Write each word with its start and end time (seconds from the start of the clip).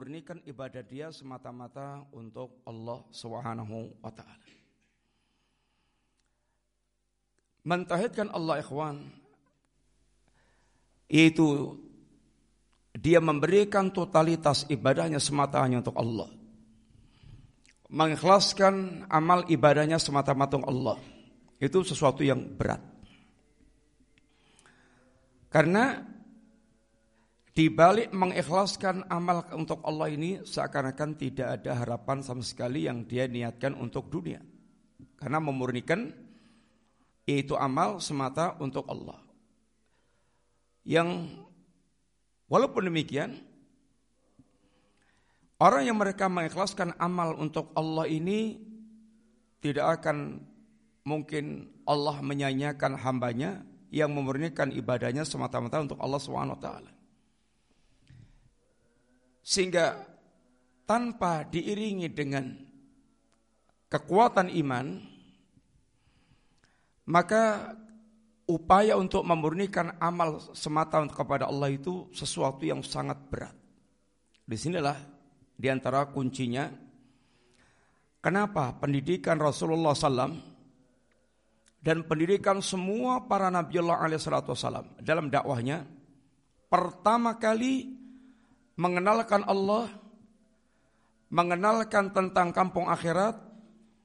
memurnikan 0.00 0.40
ibadah 0.48 0.80
dia 0.80 1.12
semata-mata 1.12 2.08
untuk 2.16 2.64
Allah 2.64 3.04
Subhanahu 3.12 4.00
wa 4.00 4.08
taala. 4.08 4.48
Mentauhidkan 7.68 8.32
Allah 8.32 8.64
ikhwan 8.64 8.96
yaitu 11.04 11.76
dia 12.96 13.20
memberikan 13.20 13.92
totalitas 13.92 14.64
ibadahnya 14.72 15.20
semata 15.20 15.60
hanya 15.60 15.84
untuk 15.84 16.00
Allah. 16.00 16.32
Mengikhlaskan 17.92 19.04
amal 19.04 19.44
ibadahnya 19.52 20.00
semata-mata 20.00 20.56
untuk 20.64 20.72
Allah. 20.72 20.96
Itu 21.60 21.84
sesuatu 21.84 22.24
yang 22.24 22.40
berat. 22.56 22.80
Karena 25.52 26.00
di 27.50 27.66
balik 27.66 28.14
mengikhlaskan 28.14 29.10
amal 29.10 29.42
untuk 29.58 29.82
Allah 29.82 30.06
ini 30.06 30.38
seakan-akan 30.46 31.10
tidak 31.18 31.48
ada 31.60 31.82
harapan 31.82 32.22
sama 32.22 32.46
sekali 32.46 32.86
yang 32.86 33.02
dia 33.10 33.26
niatkan 33.26 33.74
untuk 33.74 34.06
dunia. 34.06 34.38
Karena 35.18 35.42
memurnikan 35.42 36.14
yaitu 37.26 37.58
amal 37.58 37.98
semata 37.98 38.54
untuk 38.62 38.86
Allah. 38.86 39.18
Yang 40.86 41.26
walaupun 42.46 42.86
demikian 42.86 43.34
orang 45.58 45.82
yang 45.90 45.98
mereka 45.98 46.30
mengikhlaskan 46.30 46.94
amal 47.02 47.34
untuk 47.34 47.74
Allah 47.74 48.06
ini 48.06 48.62
tidak 49.58 50.00
akan 50.00 50.40
mungkin 51.02 51.68
Allah 51.82 52.22
menyanyiakan 52.22 52.94
hambanya 52.94 53.66
yang 53.90 54.14
memurnikan 54.14 54.70
ibadahnya 54.70 55.26
semata-mata 55.26 55.82
untuk 55.82 55.98
Allah 55.98 56.22
taala. 56.56 56.99
Sehingga 59.50 59.98
tanpa 60.86 61.42
diiringi 61.42 62.06
dengan 62.06 62.54
kekuatan 63.90 64.46
iman 64.62 64.86
maka 67.10 67.74
upaya 68.46 68.94
untuk 68.94 69.26
memurnikan 69.26 69.98
amal 69.98 70.38
semata 70.54 71.02
kepada 71.10 71.50
Allah 71.50 71.74
itu 71.74 72.06
sesuatu 72.14 72.62
yang 72.62 72.86
sangat 72.86 73.18
berat. 73.26 73.54
Di 74.46 74.54
sinilah 74.54 74.94
di 75.58 75.66
antara 75.66 76.06
kuncinya 76.06 76.70
kenapa 78.22 78.78
pendidikan 78.78 79.42
Rasulullah 79.42 79.94
SAW 79.98 80.38
dan 81.82 82.06
pendidikan 82.06 82.62
semua 82.62 83.26
para 83.26 83.50
Nabi 83.50 83.82
Allah 83.82 83.98
alaihissalam 84.06 85.02
dalam 85.02 85.26
dakwahnya 85.30 85.86
pertama 86.70 87.34
kali 87.38 87.99
mengenalkan 88.80 89.44
Allah, 89.44 89.92
mengenalkan 91.28 92.16
tentang 92.16 92.48
kampung 92.56 92.88
akhirat 92.88 93.36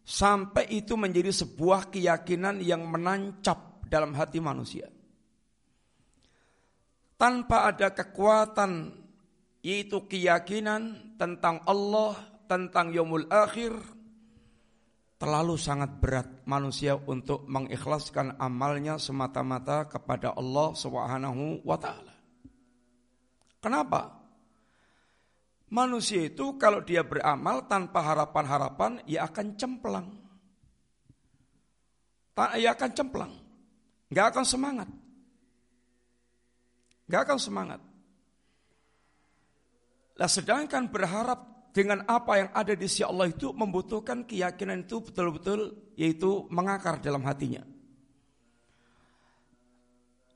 sampai 0.03 0.67
itu 0.67 0.99
menjadi 0.99 1.31
sebuah 1.31 1.87
keyakinan 1.87 2.59
yang 2.59 2.83
menancap 2.83 3.87
dalam 3.87 4.11
hati 4.11 4.43
manusia. 4.43 4.91
Tanpa 7.15 7.71
ada 7.71 7.95
kekuatan 7.95 8.91
yaitu 9.63 10.03
keyakinan 10.05 11.15
tentang 11.15 11.63
Allah, 11.63 12.19
tentang 12.45 12.91
yaumul 12.91 13.31
akhir, 13.31 13.71
terlalu 15.15 15.55
sangat 15.55 15.95
berat 16.03 16.27
manusia 16.43 16.99
untuk 16.99 17.47
mengikhlaskan 17.47 18.35
amalnya 18.35 18.99
semata-mata 18.99 19.87
kepada 19.87 20.35
Allah 20.35 20.75
Subhanahu 20.75 21.63
wa 21.63 21.79
taala. 21.79 22.13
Kenapa? 23.63 24.24
Manusia 25.73 26.29
itu 26.29 26.61
kalau 26.61 26.85
dia 26.85 27.01
beramal 27.01 27.65
tanpa 27.65 28.05
harapan-harapan 28.05 29.01
ya 29.09 29.25
akan 29.25 29.57
cemplang. 29.57 30.07
Ya 32.59 32.75
akan 32.75 32.91
cemplang. 32.93 33.33
Gak 34.13 34.35
akan 34.35 34.45
semangat. 34.45 34.89
Gak 37.09 37.21
akan 37.25 37.39
semangat. 37.41 37.81
Lah 40.15 40.29
sedangkan 40.31 40.87
berharap 40.87 41.71
dengan 41.75 42.07
apa 42.07 42.39
yang 42.39 42.49
ada 42.55 42.71
di 42.71 42.87
sisi 42.87 43.03
Allah 43.03 43.27
itu 43.27 43.51
membutuhkan 43.51 44.23
keyakinan 44.23 44.87
itu 44.87 45.03
betul-betul 45.03 45.75
yaitu 45.99 46.47
mengakar 46.47 47.03
dalam 47.03 47.19
hatinya. 47.27 47.74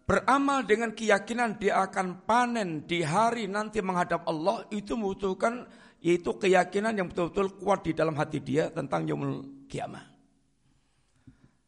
Beramal 0.09 0.66
dengan 0.66 0.90
keyakinan 0.97 1.62
dia 1.62 1.86
akan 1.86 2.25
panen 2.25 2.90
di 2.90 3.06
hari 3.06 3.46
nanti 3.46 3.78
menghadap 3.78 4.25
Allah 4.25 4.66
itu 4.74 4.97
membutuhkan 4.97 5.70
yaitu 6.02 6.34
keyakinan 6.34 6.97
yang 6.97 7.14
betul-betul 7.14 7.62
kuat 7.62 7.86
di 7.86 7.94
dalam 7.94 8.18
hati 8.18 8.42
dia 8.42 8.74
tentang 8.74 9.06
yaumul 9.06 9.69
kiamah. 9.69 10.02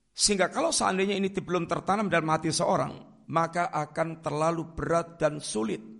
Sehingga 0.09 0.50
kalau 0.50 0.74
seandainya 0.74 1.22
ini 1.22 1.30
belum 1.30 1.69
tertanam 1.69 2.09
dalam 2.09 2.34
hati 2.34 2.50
seorang, 2.50 2.97
maka 3.30 3.69
akan 3.69 4.25
terlalu 4.25 4.66
berat 4.74 5.22
dan 5.22 5.38
sulit 5.38 5.91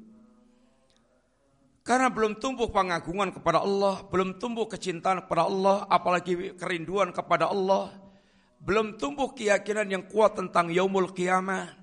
karena 1.82 2.14
belum 2.14 2.38
tumbuh 2.38 2.70
pengagungan 2.70 3.34
kepada 3.34 3.66
Allah, 3.66 4.06
belum 4.06 4.38
tumbuh 4.38 4.70
kecintaan 4.70 5.26
kepada 5.26 5.50
Allah, 5.50 5.90
apalagi 5.90 6.54
kerinduan 6.54 7.10
kepada 7.10 7.50
Allah, 7.50 7.90
belum 8.62 9.02
tumbuh 9.02 9.34
keyakinan 9.34 9.90
yang 9.90 10.04
kuat 10.06 10.38
tentang 10.38 10.70
yaumul 10.70 11.10
qiyamah. 11.10 11.81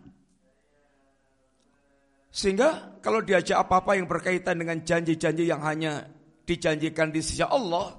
Sehingga 2.39 3.03
kalau 3.03 3.19
diajak 3.19 3.67
apa-apa 3.67 3.99
yang 3.99 4.07
berkaitan 4.07 4.63
dengan 4.63 4.79
janji-janji 4.87 5.51
yang 5.51 5.59
hanya 5.59 6.07
dijanjikan 6.47 7.11
di 7.11 7.19
sisi 7.19 7.43
Allah, 7.43 7.99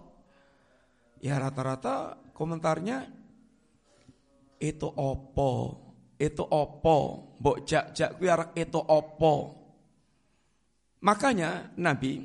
ya 1.20 1.36
rata-rata 1.36 2.16
komentarnya 2.32 3.04
itu 4.64 4.88
opo, 4.88 5.52
itu 6.16 6.40
opo, 6.40 6.98
mbok 7.36 7.68
jak-jak 7.68 8.16
kuwi 8.16 8.32
itu 8.56 8.80
opo. 8.80 9.36
Makanya 11.04 11.76
Nabi 11.76 12.24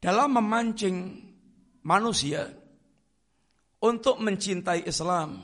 dalam 0.00 0.40
memancing 0.40 1.20
manusia 1.84 2.48
untuk 3.84 4.24
mencintai 4.24 4.88
Islam 4.88 5.36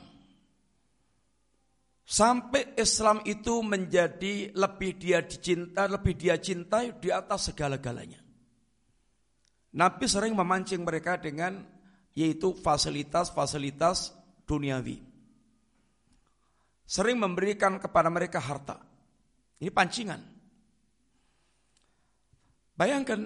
sampai 2.03 2.75
Islam 2.75 3.23
itu 3.23 3.63
menjadi 3.63 4.51
lebih 4.53 4.99
dia 4.99 5.23
dicinta, 5.23 5.87
lebih 5.87 6.13
dia 6.19 6.35
cintai 6.37 6.99
di 6.99 7.09
atas 7.09 7.51
segala-galanya. 7.51 8.19
Nabi 9.73 10.05
sering 10.05 10.37
memancing 10.37 10.85
mereka 10.85 11.17
dengan 11.17 11.65
yaitu 12.13 12.53
fasilitas-fasilitas 12.53 14.13
duniawi. 14.45 15.01
Sering 16.85 17.17
memberikan 17.17 17.81
kepada 17.81 18.11
mereka 18.13 18.37
harta. 18.37 18.77
Ini 19.57 19.73
pancingan. 19.73 20.21
Bayangkan 22.77 23.17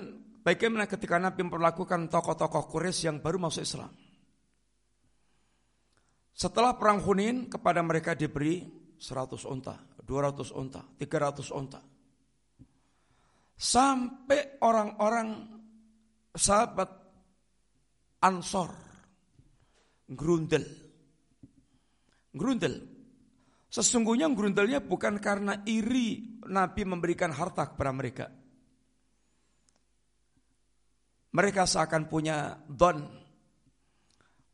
bagaimana 0.45 0.87
ketika 0.87 1.19
Nabi 1.19 1.43
memperlakukan 1.43 2.07
tokoh-tokoh 2.07 2.69
Quraisy 2.71 3.11
yang 3.11 3.17
baru 3.19 3.43
masuk 3.43 3.67
Islam. 3.67 3.91
Setelah 6.37 6.77
perang 6.77 7.01
Hunin 7.01 7.49
kepada 7.49 7.81
mereka 7.81 8.13
diberi 8.13 8.61
100 9.01 9.41
unta, 9.49 9.81
200 10.05 10.53
unta, 10.53 10.85
300 10.85 11.49
unta. 11.49 11.81
Sampai 13.57 14.61
orang-orang 14.61 15.33
sahabat 16.37 16.93
Ansor 18.21 18.87
grundel. 20.07 20.63
Grundel. 22.31 22.75
Sesungguhnya 23.67 24.31
grundelnya 24.31 24.79
bukan 24.79 25.19
karena 25.19 25.59
iri 25.67 26.39
Nabi 26.47 26.87
memberikan 26.87 27.35
harta 27.35 27.67
kepada 27.67 27.91
mereka. 27.91 28.25
Mereka 31.35 31.67
seakan 31.67 32.07
punya 32.07 32.55
don. 32.65 33.26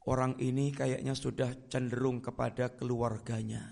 Orang 0.03 0.35
ini 0.43 0.75
kayaknya 0.75 1.15
sudah 1.15 1.69
cenderung 1.71 2.19
kepada 2.19 2.75
keluarganya. 2.75 3.63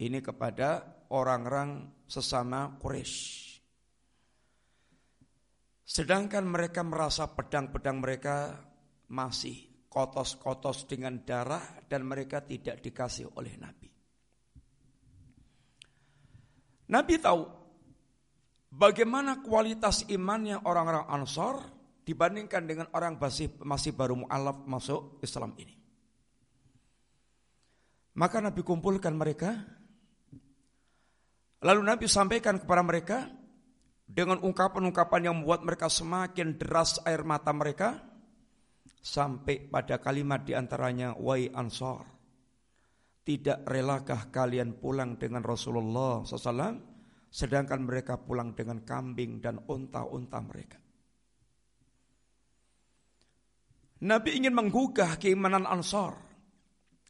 Ini 0.00 0.24
kepada 0.24 0.80
orang-orang 1.12 2.04
sesama 2.08 2.72
Quraisy. 2.80 3.60
Sedangkan 5.86 6.48
mereka 6.48 6.80
merasa 6.82 7.28
pedang-pedang 7.30 8.00
mereka 8.00 8.58
masih 9.12 9.86
kotos-kotos 9.86 10.88
dengan 10.88 11.22
darah 11.22 11.84
dan 11.88 12.04
mereka 12.04 12.42
tidak 12.42 12.82
dikasih 12.82 13.32
oleh 13.38 13.54
Nabi. 13.56 13.88
Nabi 16.90 17.14
tahu 17.18 17.42
bagaimana 18.72 19.40
kualitas 19.40 20.06
imannya 20.10 20.64
orang-orang 20.66 21.06
Ansar 21.06 21.75
dibandingkan 22.06 22.70
dengan 22.70 22.86
orang 22.94 23.18
masih 23.18 23.50
masih 23.66 23.90
baru 23.90 24.22
mualaf 24.22 24.62
masuk 24.62 25.18
Islam 25.26 25.58
ini. 25.58 25.74
Maka 28.16 28.38
Nabi 28.40 28.62
kumpulkan 28.62 29.12
mereka. 29.12 29.52
Lalu 31.66 31.82
Nabi 31.82 32.06
sampaikan 32.06 32.62
kepada 32.62 32.84
mereka, 32.86 33.26
dengan 34.06 34.38
ungkapan-ungkapan 34.38 35.20
yang 35.26 35.34
membuat 35.42 35.66
mereka 35.66 35.90
semakin 35.90 36.54
deras 36.54 37.02
air 37.02 37.26
mata 37.26 37.50
mereka 37.50 37.98
sampai 39.02 39.66
pada 39.66 39.98
kalimat 39.98 40.46
di 40.46 40.54
antaranya 40.54 41.18
wai 41.18 41.50
ansar 41.50 42.06
tidak 43.26 43.66
relakah 43.66 44.30
kalian 44.30 44.78
pulang 44.78 45.18
dengan 45.18 45.42
Rasulullah 45.42 46.22
SAW 46.22 46.78
sedangkan 47.26 47.82
mereka 47.82 48.22
pulang 48.22 48.54
dengan 48.54 48.86
kambing 48.86 49.42
dan 49.42 49.58
unta-unta 49.66 50.38
mereka 50.38 50.85
Nabi 54.04 54.36
ingin 54.36 54.52
menggugah 54.52 55.16
keimanan 55.16 55.64
Ansar 55.64 56.20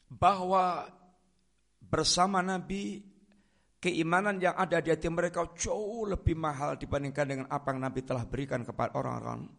bahwa 0.06 0.86
bersama 1.82 2.38
Nabi 2.42 3.02
keimanan 3.82 4.38
yang 4.38 4.54
ada 4.54 4.78
di 4.78 4.94
hati 4.94 5.10
mereka 5.10 5.50
jauh 5.58 6.06
lebih 6.06 6.38
mahal 6.38 6.78
dibandingkan 6.78 7.26
dengan 7.26 7.46
apa 7.50 7.74
yang 7.74 7.82
Nabi 7.82 8.00
telah 8.06 8.22
berikan 8.22 8.62
kepada 8.62 8.94
orang-orang 8.94 9.50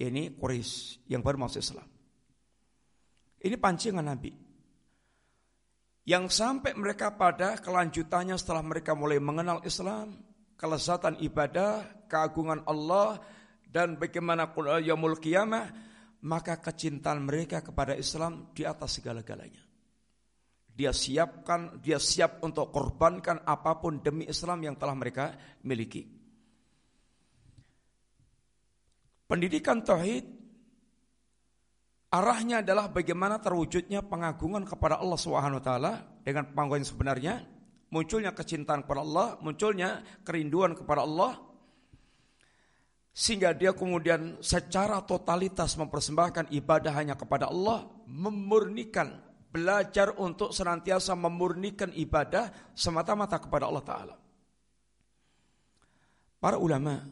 ini 0.00 0.32
Quraisy 0.32 1.04
yang 1.12 1.20
baru 1.20 1.36
masuk 1.36 1.60
Islam. 1.60 1.88
Ini 3.42 3.56
pancingan 3.60 4.06
Nabi. 4.06 4.32
Yang 6.02 6.34
sampai 6.34 6.72
mereka 6.74 7.14
pada 7.14 7.60
kelanjutannya 7.60 8.34
setelah 8.34 8.64
mereka 8.64 8.96
mulai 8.96 9.22
mengenal 9.22 9.62
Islam, 9.62 10.18
kelezatan 10.58 11.20
ibadah, 11.22 12.06
keagungan 12.10 12.66
Allah 12.66 13.22
dan 13.70 13.94
bagaimana 14.00 14.50
yaumul 14.82 15.18
qiyamah, 15.18 15.70
maka 16.22 16.62
kecintaan 16.62 17.26
mereka 17.26 17.62
kepada 17.62 17.98
Islam 17.98 18.54
di 18.54 18.62
atas 18.62 19.02
segala-galanya. 19.02 19.62
Dia 20.72 20.94
siapkan, 20.94 21.82
dia 21.84 22.00
siap 22.00 22.40
untuk 22.40 22.72
korbankan 22.72 23.44
apa 23.44 23.76
pun 23.76 24.00
demi 24.00 24.24
Islam 24.24 24.64
yang 24.64 24.78
telah 24.78 24.96
mereka 24.96 25.36
miliki. 25.66 26.08
Pendidikan 29.28 29.84
tauhid 29.84 30.24
arahnya 32.12 32.64
adalah 32.64 32.88
bagaimana 32.88 33.40
terwujudnya 33.40 34.04
pengagungan 34.04 34.64
kepada 34.64 35.00
Allah 35.00 35.20
Subhanahu 35.20 35.60
wa 35.60 35.64
taala 35.64 35.92
dengan 36.24 36.52
panggilan 36.52 36.84
sebenarnya, 36.84 37.34
munculnya 37.92 38.32
kecintaan 38.32 38.84
kepada 38.88 39.00
Allah, 39.04 39.28
munculnya 39.44 40.00
kerinduan 40.24 40.72
kepada 40.72 41.04
Allah 41.04 41.51
sehingga 43.12 43.52
dia 43.52 43.76
kemudian 43.76 44.40
secara 44.40 45.04
totalitas 45.04 45.76
mempersembahkan 45.76 46.48
ibadah 46.48 46.92
hanya 46.96 47.12
kepada 47.12 47.52
Allah, 47.52 47.84
memurnikan, 48.08 49.20
belajar 49.52 50.16
untuk 50.16 50.56
senantiasa 50.56 51.12
memurnikan 51.12 51.92
ibadah 51.92 52.72
semata-mata 52.72 53.36
kepada 53.36 53.68
Allah 53.68 53.84
taala. 53.84 54.16
Para 56.40 56.56
ulama 56.56 57.04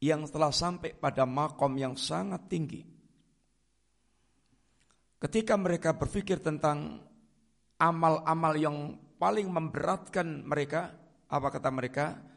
yang 0.00 0.24
telah 0.24 0.48
sampai 0.48 0.96
pada 0.96 1.28
makom 1.28 1.76
yang 1.76 1.94
sangat 2.00 2.48
tinggi. 2.48 2.80
Ketika 5.20 5.52
mereka 5.60 5.92
berpikir 5.92 6.40
tentang 6.40 7.04
amal-amal 7.76 8.56
yang 8.56 8.96
paling 9.20 9.52
memberatkan 9.52 10.48
mereka, 10.48 10.96
apa 11.28 11.48
kata 11.52 11.68
mereka? 11.68 12.29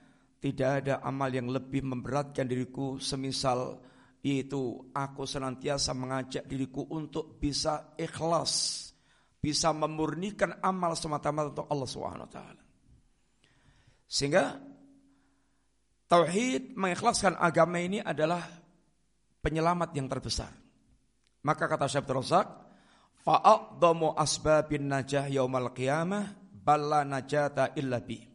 Tidak 0.44 0.72
ada 0.84 1.00
amal 1.00 1.31
yang 1.31 1.48
lebih 1.48 1.88
memberatkan 1.88 2.44
diriku 2.44 3.00
semisal 3.00 3.80
yaitu 4.24 4.92
aku 4.92 5.24
senantiasa 5.24 5.95
mengajak 5.95 6.44
diriku 6.48 6.84
untuk 6.92 7.40
bisa 7.40 7.95
ikhlas, 7.95 8.92
bisa 9.40 9.72
memurnikan 9.72 10.60
amal 10.63 11.00
semata-mata 11.00 11.51
untuk 11.51 11.68
Allah 11.72 11.88
Subhanahu 11.88 12.28
wa 12.28 12.31
taala. 12.31 12.63
Sehingga 14.07 14.60
Tauhid 16.07 16.75
mengikhlaskan 16.75 17.40
agama 17.40 17.80
ini 17.80 18.04
adalah 18.04 18.44
penyelamat 19.40 19.95
yang 19.95 20.07
terbesar. 20.12 20.51
Maka 21.44 21.68
kata 21.68 21.88
Syekh 21.88 22.07
Razak, 22.07 22.48
fa'adhamu 23.24 24.16
asbabin 24.16 24.88
najah 24.88 25.28
yaumal 25.28 25.72
qiyamah 25.75 26.36
balla 26.51 27.04
najata 27.04 27.75
illa 27.75 28.00
bi. 28.00 28.32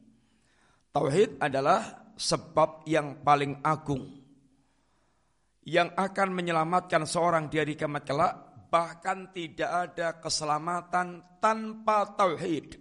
Tauhid 0.93 1.39
adalah 1.39 2.13
sebab 2.19 2.89
yang 2.89 3.23
paling 3.23 3.63
agung 3.63 4.19
yang 5.69 5.93
akan 5.93 6.33
menyelamatkan 6.33 7.05
seorang 7.05 7.53
di 7.53 7.61
hari 7.61 7.77
kiamat 7.77 8.09
kelak 8.09 8.35
bahkan 8.73 9.29
tidak 9.37 9.69
ada 9.69 10.17
keselamatan 10.17 11.21
tanpa 11.41 12.09
tauhid. 12.17 12.81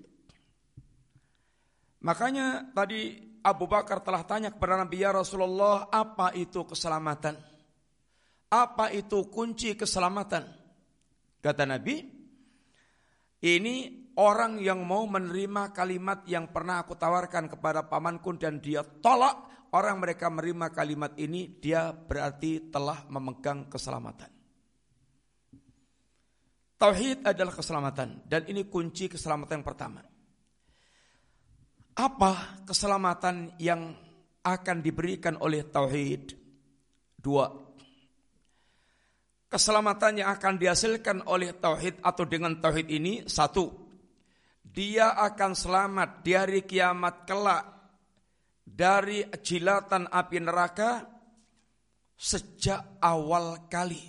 Makanya 2.03 2.71
tadi 2.71 3.19
Abu 3.43 3.67
Bakar 3.67 3.99
telah 3.99 4.23
tanya 4.23 4.55
kepada 4.55 4.79
Nabi 4.79 5.03
ya 5.03 5.11
Rasulullah 5.11 5.91
apa 5.91 6.31
itu 6.35 6.63
keselamatan? 6.63 7.35
Apa 8.47 8.95
itu 8.95 9.27
kunci 9.27 9.75
keselamatan? 9.75 10.47
Kata 11.43 11.63
Nabi, 11.67 12.07
ini 13.43 13.75
orang 14.17 14.57
yang 14.57 14.81
mau 14.81 15.05
menerima 15.05 15.71
kalimat 15.71 16.25
yang 16.25 16.49
pernah 16.49 16.81
aku 16.81 16.97
tawarkan 16.97 17.47
kepada 17.47 17.85
pamanku 17.85 18.33
dan 18.35 18.57
dia 18.57 18.81
tolak. 18.81 19.45
Orang 19.67 19.99
mereka 19.99 20.31
menerima 20.31 20.71
kalimat 20.71 21.11
ini, 21.19 21.59
dia 21.59 21.91
berarti 21.91 22.71
telah 22.71 23.03
memegang 23.11 23.67
keselamatan. 23.67 24.31
Tauhid 26.77 27.25
adalah 27.25 27.51
keselamatan 27.57 28.21
dan 28.29 28.45
ini 28.47 28.69
kunci 28.69 29.09
keselamatan 29.09 29.59
yang 29.59 29.67
pertama. 29.67 30.01
Apa 31.97 32.61
keselamatan 32.69 33.57
yang 33.57 33.97
akan 34.45 34.77
diberikan 34.85 35.35
oleh 35.41 35.65
tauhid? 35.65 36.37
Dua. 37.17 37.49
Keselamatan 39.49 40.21
yang 40.21 40.29
akan 40.37 40.53
dihasilkan 40.61 41.17
oleh 41.25 41.57
tauhid 41.57 41.97
atau 42.05 42.23
dengan 42.29 42.55
tauhid 42.61 42.87
ini 42.93 43.25
satu. 43.25 43.86
Dia 44.77 45.17
akan 45.17 45.57
selamat 45.57 46.21
di 46.21 46.37
hari 46.37 46.61
kiamat 46.61 47.25
kelak 47.25 47.65
dari 48.61 49.25
jilatan 49.41 50.05
api 50.05 50.37
neraka 50.37 51.01
sejak 52.13 53.01
awal 53.01 53.65
kali. 53.65 54.05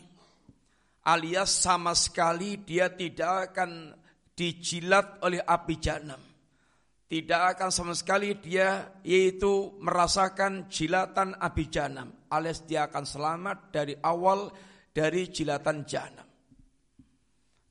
Alias 1.09 1.65
sama 1.65 1.97
sekali 1.97 2.61
dia 2.61 2.93
tidak 2.93 3.49
akan 3.57 3.97
dijilat 4.37 5.25
oleh 5.25 5.41
api 5.41 5.75
jahanam 5.81 6.21
tidak 7.09 7.57
akan 7.57 7.73
sama 7.73 7.97
sekali 7.97 8.37
dia 8.37 9.01
yaitu 9.01 9.81
merasakan 9.81 10.69
jilatan 10.69 11.33
api 11.41 11.65
jahanam 11.73 12.13
alias 12.29 12.69
dia 12.69 12.85
akan 12.85 13.05
selamat 13.09 13.73
dari 13.73 13.97
awal 14.05 14.53
dari 14.93 15.33
jilatan 15.33 15.89
jahanam. 15.89 16.29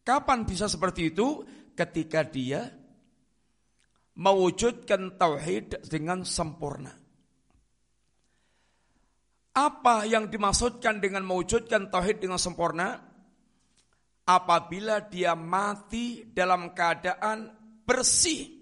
Kapan 0.02 0.48
bisa 0.48 0.66
seperti 0.66 1.14
itu? 1.14 1.46
Ketika 1.78 2.26
dia 2.26 2.66
mewujudkan 4.18 5.16
tauhid 5.16 5.86
dengan 5.86 6.26
sempurna. 6.26 6.90
Apa 9.58 10.06
yang 10.06 10.30
dimaksudkan 10.30 11.02
dengan 11.02 11.26
mewujudkan 11.26 11.90
tauhid 11.90 12.22
dengan 12.22 12.42
sempurna? 12.42 12.98
Apabila 14.28 15.08
dia 15.08 15.40
mati 15.40 16.28
dalam 16.36 16.76
keadaan 16.76 17.48
bersih 17.88 18.60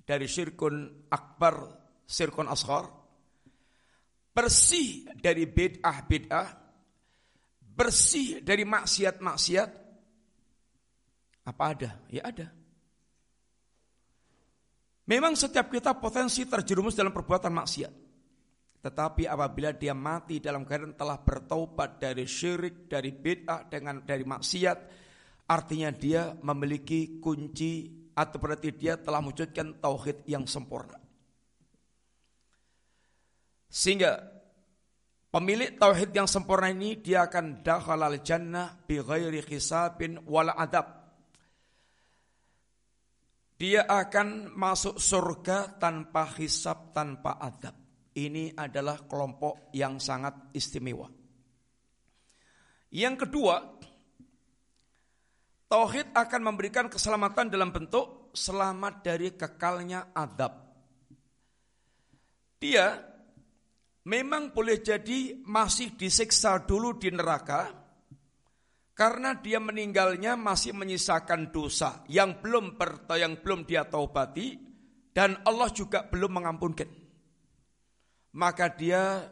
dari 0.00 0.24
syirkun 0.24 1.06
akbar, 1.12 1.68
syirkun 2.08 2.48
asghar, 2.48 2.88
bersih 4.32 5.04
dari 5.20 5.44
bid'ah-bid'ah, 5.44 6.48
bersih 7.60 8.40
dari 8.40 8.64
maksiat-maksiat, 8.64 9.70
apa 11.44 11.64
ada? 11.68 11.90
Ya 12.08 12.24
ada. 12.24 12.63
Memang 15.04 15.36
setiap 15.36 15.68
kita 15.68 16.00
potensi 16.00 16.48
terjerumus 16.48 16.96
dalam 16.96 17.12
perbuatan 17.12 17.52
maksiat. 17.52 17.92
Tetapi 18.84 19.24
apabila 19.24 19.72
dia 19.72 19.96
mati 19.96 20.40
dalam 20.40 20.64
keadaan 20.64 20.96
telah 20.96 21.16
bertobat 21.20 22.00
dari 22.00 22.28
syirik, 22.28 22.88
dari 22.88 23.12
bid'ah, 23.12 23.68
dengan 23.68 24.04
dari 24.04 24.24
maksiat, 24.24 24.78
artinya 25.48 25.88
dia 25.92 26.36
memiliki 26.40 27.20
kunci 27.20 28.04
atau 28.12 28.36
berarti 28.36 28.76
dia 28.76 29.00
telah 29.00 29.20
mewujudkan 29.24 29.80
tauhid 29.80 30.24
yang 30.28 30.44
sempurna. 30.48 31.00
Sehingga 33.68 34.22
pemilik 35.28 35.76
tauhid 35.76 36.14
yang 36.14 36.28
sempurna 36.30 36.70
ini 36.70 37.00
dia 37.00 37.26
akan 37.26 37.60
dakhalal 37.60 38.20
jannah 38.22 38.72
bi 38.84 39.02
ghairi 39.02 39.44
hisabin 39.44 40.22
wal 40.28 40.52
adab. 40.52 41.03
Dia 43.54 43.86
akan 43.86 44.50
masuk 44.50 44.98
surga 44.98 45.78
tanpa 45.78 46.26
hisab, 46.34 46.90
tanpa 46.90 47.38
adab. 47.38 47.74
Ini 48.14 48.54
adalah 48.54 49.06
kelompok 49.06 49.70
yang 49.74 50.02
sangat 50.02 50.50
istimewa. 50.54 51.06
Yang 52.94 53.26
kedua, 53.26 53.56
Tauhid 55.66 56.14
akan 56.14 56.42
memberikan 56.46 56.86
keselamatan 56.86 57.50
dalam 57.50 57.74
bentuk 57.74 58.30
selamat 58.30 59.02
dari 59.02 59.34
kekalnya 59.34 60.14
adab. 60.14 60.54
Dia 62.62 62.94
memang 64.06 64.54
boleh 64.54 64.78
jadi 64.78 65.42
masih 65.42 65.98
disiksa 65.98 66.62
dulu 66.62 66.94
di 66.94 67.10
neraka 67.10 67.83
karena 68.94 69.34
dia 69.34 69.58
meninggalnya 69.58 70.38
masih 70.38 70.70
menyisakan 70.70 71.50
dosa 71.50 72.06
yang 72.06 72.38
belum 72.38 72.78
ber, 72.78 73.10
yang 73.18 73.42
belum 73.42 73.66
dia 73.66 73.82
taubati 73.82 74.54
dan 75.10 75.42
Allah 75.42 75.70
juga 75.74 76.06
belum 76.06 76.38
mengampunkan. 76.42 76.86
Maka 78.34 78.70
dia 78.70 79.30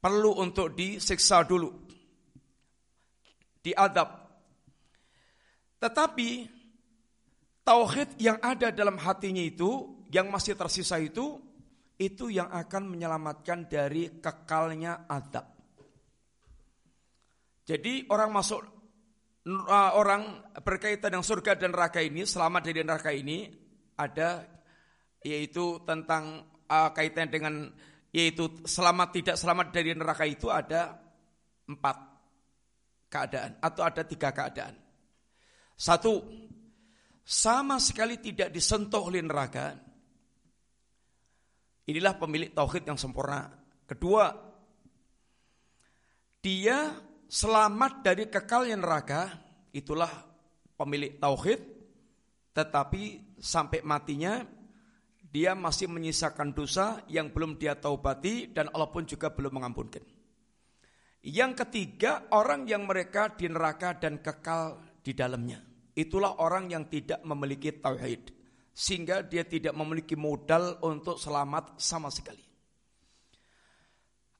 perlu 0.00 0.40
untuk 0.40 0.72
disiksa 0.72 1.44
dulu. 1.44 1.68
Diadab. 3.60 4.08
Tetapi 5.80 6.28
tauhid 7.64 8.16
yang 8.20 8.40
ada 8.40 8.72
dalam 8.72 8.96
hatinya 9.00 9.40
itu 9.40 10.00
yang 10.08 10.32
masih 10.32 10.56
tersisa 10.56 10.96
itu 10.96 11.40
itu 12.00 12.32
yang 12.32 12.48
akan 12.48 12.88
menyelamatkan 12.88 13.68
dari 13.68 14.20
kekalnya 14.20 15.04
adab. 15.04 15.59
Jadi 17.70 18.10
orang 18.10 18.34
masuk 18.34 18.66
orang 19.94 20.42
berkaitan 20.58 21.14
dengan 21.14 21.22
surga 21.22 21.54
dan 21.54 21.70
neraka 21.70 22.02
ini, 22.02 22.26
selamat 22.26 22.62
dari 22.66 22.82
neraka 22.82 23.14
ini 23.14 23.46
ada 23.94 24.42
yaitu 25.22 25.78
tentang 25.86 26.50
uh, 26.66 26.90
kaitan 26.90 27.30
dengan 27.30 27.70
yaitu 28.10 28.66
selamat 28.66 29.08
tidak 29.14 29.36
selamat 29.38 29.66
dari 29.70 29.94
neraka 29.94 30.26
itu 30.26 30.50
ada 30.50 30.98
empat 31.70 31.96
keadaan 33.06 33.62
atau 33.62 33.82
ada 33.86 34.02
tiga 34.02 34.34
keadaan. 34.34 34.74
Satu, 35.78 36.26
sama 37.22 37.78
sekali 37.78 38.18
tidak 38.18 38.50
disentuh 38.50 39.06
oleh 39.06 39.22
neraka 39.22 39.78
Inilah 41.90 42.14
pemilik 42.14 42.54
tauhid 42.54 42.86
yang 42.86 42.94
sempurna. 42.94 43.50
Kedua, 43.82 44.30
dia 46.38 47.09
selamat 47.30 48.02
dari 48.02 48.26
kekalnya 48.26 48.74
neraka, 48.74 49.30
itulah 49.70 50.10
pemilik 50.74 51.14
tauhid, 51.22 51.62
tetapi 52.50 53.38
sampai 53.38 53.86
matinya 53.86 54.42
dia 55.30 55.54
masih 55.54 55.86
menyisakan 55.86 56.50
dosa 56.50 57.06
yang 57.06 57.30
belum 57.30 57.54
dia 57.54 57.78
taubati 57.78 58.50
dan 58.50 58.66
Allah 58.74 58.90
pun 58.90 59.06
juga 59.06 59.30
belum 59.30 59.62
mengampunkan. 59.62 60.02
Yang 61.22 61.52
ketiga, 61.62 62.26
orang 62.34 62.66
yang 62.66 62.90
mereka 62.90 63.30
di 63.30 63.46
neraka 63.46 63.94
dan 63.94 64.18
kekal 64.18 64.82
di 64.98 65.14
dalamnya. 65.14 65.62
Itulah 65.94 66.42
orang 66.42 66.66
yang 66.66 66.90
tidak 66.90 67.22
memiliki 67.22 67.78
tauhid 67.78 68.34
sehingga 68.74 69.22
dia 69.22 69.44
tidak 69.44 69.76
memiliki 69.76 70.16
modal 70.16 70.80
untuk 70.82 71.20
selamat 71.20 71.76
sama 71.76 72.08
sekali. 72.08 72.49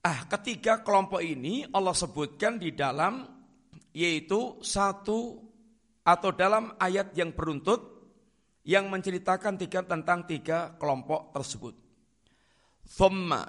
Ah, 0.01 0.25
ketiga 0.25 0.81
kelompok 0.81 1.21
ini 1.21 1.69
Allah 1.77 1.93
sebutkan 1.93 2.57
di 2.57 2.73
dalam 2.73 3.21
yaitu 3.93 4.57
satu 4.65 5.37
atau 6.01 6.31
dalam 6.33 6.73
ayat 6.81 7.13
yang 7.13 7.37
beruntut 7.37 8.01
yang 8.65 8.89
menceritakan 8.89 9.61
tiga 9.61 9.85
tentang 9.85 10.25
tiga 10.25 10.73
kelompok 10.81 11.37
tersebut. 11.37 11.75
Thumma 12.89 13.45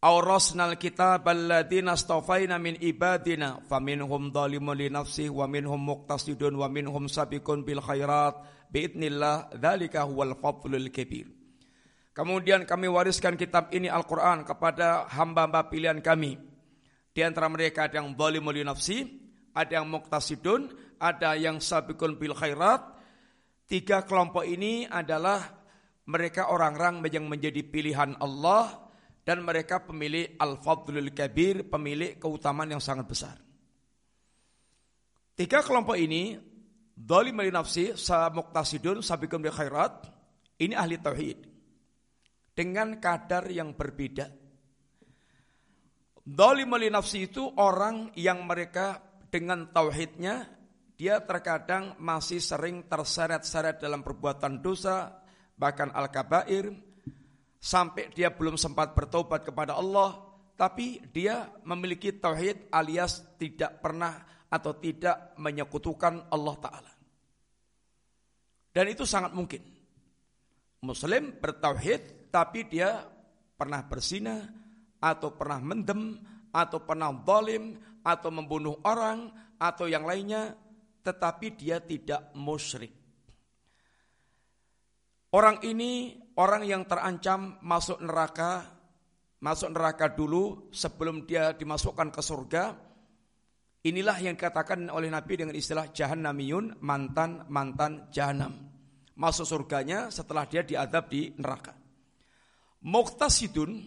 awrasnal 0.00 0.80
kitab 0.80 1.28
alladziina 1.28 1.92
astafaina 1.92 2.56
min 2.56 2.80
ibadina 2.80 3.60
faminhum 3.68 4.32
dhalimun 4.32 4.76
li 4.80 4.88
nafsihi 4.88 5.28
wa 5.28 5.44
minhum 5.44 5.80
muqtasidun 5.80 6.56
wa 6.56 6.72
minhum 6.72 7.04
sabiqun 7.04 7.68
bil 7.68 7.84
khairat 7.84 8.54
Biidnillah, 8.74 9.54
dzalika 9.54 10.02
huwal 10.02 10.34
fadlul 10.34 10.90
kabir. 10.90 11.30
Kemudian 12.14 12.62
kami 12.62 12.86
wariskan 12.86 13.34
kitab 13.34 13.74
ini 13.74 13.90
Al-Quran 13.90 14.46
kepada 14.46 15.10
hamba-hamba 15.10 15.66
pilihan 15.66 15.98
kami. 15.98 16.38
Di 17.10 17.26
antara 17.26 17.50
mereka 17.50 17.90
ada 17.90 17.98
yang 17.98 18.14
zalimul 18.14 18.54
nafsi, 18.62 19.02
ada 19.50 19.82
yang 19.82 19.90
muktasidun, 19.90 20.70
ada 21.02 21.34
yang 21.34 21.58
sabikun 21.58 22.14
bil 22.14 22.38
khairat. 22.38 22.86
Tiga 23.66 24.06
kelompok 24.06 24.46
ini 24.46 24.86
adalah 24.86 25.42
mereka 26.06 26.54
orang-orang 26.54 27.02
yang 27.10 27.26
menjadi 27.26 27.66
pilihan 27.66 28.14
Allah 28.22 28.78
dan 29.26 29.42
mereka 29.42 29.82
pemilik 29.82 30.38
al-fadlul 30.38 31.10
kabir, 31.10 31.66
pemilik 31.66 32.14
keutamaan 32.14 32.78
yang 32.78 32.82
sangat 32.82 33.10
besar. 33.10 33.36
Tiga 35.34 35.66
kelompok 35.66 35.98
ini 35.98 36.38
Dhalim 36.94 37.42
li 37.42 37.50
nafsi 37.50 37.90
muktasidun 38.30 39.02
sabiqum 39.02 39.42
bi 39.42 39.50
khairat. 39.50 40.06
Ini 40.62 40.78
ahli 40.78 41.02
tauhid. 41.02 41.53
Dengan 42.54 43.02
kadar 43.02 43.50
yang 43.50 43.74
berbeda. 43.74 44.30
Dhalim 46.24 46.72
li 46.78 46.88
nafsi 46.88 47.26
itu 47.28 47.42
orang 47.58 48.14
yang 48.14 48.46
mereka 48.46 49.02
dengan 49.28 49.68
tauhidnya 49.74 50.54
dia 50.94 51.18
terkadang 51.26 51.98
masih 51.98 52.38
sering 52.38 52.86
terseret-seret 52.86 53.82
dalam 53.82 54.06
perbuatan 54.06 54.62
dosa, 54.62 55.10
bahkan 55.58 55.90
al-kabair, 55.90 56.70
sampai 57.58 58.14
dia 58.14 58.30
belum 58.30 58.54
sempat 58.54 58.94
bertobat 58.94 59.42
kepada 59.42 59.74
Allah, 59.74 60.22
tapi 60.54 61.02
dia 61.10 61.50
memiliki 61.66 62.14
tauhid 62.14 62.70
alias 62.70 63.34
tidak 63.34 63.82
pernah 63.82 64.22
atau 64.46 64.78
tidak 64.78 65.34
menyekutukan 65.42 66.30
Allah 66.30 66.56
Ta'ala. 66.62 66.92
Dan 68.70 68.86
itu 68.86 69.02
sangat 69.02 69.34
mungkin. 69.34 69.62
Muslim 70.86 71.42
bertauhid 71.42 72.23
tapi 72.34 72.66
dia 72.66 73.06
pernah 73.54 73.86
berzina 73.86 74.42
atau 74.98 75.30
pernah 75.38 75.62
mendem 75.62 76.18
atau 76.50 76.82
pernah 76.82 77.14
zalim 77.22 77.78
atau 78.02 78.30
membunuh 78.34 78.82
orang 78.82 79.30
atau 79.54 79.86
yang 79.86 80.02
lainnya 80.02 80.58
tetapi 81.06 81.54
dia 81.54 81.78
tidak 81.78 82.34
musyrik. 82.34 82.90
Orang 85.30 85.62
ini 85.62 86.18
orang 86.34 86.66
yang 86.66 86.82
terancam 86.90 87.62
masuk 87.62 88.02
neraka, 88.02 88.66
masuk 89.38 89.70
neraka 89.70 90.10
dulu 90.10 90.74
sebelum 90.74 91.22
dia 91.22 91.54
dimasukkan 91.54 92.10
ke 92.10 92.22
surga 92.22 92.64
Inilah 93.84 94.16
yang 94.16 94.32
dikatakan 94.32 94.88
oleh 94.88 95.12
Nabi 95.12 95.36
dengan 95.36 95.52
istilah 95.52 95.92
jahannamiyun, 95.92 96.80
mantan-mantan 96.80 98.08
jahanam. 98.08 98.56
Masuk 99.12 99.44
surganya 99.44 100.08
setelah 100.08 100.48
dia 100.48 100.64
diadab 100.64 101.12
di 101.12 101.36
neraka. 101.36 101.83
Muktasidun 102.84 103.80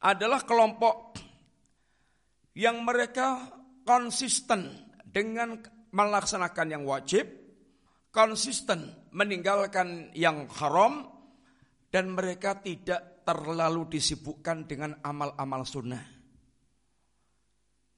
adalah 0.00 0.40
kelompok 0.48 1.20
yang 2.56 2.80
mereka 2.80 3.52
konsisten 3.84 4.72
dengan 5.04 5.60
melaksanakan 5.92 6.66
yang 6.72 6.84
wajib, 6.88 7.28
konsisten 8.08 9.12
meninggalkan 9.12 10.08
yang 10.16 10.48
haram, 10.56 11.04
dan 11.90 12.08
mereka 12.14 12.56
tidak 12.62 13.26
terlalu 13.26 13.92
disibukkan 13.92 14.64
dengan 14.64 14.96
amal-amal 15.04 15.66
sunnah. 15.66 16.00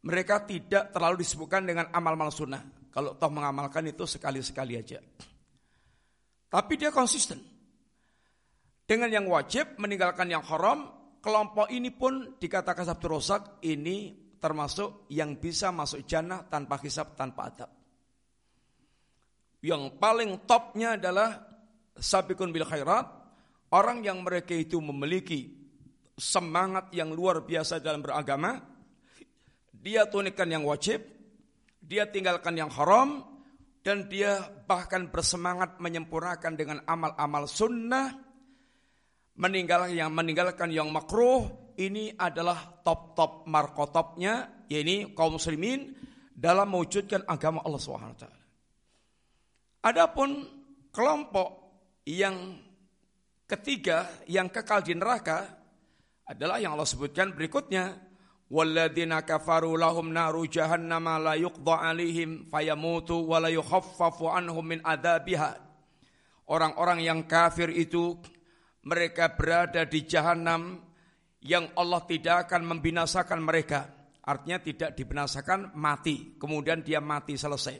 Mereka 0.03 0.37
tidak 0.51 0.91
terlalu 0.91 1.23
disebutkan 1.23 1.63
dengan 1.63 1.87
amal-amal 1.95 2.35
sunnah. 2.35 2.91
Kalau 2.91 3.15
toh 3.15 3.31
mengamalkan 3.31 3.87
itu 3.87 4.03
sekali-sekali 4.03 4.75
aja. 4.75 4.99
Tapi 6.51 6.73
dia 6.75 6.91
konsisten. 6.91 7.52
Dengan 8.93 9.09
yang 9.09 9.25
wajib, 9.25 9.81
meninggalkan 9.81 10.29
yang 10.29 10.45
haram, 10.45 10.93
kelompok 11.25 11.73
ini 11.73 11.89
pun 11.89 12.37
dikatakan 12.37 12.85
Sabtu 12.85 13.09
Rosak, 13.09 13.65
ini 13.65 14.13
termasuk 14.37 15.09
yang 15.09 15.41
bisa 15.41 15.73
masuk 15.73 16.05
jannah 16.05 16.45
tanpa 16.45 16.77
hisap, 16.77 17.17
tanpa 17.17 17.49
adab. 17.49 17.73
Yang 19.65 19.97
paling 19.97 20.45
topnya 20.45 21.01
adalah 21.01 21.41
sabikun 21.97 22.53
bil 22.53 22.69
khairat, 22.69 23.09
orang 23.73 24.05
yang 24.05 24.21
mereka 24.21 24.53
itu 24.53 24.77
memiliki 24.85 25.49
semangat 26.13 26.93
yang 26.93 27.17
luar 27.17 27.49
biasa 27.49 27.81
dalam 27.81 28.05
beragama, 28.05 28.61
dia 29.73 30.05
tunaikan 30.05 30.53
yang 30.53 30.69
wajib, 30.69 31.01
dia 31.81 32.13
tinggalkan 32.13 32.61
yang 32.61 32.69
haram, 32.69 33.25
dan 33.81 34.05
dia 34.13 34.37
bahkan 34.69 35.09
bersemangat 35.09 35.81
menyempurnakan 35.81 36.53
dengan 36.61 36.85
amal-amal 36.85 37.49
sunnah, 37.49 38.32
meninggalkan 39.43 39.99
yang 39.99 40.11
meninggalkan 40.15 40.71
yang 40.71 40.87
makruh, 40.95 41.51
ini 41.75 42.15
adalah 42.15 42.79
top-top 42.87 43.43
markotopnya, 43.51 44.67
yaitu 44.71 45.11
kaum 45.19 45.35
muslimin 45.35 45.99
dalam 46.31 46.71
mewujudkan 46.71 47.27
agama 47.27 47.59
Allah 47.67 47.83
SWT. 47.83 48.25
Adapun 49.83 50.47
kelompok 50.95 51.49
yang 52.07 52.55
ketiga 53.51 54.07
yang 54.31 54.47
kekal 54.47 54.79
di 54.79 54.95
neraka 54.95 55.59
adalah 56.23 56.63
yang 56.63 56.79
Allah 56.79 56.87
sebutkan 56.87 57.35
berikutnya 57.35 58.13
Walladzina 58.53 59.25
kafaru 59.25 59.81
lahum 59.81 60.13
naru 60.13 60.45
jahannama 60.45 61.17
la 61.17 61.35
yuqda 61.41 61.89
alaihim 61.89 62.45
fayamutu 62.53 63.25
wa 63.25 63.41
la 63.41 63.49
yukhaffafu 63.49 64.29
anhum 64.29 64.61
min. 64.61 64.85
Orang-orang 66.45 67.01
yang 67.01 67.25
kafir 67.25 67.73
itu 67.73 68.21
mereka 68.83 69.35
berada 69.35 69.87
di 69.87 70.03
jahanam 70.03 70.81
yang 71.43 71.71
Allah 71.75 72.03
tidak 72.07 72.49
akan 72.49 72.63
membinasakan 72.77 73.41
mereka. 73.43 73.81
Artinya 74.23 74.63
tidak 74.63 74.91
dibinasakan 74.95 75.75
mati, 75.75 76.39
kemudian 76.39 76.87
dia 76.87 77.03
mati 77.03 77.35
selesai. 77.35 77.75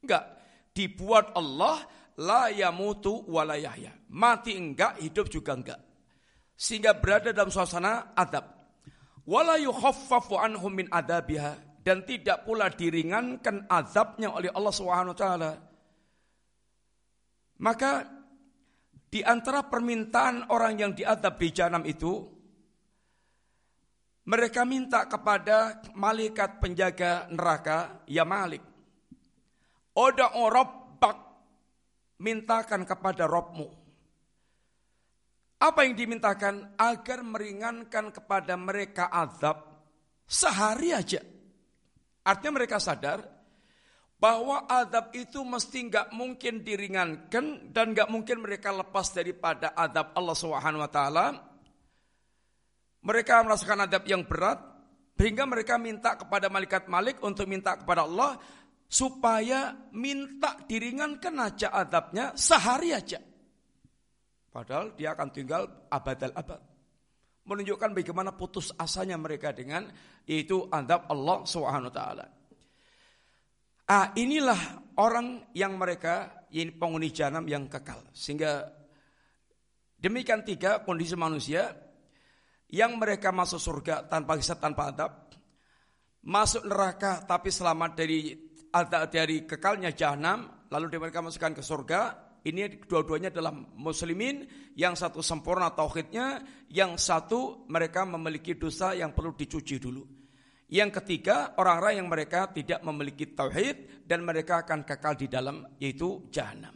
Enggak, 0.00 0.24
dibuat 0.72 1.36
Allah 1.36 1.84
la 2.16 2.48
yamutu 2.48 3.28
wa 3.28 3.44
la. 3.44 3.60
Mati 4.08 4.56
enggak, 4.56 5.04
hidup 5.04 5.28
juga 5.28 5.52
enggak. 5.52 5.80
Sehingga 6.56 6.96
berada 6.96 7.36
dalam 7.36 7.52
suasana 7.52 8.16
adab. 8.16 8.56
Wala 9.28 9.60
yukhaffafu 9.60 10.40
anhum 10.40 10.72
min 10.72 10.88
adabiha 10.88 11.82
dan 11.84 12.08
tidak 12.08 12.48
pula 12.48 12.72
diringankan 12.72 13.68
azabnya 13.68 14.32
oleh 14.32 14.48
Allah 14.48 14.72
taala. 15.12 15.52
Maka 17.60 18.15
di 19.16 19.24
antara 19.24 19.64
permintaan 19.64 20.52
orang 20.52 20.76
yang 20.76 20.92
diadab 20.92 21.40
di 21.40 21.48
jahanam 21.48 21.88
itu 21.88 22.20
mereka 24.28 24.68
minta 24.68 25.08
kepada 25.08 25.80
malaikat 25.96 26.60
penjaga 26.60 27.24
neraka, 27.32 28.04
ya 28.04 28.28
Malik. 28.28 28.60
Oda 29.96 30.28
rabbak, 30.36 31.16
mintakan 32.20 32.84
kepada 32.84 33.24
Robmu. 33.24 33.72
Apa 35.64 35.88
yang 35.88 35.96
dimintakan? 35.96 36.76
Agar 36.76 37.24
meringankan 37.24 38.12
kepada 38.12 38.52
mereka 38.60 39.08
azab 39.08 39.64
sehari 40.28 40.92
aja. 40.92 41.24
Artinya 42.20 42.60
mereka 42.60 42.76
sadar 42.76 43.24
bahwa 44.16 44.64
azab 44.68 45.12
itu 45.12 45.44
mesti 45.44 45.92
nggak 45.92 46.08
mungkin 46.16 46.64
diringankan 46.64 47.70
dan 47.72 47.92
nggak 47.92 48.08
mungkin 48.08 48.40
mereka 48.40 48.72
lepas 48.72 49.12
daripada 49.12 49.76
azab 49.76 50.16
Allah 50.16 50.36
Subhanahu 50.36 50.84
wa 50.84 50.90
taala 50.90 51.26
mereka 53.06 53.38
merasakan 53.46 53.86
adab 53.86 54.02
yang 54.10 54.26
berat, 54.26 54.58
sehingga 55.14 55.46
mereka 55.46 55.78
minta 55.78 56.18
kepada 56.18 56.50
malaikat 56.50 56.90
Malik 56.90 57.22
untuk 57.22 57.46
minta 57.46 57.78
kepada 57.78 58.02
Allah 58.02 58.34
supaya 58.90 59.78
minta 59.94 60.58
diringankan 60.66 61.34
aja 61.38 61.70
adabnya 61.70 62.34
sehari 62.34 62.90
aja. 62.90 63.22
Padahal 64.50 64.98
dia 64.98 65.14
akan 65.14 65.28
tinggal 65.30 65.62
abadal 65.86 66.34
abad. 66.34 66.60
Menunjukkan 67.46 67.94
bagaimana 67.94 68.34
putus 68.34 68.74
asanya 68.74 69.14
mereka 69.14 69.54
dengan 69.54 69.86
itu 70.26 70.66
adab 70.66 71.06
Allah 71.06 71.46
Subhanahu 71.46 71.94
taala. 71.94 72.26
Ah, 73.86 74.10
inilah 74.18 74.82
orang 74.98 75.46
yang 75.54 75.78
mereka 75.78 76.42
ini 76.50 76.74
penghuni 76.74 77.14
jahanam 77.14 77.46
yang 77.46 77.70
kekal. 77.70 78.02
Sehingga 78.10 78.66
demikian 79.94 80.42
tiga 80.42 80.82
kondisi 80.82 81.14
manusia 81.14 81.70
yang 82.66 82.98
mereka 82.98 83.30
masuk 83.30 83.62
surga 83.62 84.10
tanpa 84.10 84.34
hisab 84.34 84.58
tanpa 84.58 84.90
adab, 84.90 85.30
masuk 86.26 86.66
neraka 86.66 87.22
tapi 87.22 87.54
selamat 87.54 87.90
dari 87.94 88.34
dari 89.06 89.46
kekalnya 89.46 89.94
jahanam, 89.94 90.66
lalu 90.66 90.98
mereka 90.98 91.22
masukkan 91.22 91.54
ke 91.54 91.62
surga. 91.62 92.00
Ini 92.46 92.86
dua-duanya 92.86 93.34
adalah 93.34 93.50
muslimin, 93.54 94.46
yang 94.78 94.94
satu 94.94 95.18
sempurna 95.18 95.74
tauhidnya, 95.74 96.42
yang 96.70 96.94
satu 96.94 97.66
mereka 97.66 98.06
memiliki 98.06 98.54
dosa 98.54 98.94
yang 98.94 99.10
perlu 99.14 99.34
dicuci 99.34 99.82
dulu. 99.82 100.15
Yang 100.66 100.98
ketiga, 101.02 101.54
orang-orang 101.62 102.02
yang 102.02 102.08
mereka 102.10 102.50
tidak 102.50 102.82
memiliki 102.82 103.30
tauhid 103.30 104.02
dan 104.02 104.26
mereka 104.26 104.66
akan 104.66 104.82
kekal 104.82 105.14
di 105.14 105.30
dalam 105.30 105.62
yaitu 105.78 106.26
jahanam. 106.34 106.74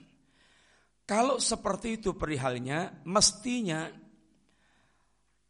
Kalau 1.02 1.42
seperti 1.42 1.98
itu 1.98 2.14
perihalnya, 2.14 3.02
mestinya 3.02 3.90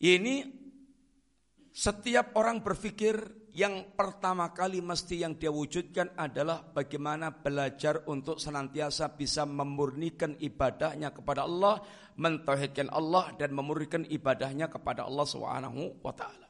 ini 0.00 0.40
setiap 1.68 2.32
orang 2.40 2.64
berpikir 2.64 3.40
yang 3.52 3.92
pertama 3.92 4.56
kali 4.56 4.80
mesti 4.80 5.20
yang 5.20 5.36
dia 5.36 5.52
wujudkan 5.52 6.16
adalah 6.16 6.64
bagaimana 6.64 7.34
belajar 7.34 8.08
untuk 8.08 8.40
senantiasa 8.40 9.12
bisa 9.12 9.44
memurnikan 9.44 10.38
ibadahnya 10.40 11.12
kepada 11.12 11.44
Allah, 11.44 11.82
mentauhidkan 12.16 12.88
Allah 12.88 13.36
dan 13.36 13.52
memurnikan 13.52 14.06
ibadahnya 14.08 14.72
kepada 14.72 15.04
Allah 15.04 15.26
Subhanahu 15.28 16.00
wa 16.00 16.14
taala. 16.14 16.49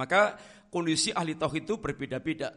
Maka 0.00 0.40
kondisi 0.72 1.12
ahli 1.12 1.36
tauhid 1.36 1.68
itu 1.68 1.76
berbeda-beda. 1.76 2.56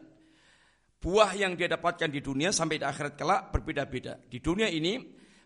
Buah 0.96 1.36
yang 1.36 1.52
dia 1.52 1.68
dapatkan 1.68 2.08
di 2.08 2.24
dunia 2.24 2.48
sampai 2.48 2.80
di 2.80 2.88
akhirat 2.88 3.12
kelak 3.20 3.52
berbeda-beda. 3.52 4.16
Di 4.24 4.40
dunia 4.40 4.72
ini 4.72 4.96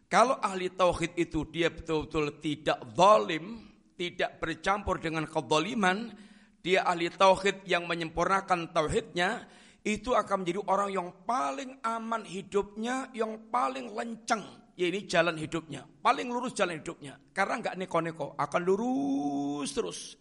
kalau 0.07 0.39
ahli 0.39 0.71
tauhid 0.71 1.19
itu 1.19 1.51
dia 1.51 1.75
betul-betul 1.75 2.39
tidak 2.39 2.79
zalim, 2.95 3.67
tidak 3.99 4.39
bercampur 4.39 5.03
dengan 5.03 5.27
kezaliman, 5.27 6.15
dia 6.63 6.87
ahli 6.87 7.11
tauhid 7.11 7.67
yang 7.67 7.91
menyempurnakan 7.91 8.71
tauhidnya, 8.71 9.51
itu 9.83 10.15
akan 10.15 10.47
menjadi 10.47 10.61
orang 10.71 10.91
yang 10.95 11.09
paling 11.27 11.83
aman 11.83 12.23
hidupnya, 12.23 13.11
yang 13.11 13.51
paling 13.51 13.91
lenceng. 13.91 14.47
Ya 14.79 14.87
ini 14.87 15.11
jalan 15.11 15.35
hidupnya, 15.35 15.83
paling 15.99 16.31
lurus 16.31 16.55
jalan 16.55 16.79
hidupnya. 16.79 17.19
Karena 17.35 17.59
nggak 17.59 17.77
neko-neko, 17.83 18.39
akan 18.39 18.63
lurus 18.63 19.75
terus, 19.75 20.15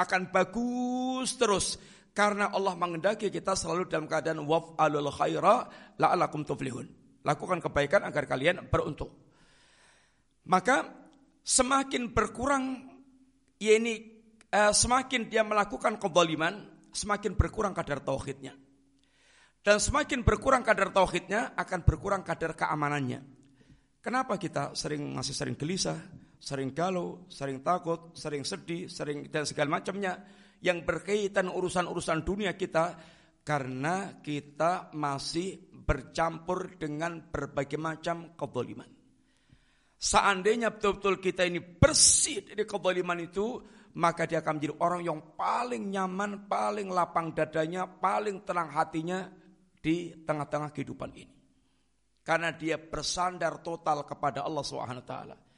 akan 0.00 0.32
bagus 0.32 1.36
terus. 1.36 1.76
Karena 2.10 2.50
Allah 2.50 2.74
mengendaki 2.74 3.30
kita 3.30 3.54
selalu 3.54 3.86
dalam 3.86 4.10
keadaan 4.10 4.42
waf'alul 4.42 5.12
khaira 5.14 5.68
la'alakum 6.00 6.42
tuflihun. 6.42 6.88
Lakukan 7.22 7.60
kebaikan 7.60 8.02
agar 8.08 8.24
kalian 8.26 8.66
beruntung. 8.66 9.12
Maka 10.48 10.88
semakin 11.44 12.10
berkurang 12.10 12.90
ya 13.60 13.78
ini 13.78 14.20
uh, 14.50 14.74
semakin 14.74 15.30
dia 15.30 15.46
melakukan 15.46 16.00
kezaliman, 16.02 16.66
semakin 16.90 17.38
berkurang 17.38 17.76
kadar 17.76 18.02
tauhidnya. 18.02 18.56
Dan 19.60 19.76
semakin 19.76 20.24
berkurang 20.24 20.64
kadar 20.64 20.88
tauhidnya, 20.88 21.52
akan 21.52 21.84
berkurang 21.84 22.24
kadar 22.24 22.56
keamanannya. 22.56 23.20
Kenapa 24.00 24.40
kita 24.40 24.72
sering 24.72 25.12
masih 25.12 25.36
sering 25.36 25.52
gelisah, 25.52 26.00
sering 26.40 26.72
galau, 26.72 27.28
sering 27.28 27.60
takut, 27.60 28.16
sering 28.16 28.42
sedih, 28.48 28.88
sering 28.88 29.28
dan 29.28 29.44
segala 29.44 29.78
macamnya 29.78 30.16
yang 30.64 30.82
berkaitan 30.82 31.52
urusan-urusan 31.52 32.24
dunia 32.24 32.56
kita 32.56 32.96
karena 33.44 34.20
kita 34.24 34.92
masih 34.96 35.68
bercampur 35.72 36.80
dengan 36.80 37.28
berbagai 37.28 37.76
macam 37.76 38.32
kezaliman. 38.36 38.88
Seandainya 40.00 40.72
betul-betul 40.72 41.20
kita 41.20 41.44
ini 41.44 41.60
bersih 41.60 42.40
dari 42.40 42.64
kezaliman 42.64 43.20
itu, 43.20 43.60
maka 44.00 44.24
dia 44.24 44.40
akan 44.40 44.56
menjadi 44.56 44.74
orang 44.80 45.02
yang 45.04 45.20
paling 45.36 45.92
nyaman, 45.92 46.48
paling 46.48 46.88
lapang 46.88 47.36
dadanya, 47.36 47.84
paling 47.84 48.40
tenang 48.48 48.72
hatinya 48.72 49.28
di 49.76 50.24
tengah-tengah 50.24 50.72
kehidupan 50.72 51.10
ini. 51.12 51.36
Karena 52.24 52.52
dia 52.52 52.80
bersandar 52.80 53.60
total 53.60 54.04
kepada 54.08 54.44
Allah 54.44 54.64
SWT. 54.64 55.49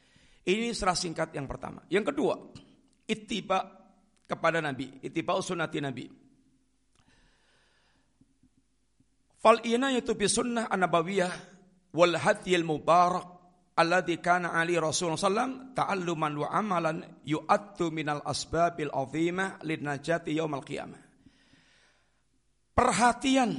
Ini 0.43 0.75
serah 0.75 0.99
singkat 0.99 1.31
yang 1.39 1.47
pertama. 1.47 1.87
Yang 1.87 2.11
kedua, 2.11 2.35
ittiba 3.07 3.63
kepada 4.27 4.59
Nabi, 4.59 4.99
ittiba 4.99 5.39
sunnati 5.39 5.79
Nabi. 5.79 6.07
Fal 9.43 9.63
inayatu 9.63 10.15
bi 10.15 10.27
sunnah 10.27 10.71
an-nabawiyah 10.71 11.33
wal 11.95 12.15
hadiyil 12.15 12.67
mubarak 12.67 13.27
alladzi 13.75 14.19
kana 14.23 14.55
ali 14.55 14.79
Rasulullah 14.79 15.19
sallam 15.19 15.75
ta'alluman 15.75 16.35
wa 16.39 16.49
amalan 16.51 16.99
yu'attu 17.27 17.91
minal 17.91 18.23
asbabil 18.23 18.91
azimah 18.91 19.63
najati 19.63 20.35
yaumal 20.35 20.63
qiyamah. 20.63 21.03
Perhatian 22.73 23.51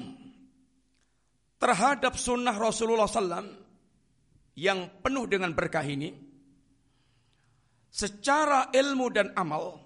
terhadap 1.59 2.19
sunnah 2.19 2.55
Rasulullah 2.55 3.07
sallam 3.07 3.45
yang 4.57 4.99
penuh 5.03 5.25
dengan 5.31 5.55
berkah 5.55 5.85
ini 5.85 6.32
secara 7.93 8.73
ilmu 8.73 9.13
dan 9.13 9.29
amal 9.37 9.77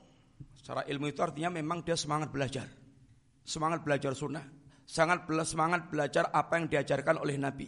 secara 0.55 0.87
ilmu 0.87 1.11
itu 1.11 1.19
artinya 1.19 1.59
memang 1.59 1.83
dia 1.83 1.99
semangat 1.99 2.31
belajar 2.31 2.67
semangat 3.43 3.83
belajar 3.83 4.15
sunnah 4.15 4.47
sangat 4.87 5.27
semangat 5.43 5.91
belajar 5.91 6.31
apa 6.31 6.55
yang 6.55 6.71
diajarkan 6.71 7.19
oleh 7.19 7.35
Nabi 7.35 7.67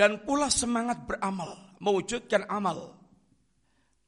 dan 0.00 0.24
pula 0.24 0.48
semangat 0.48 1.04
beramal, 1.04 1.76
mewujudkan 1.76 2.48
amal. 2.48 2.96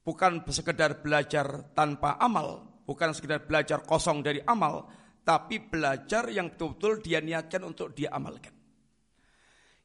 Bukan 0.00 0.40
sekedar 0.48 1.04
belajar 1.04 1.68
tanpa 1.76 2.16
amal, 2.16 2.80
bukan 2.88 3.12
sekedar 3.12 3.44
belajar 3.44 3.84
kosong 3.84 4.24
dari 4.24 4.40
amal, 4.48 4.88
tapi 5.20 5.60
belajar 5.60 6.32
yang 6.32 6.56
betul-betul 6.56 7.04
dia 7.04 7.20
niatkan 7.20 7.60
untuk 7.68 7.92
dia 7.92 8.08
amalkan. 8.08 8.56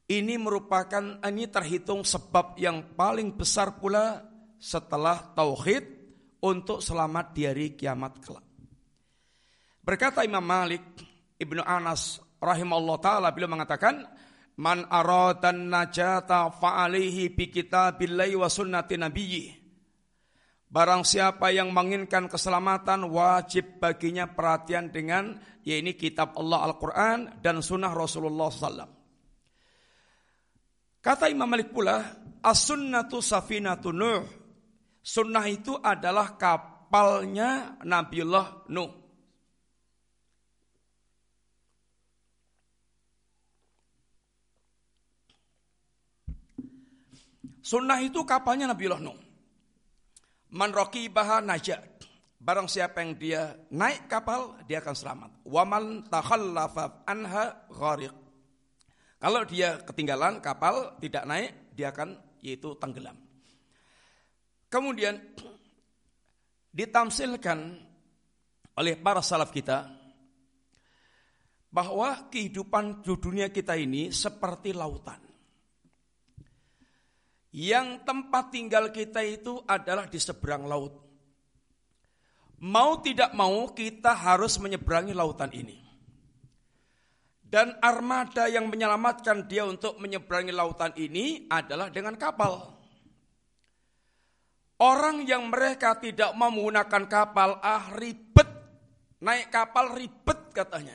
Ini 0.08 0.40
merupakan 0.40 1.20
ini 1.20 1.44
terhitung 1.52 2.00
sebab 2.00 2.56
yang 2.56 2.96
paling 2.96 3.36
besar 3.36 3.76
pula 3.76 4.24
setelah 4.56 5.36
tauhid 5.36 5.84
untuk 6.40 6.80
selamat 6.80 7.36
di 7.36 7.42
hari 7.44 7.76
kiamat 7.76 8.16
kelak. 8.24 8.46
Berkata 9.84 10.24
Imam 10.24 10.40
Malik 10.40 10.80
Ibnu 11.36 11.60
Anas 11.60 12.24
rahimahullah 12.40 12.98
taala 13.04 13.28
beliau 13.36 13.52
mengatakan 13.52 14.08
Man 14.58 14.90
aradan 14.90 15.70
najata 15.70 16.50
fa'alihi 16.50 17.30
bi 17.30 17.46
kitabillahi 17.46 18.34
wa 18.34 18.50
sunnati 18.50 18.98
nabiyyi. 18.98 19.54
Barang 20.66 21.06
siapa 21.06 21.54
yang 21.54 21.70
menginginkan 21.70 22.26
keselamatan 22.26 23.06
wajib 23.06 23.78
baginya 23.78 24.26
perhatian 24.26 24.90
dengan 24.90 25.38
ya 25.62 25.78
ini 25.78 25.94
kitab 25.94 26.34
Allah 26.34 26.74
Al-Quran 26.74 27.38
dan 27.38 27.62
sunnah 27.62 27.94
Rasulullah 27.94 28.50
SAW. 28.50 28.97
Kata 31.08 31.24
Imam 31.32 31.48
Malik 31.48 31.72
pula, 31.72 32.04
as-sunnatu 32.44 33.24
safinatu 33.24 33.96
Nuh. 33.96 34.28
Sunnah 35.00 35.48
itu 35.48 35.72
adalah 35.80 36.36
kapalnya 36.36 37.80
Nabiullah 37.80 38.68
Nuh. 38.68 38.92
Sunnah 47.64 48.04
itu 48.04 48.20
kapalnya 48.28 48.68
Nabiullah 48.68 49.00
Nuh. 49.00 49.16
Man 50.52 50.76
baha 50.76 51.40
najat. 51.40 52.04
Barang 52.36 52.68
siapa 52.68 53.00
yang 53.00 53.16
dia 53.16 53.56
naik 53.72 54.12
kapal, 54.12 54.60
dia 54.68 54.84
akan 54.84 54.92
selamat. 54.92 55.30
Waman 55.48 56.04
takhallafa 56.12 57.00
anha 57.08 57.64
ghariq. 57.72 58.27
Kalau 59.18 59.42
dia 59.42 59.82
ketinggalan 59.82 60.38
kapal, 60.38 60.94
tidak 61.02 61.26
naik, 61.26 61.74
dia 61.74 61.90
akan 61.90 62.14
yaitu 62.38 62.78
tenggelam. 62.78 63.18
Kemudian 64.70 65.18
ditamsilkan 66.78 67.82
oleh 68.78 68.94
para 68.94 69.18
salaf 69.18 69.50
kita 69.50 69.90
bahwa 71.68 72.30
kehidupan 72.30 73.02
dunia 73.02 73.50
kita 73.50 73.74
ini 73.74 74.14
seperti 74.14 74.70
lautan. 74.70 75.18
Yang 77.50 78.06
tempat 78.06 78.54
tinggal 78.54 78.94
kita 78.94 79.24
itu 79.24 79.58
adalah 79.66 80.06
di 80.06 80.20
seberang 80.20 80.68
laut. 80.68 80.94
Mau 82.62 83.02
tidak 83.02 83.34
mau 83.34 83.72
kita 83.74 84.14
harus 84.14 84.62
menyeberangi 84.62 85.16
lautan 85.16 85.50
ini. 85.50 85.87
Dan 87.48 87.80
armada 87.80 88.44
yang 88.44 88.68
menyelamatkan 88.68 89.48
dia 89.48 89.64
untuk 89.64 89.96
menyeberangi 89.96 90.52
lautan 90.52 90.92
ini 91.00 91.48
adalah 91.48 91.88
dengan 91.88 92.12
kapal. 92.20 92.76
Orang 94.78 95.24
yang 95.24 95.48
mereka 95.48 95.96
tidak 95.96 96.36
mau 96.36 96.52
menggunakan 96.52 97.08
kapal, 97.08 97.56
ah 97.64 97.88
ribet. 97.96 98.46
Naik 99.24 99.48
kapal 99.48 99.96
ribet 99.96 100.52
katanya. 100.52 100.94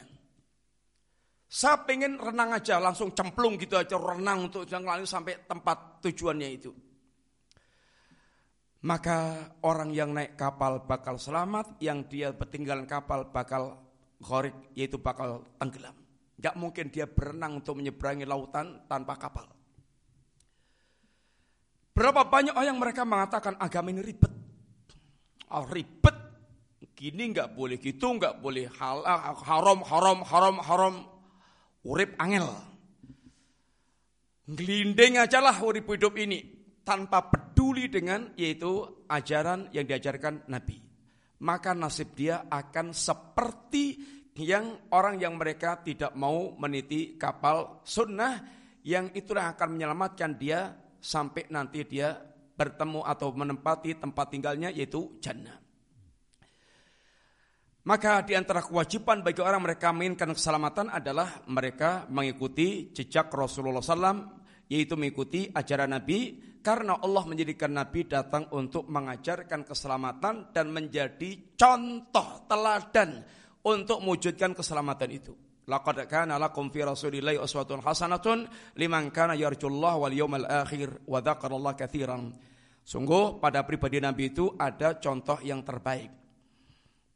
Saya 1.50 1.82
pengen 1.84 2.22
renang 2.22 2.54
aja, 2.54 2.78
langsung 2.78 3.12
cemplung 3.18 3.58
gitu 3.58 3.74
aja, 3.74 3.98
renang 3.98 4.48
untuk 4.54 4.70
jangan 4.70 5.02
sampai 5.10 5.50
tempat 5.50 6.06
tujuannya 6.06 6.50
itu. 6.54 6.72
Maka 8.86 9.50
orang 9.66 9.90
yang 9.90 10.14
naik 10.14 10.38
kapal 10.38 10.86
bakal 10.86 11.18
selamat, 11.18 11.82
yang 11.82 12.06
dia 12.06 12.30
ketinggalan 12.30 12.86
kapal 12.86 13.26
bakal 13.26 13.80
khorik, 14.22 14.54
yaitu 14.78 15.02
bakal 15.02 15.44
tenggelam. 15.58 16.03
Gak 16.44 16.60
mungkin 16.60 16.92
dia 16.92 17.08
berenang 17.08 17.64
untuk 17.64 17.80
menyeberangi 17.80 18.28
lautan 18.28 18.84
tanpa 18.92 19.16
kapal. 19.16 19.48
Berapa 21.96 22.28
banyak 22.28 22.52
orang 22.52 22.68
yang 22.76 22.82
mereka 22.84 23.08
mengatakan 23.08 23.56
agama 23.56 23.96
ini 23.96 24.04
ribet. 24.04 24.34
Oh, 25.56 25.64
ribet. 25.64 26.20
Gini 26.94 27.36
nggak 27.36 27.56
boleh 27.56 27.80
gitu, 27.84 28.16
nggak 28.16 28.40
boleh 28.40 28.68
hal, 28.80 29.04
haram, 29.44 29.84
haram, 29.84 30.20
haram, 30.24 30.56
haram 30.64 30.96
urip 31.84 32.16
angel. 32.20 32.48
Ngelinding 34.48 35.20
aja 35.20 35.40
lah 35.40 35.56
urip 35.64 35.88
hidup 35.88 36.16
ini 36.20 36.44
tanpa 36.84 37.28
peduli 37.28 37.88
dengan 37.88 38.32
yaitu 38.36 39.04
ajaran 39.08 39.72
yang 39.76 39.88
diajarkan 39.88 40.48
Nabi. 40.48 40.80
Maka 41.44 41.76
nasib 41.76 42.16
dia 42.16 42.48
akan 42.48 42.96
seperti 42.96 44.00
yang 44.40 44.90
orang 44.90 45.22
yang 45.22 45.38
mereka 45.38 45.78
tidak 45.86 46.18
mau 46.18 46.58
meniti 46.58 47.20
kapal 47.22 47.86
sunnah 47.86 48.42
yang 48.82 49.14
itulah 49.14 49.54
akan 49.54 49.78
menyelamatkan 49.78 50.34
dia 50.36 50.74
sampai 50.98 51.46
nanti 51.54 51.86
dia 51.86 52.18
bertemu 52.54 53.06
atau 53.06 53.30
menempati 53.34 54.02
tempat 54.02 54.26
tinggalnya 54.30 54.70
yaitu 54.74 55.18
jannah. 55.22 55.64
Maka 57.84 58.24
di 58.24 58.32
antara 58.32 58.64
kewajiban 58.64 59.20
bagi 59.20 59.44
orang 59.44 59.60
mereka 59.60 59.92
menginginkan 59.92 60.32
keselamatan 60.32 60.88
adalah 60.88 61.44
mereka 61.52 62.08
mengikuti 62.08 62.96
jejak 62.96 63.28
Rasulullah 63.28 63.84
SAW, 63.84 64.40
yaitu 64.72 64.96
mengikuti 64.96 65.52
ajaran 65.52 65.92
Nabi, 65.92 66.40
karena 66.64 66.96
Allah 67.04 67.28
menjadikan 67.28 67.76
Nabi 67.76 68.08
datang 68.08 68.48
untuk 68.56 68.88
mengajarkan 68.88 69.68
keselamatan 69.68 70.56
dan 70.56 70.72
menjadi 70.72 71.60
contoh 71.60 72.48
teladan 72.48 73.20
untuk 73.64 74.04
mewujudkan 74.04 74.52
keselamatan 74.52 75.10
itu. 75.12 75.34
Laqad 75.64 76.04
kana 76.12 76.36
lakum 76.36 76.68
fi 76.68 76.84
Rasulillahi 76.84 77.40
uswatun 77.40 77.80
hasanatun 77.80 78.44
liman 78.76 79.08
kana 79.16 79.32
yarjullaha 79.40 79.96
wal 79.96 80.12
yawmal 80.12 80.44
akhir 80.44 81.08
wa 81.08 81.24
dzakarallaha 81.24 81.80
katsiran. 81.80 82.36
Sungguh 82.84 83.40
pada 83.40 83.64
pribadi 83.64 84.04
Nabi 84.04 84.36
itu 84.36 84.52
ada 84.60 85.00
contoh 85.00 85.40
yang 85.40 85.64
terbaik 85.64 86.24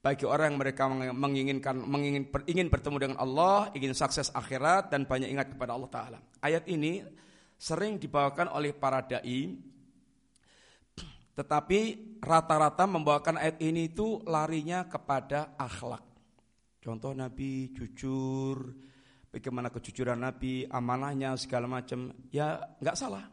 bagi 0.08 0.24
orang 0.24 0.56
yang 0.56 0.60
mereka 0.64 0.88
menginginkan 1.12 1.84
mengingin 1.84 2.32
ingin 2.48 2.72
bertemu 2.72 2.96
dengan 2.96 3.18
Allah, 3.20 3.68
ingin 3.76 3.92
sukses 3.92 4.32
akhirat 4.32 4.88
dan 4.88 5.04
banyak 5.04 5.28
ingat 5.28 5.52
kepada 5.52 5.76
Allah 5.76 5.92
taala. 5.92 6.20
Ayat 6.40 6.64
ini 6.72 7.04
sering 7.60 8.00
dibawakan 8.00 8.56
oleh 8.56 8.72
para 8.72 9.04
dai 9.04 9.52
tetapi 11.36 11.80
rata-rata 12.24 12.88
membawakan 12.90 13.38
ayat 13.38 13.60
ini 13.62 13.94
itu 13.94 14.24
larinya 14.26 14.88
kepada 14.88 15.54
akhlak. 15.60 16.07
Contoh 16.88 17.12
Nabi 17.12 17.76
jujur, 17.76 18.63
bagaimana 19.28 19.67
kejujuran 19.67 20.23
Nabi, 20.23 20.63
amanahnya 20.63 21.36
segala 21.36 21.67
macam, 21.67 22.15
ya 22.32 22.63
nggak 22.80 22.95
salah. 22.95 23.28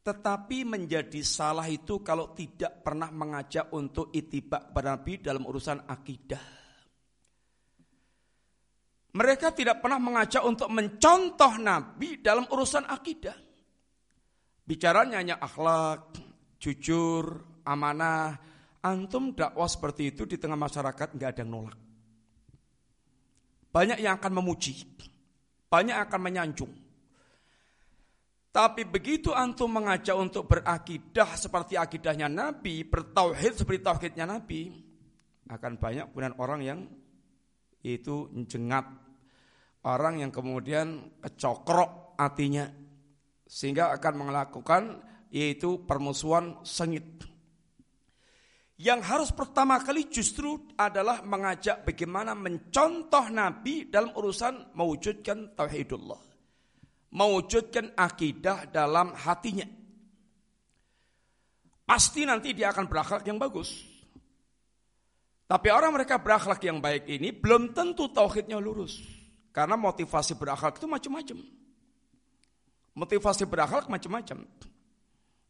Tetapi 0.00 0.64
menjadi 0.64 1.20
salah 1.20 1.68
itu 1.68 2.00
kalau 2.00 2.32
tidak 2.32 2.80
pernah 2.80 3.12
mengajak 3.12 3.68
untuk 3.76 4.08
itibak 4.16 4.72
kepada 4.72 4.96
Nabi 4.96 5.20
dalam 5.20 5.44
urusan 5.44 5.84
akidah. 5.84 6.44
Mereka 9.12 9.52
tidak 9.52 9.84
pernah 9.84 10.00
mengajak 10.00 10.40
untuk 10.40 10.72
mencontoh 10.72 11.60
Nabi 11.60 12.24
dalam 12.24 12.48
urusan 12.48 12.88
akidah. 12.88 13.36
Bicaranya 14.64 15.20
hanya 15.20 15.36
akhlak, 15.36 16.16
jujur, 16.56 17.60
amanah. 17.68 18.40
Antum 18.80 19.36
dakwah 19.36 19.68
seperti 19.68 20.16
itu 20.16 20.24
di 20.24 20.40
tengah 20.40 20.56
masyarakat 20.56 21.12
nggak 21.12 21.28
ada 21.28 21.44
yang 21.44 21.52
nolak. 21.52 21.91
Banyak 23.72 23.98
yang 24.04 24.20
akan 24.20 24.32
memuji, 24.36 24.84
banyak 25.72 25.96
akan 25.96 26.20
menyanjung. 26.20 26.72
Tapi 28.52 28.84
begitu 28.84 29.32
antum 29.32 29.72
mengajak 29.72 30.12
untuk 30.12 30.44
berakidah 30.44 31.40
seperti 31.40 31.80
akidahnya 31.80 32.28
Nabi, 32.28 32.84
bertauhid 32.84 33.64
seperti 33.64 33.80
tauhidnya 33.80 34.28
Nabi, 34.28 34.68
akan 35.48 35.80
banyak 35.80 36.12
kemudian 36.12 36.36
orang 36.36 36.60
yang 36.60 36.80
itu 37.80 38.28
jengat, 38.44 38.92
orang 39.88 40.20
yang 40.20 40.28
kemudian 40.28 41.16
kecokrok 41.24 42.12
hatinya, 42.20 42.68
sehingga 43.48 43.88
akan 43.96 44.14
melakukan 44.20 44.82
yaitu 45.32 45.88
permusuhan 45.88 46.60
sengit. 46.60 47.31
Yang 48.80 49.00
harus 49.04 49.30
pertama 49.30 49.78
kali 49.82 50.08
justru 50.08 50.56
adalah 50.78 51.20
mengajak 51.26 51.84
bagaimana 51.84 52.32
mencontoh 52.32 53.28
Nabi 53.28 53.90
dalam 53.92 54.16
urusan 54.16 54.74
mewujudkan 54.74 55.52
tauhidullah 55.54 56.32
mewujudkan 57.12 57.92
akidah 57.94 58.66
dalam 58.72 59.12
hatinya. 59.12 59.68
Pasti 61.84 62.24
nanti 62.24 62.56
dia 62.56 62.72
akan 62.72 62.88
berakhlak 62.88 63.22
yang 63.28 63.36
bagus. 63.36 63.84
Tapi 65.44 65.68
orang 65.68 65.92
mereka 65.92 66.16
berakhlak 66.16 66.64
yang 66.64 66.80
baik 66.80 67.04
ini 67.12 67.28
belum 67.36 67.76
tentu 67.76 68.08
tauhidnya 68.08 68.56
lurus. 68.56 69.04
Karena 69.52 69.76
motivasi 69.76 70.40
berakhlak 70.40 70.80
itu 70.80 70.88
macam-macam. 70.88 71.38
Motivasi 72.96 73.44
berakhlak 73.44 73.92
macam-macam. 73.92 74.48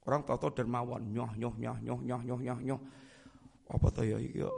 Orang 0.03 0.27
tahu-tahu 0.27 0.51
dermawan, 0.59 0.99
nyoh 1.07 1.31
nyoh 1.39 1.55
nyoh 1.55 1.79
nyoh 1.79 2.01
nyoh 2.03 2.21
nyoh 2.27 2.41
nyoh 2.43 2.59
nyoh. 2.59 2.81
Apa 3.73 3.89
tuh 3.89 4.05
ya 4.05 4.21
iya 4.21 4.53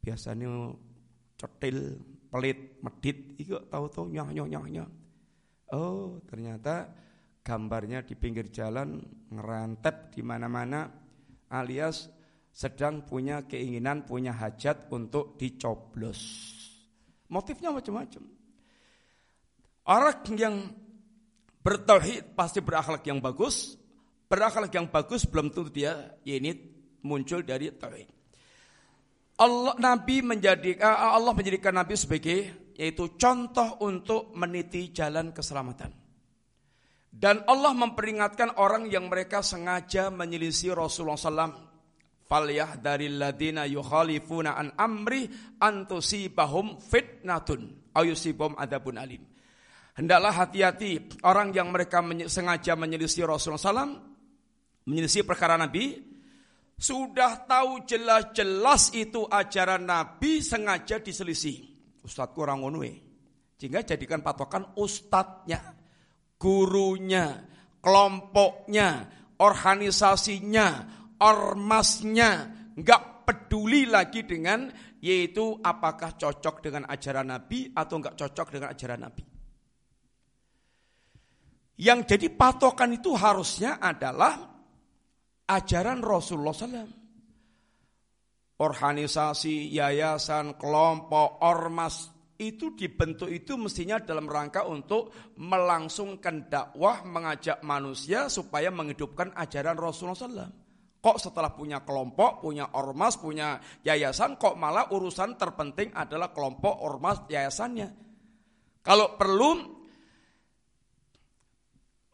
biasanya 0.00 0.72
cetil, 1.36 2.00
pelit, 2.32 2.80
medit, 2.80 3.36
iya 3.36 3.60
tahu-tahu 3.68 4.08
nyoh 4.08 4.28
nyoh 4.32 4.48
nyoh 4.48 4.66
nyoh. 4.66 4.88
Oh, 5.76 6.22
ternyata 6.24 6.88
gambarnya 7.44 8.06
di 8.06 8.14
pinggir 8.16 8.48
jalan 8.48 9.02
ngerantep 9.28 10.14
di 10.14 10.22
mana-mana 10.24 10.88
alias 11.52 12.08
sedang 12.56 13.04
punya 13.04 13.44
keinginan, 13.44 14.08
punya 14.08 14.32
hajat 14.32 14.88
untuk 14.88 15.36
dicoblos. 15.36 16.20
Motifnya 17.28 17.68
macam-macam. 17.74 18.24
Orang 19.86 20.34
yang 20.40 20.56
bertauhid 21.60 22.32
pasti 22.32 22.64
berakhlak 22.64 23.04
yang 23.04 23.20
bagus. 23.20 23.76
Berakhlak 24.26 24.72
yang 24.74 24.90
bagus 24.90 25.28
belum 25.28 25.52
tentu 25.54 25.70
dia 25.70 26.16
ya 26.26 26.34
ini 26.40 26.50
muncul 27.06 27.44
dari 27.44 27.70
tauhid. 27.70 28.15
Allah 29.36 29.76
Nabi 29.76 30.24
menjadi 30.24 30.80
eh, 30.80 30.98
Allah 31.12 31.32
menjadikan 31.36 31.76
Nabi 31.76 31.92
sebagai 31.96 32.72
yaitu 32.76 33.16
contoh 33.16 33.80
untuk 33.84 34.32
meniti 34.36 34.92
jalan 34.92 35.32
keselamatan. 35.32 35.92
Dan 37.16 37.48
Allah 37.48 37.72
memperingatkan 37.72 38.60
orang 38.60 38.92
yang 38.92 39.08
mereka 39.08 39.40
sengaja 39.40 40.12
menyelisih 40.12 40.76
Rasulullah 40.76 41.16
SAW. 41.16 41.64
Falyah 42.26 42.76
dari 42.76 43.08
ladina 43.08 43.64
yukhalifuna 43.64 44.58
an 44.58 44.76
amri 44.76 45.24
antusibahum 45.62 46.76
fitnatun 46.76 47.92
ayusibum 47.96 48.52
adabun 48.60 49.00
alim. 49.00 49.22
Hendaklah 49.96 50.44
hati-hati 50.44 51.24
orang 51.24 51.56
yang 51.56 51.72
mereka 51.72 52.04
sengaja 52.28 52.76
menyelisih 52.76 53.24
Rasulullah 53.24 53.62
SAW, 53.62 53.96
menyelisih 54.84 55.24
perkara 55.24 55.56
Nabi, 55.56 55.96
sudah 56.76 57.48
tahu 57.48 57.88
jelas-jelas 57.88 58.92
itu 58.92 59.24
ajaran 59.24 59.88
Nabi 59.88 60.44
sengaja 60.44 61.00
diselisih. 61.00 61.72
Ustadz 62.04 62.36
kurang 62.36 62.62
ngono 62.62 62.84
Sehingga 63.56 63.80
jadikan 63.80 64.20
patokan 64.20 64.76
ustadznya, 64.76 65.72
gurunya, 66.36 67.40
kelompoknya, 67.80 69.08
organisasinya, 69.40 70.68
ormasnya, 71.16 72.30
nggak 72.76 73.24
peduli 73.24 73.88
lagi 73.88 74.28
dengan 74.28 74.68
yaitu 75.00 75.56
apakah 75.64 76.14
cocok 76.20 76.60
dengan 76.60 76.84
ajaran 76.92 77.32
Nabi 77.32 77.72
atau 77.72 77.96
nggak 77.96 78.16
cocok 78.20 78.48
dengan 78.52 78.68
ajaran 78.76 79.00
Nabi. 79.00 79.24
Yang 81.76 82.00
jadi 82.16 82.26
patokan 82.32 82.96
itu 82.96 83.12
harusnya 83.12 83.76
adalah 83.80 84.55
ajaran 85.46 86.02
Rasulullah 86.02 86.54
SAW. 86.54 86.90
Organisasi, 88.56 89.68
yayasan, 89.68 90.56
kelompok, 90.56 91.44
ormas 91.44 92.08
itu 92.36 92.76
dibentuk 92.76 93.32
itu 93.32 93.56
mestinya 93.56 93.96
dalam 94.00 94.28
rangka 94.28 94.64
untuk 94.68 95.12
melangsungkan 95.40 96.48
dakwah, 96.48 97.04
mengajak 97.04 97.64
manusia 97.64 98.28
supaya 98.28 98.68
menghidupkan 98.72 99.32
ajaran 99.36 99.76
Rasulullah 99.76 100.16
SAW. 100.16 100.52
Kok 101.00 101.18
setelah 101.20 101.52
punya 101.54 101.84
kelompok, 101.84 102.42
punya 102.42 102.72
ormas, 102.74 103.20
punya 103.20 103.60
yayasan, 103.84 104.40
kok 104.40 104.58
malah 104.58 104.90
urusan 104.90 105.38
terpenting 105.38 105.92
adalah 105.94 106.32
kelompok, 106.32 106.82
ormas, 106.82 107.28
yayasannya. 107.30 107.88
Kalau 108.82 109.14
perlu 109.14 109.75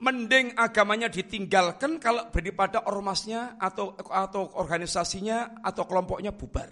mending 0.03 0.59
agamanya 0.59 1.07
ditinggalkan 1.07 2.03
kalau 2.03 2.27
daripada 2.35 2.91
ormasnya 2.91 3.55
atau 3.55 3.95
atau 3.95 4.59
organisasinya 4.59 5.63
atau 5.63 5.87
kelompoknya 5.87 6.35
bubar. 6.35 6.69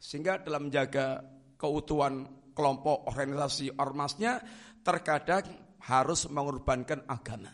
Sehingga 0.00 0.40
dalam 0.40 0.72
menjaga 0.72 1.20
keutuhan 1.60 2.26
kelompok 2.56 3.06
organisasi 3.12 3.76
ormasnya 3.76 4.40
terkadang 4.80 5.76
harus 5.84 6.26
mengorbankan 6.32 7.04
agama. 7.06 7.52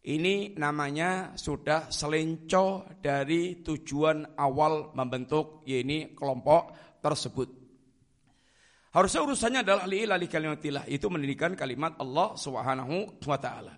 Ini 0.00 0.56
namanya 0.56 1.36
sudah 1.36 1.92
selenco 1.92 2.88
dari 3.04 3.60
tujuan 3.60 4.38
awal 4.40 4.96
membentuk 4.96 5.60
yaitu 5.68 6.16
kelompok 6.16 6.72
tersebut. 7.04 7.59
Harusnya 8.90 9.22
urusannya 9.22 9.60
adalah 9.62 9.84
li'ilali 9.86 10.26
kalimatillah. 10.26 10.84
Itu 10.90 11.06
mendidikan 11.06 11.54
kalimat 11.54 11.94
Allah 12.02 12.34
subhanahu 12.34 13.22
wa 13.22 13.38
ta'ala. 13.38 13.74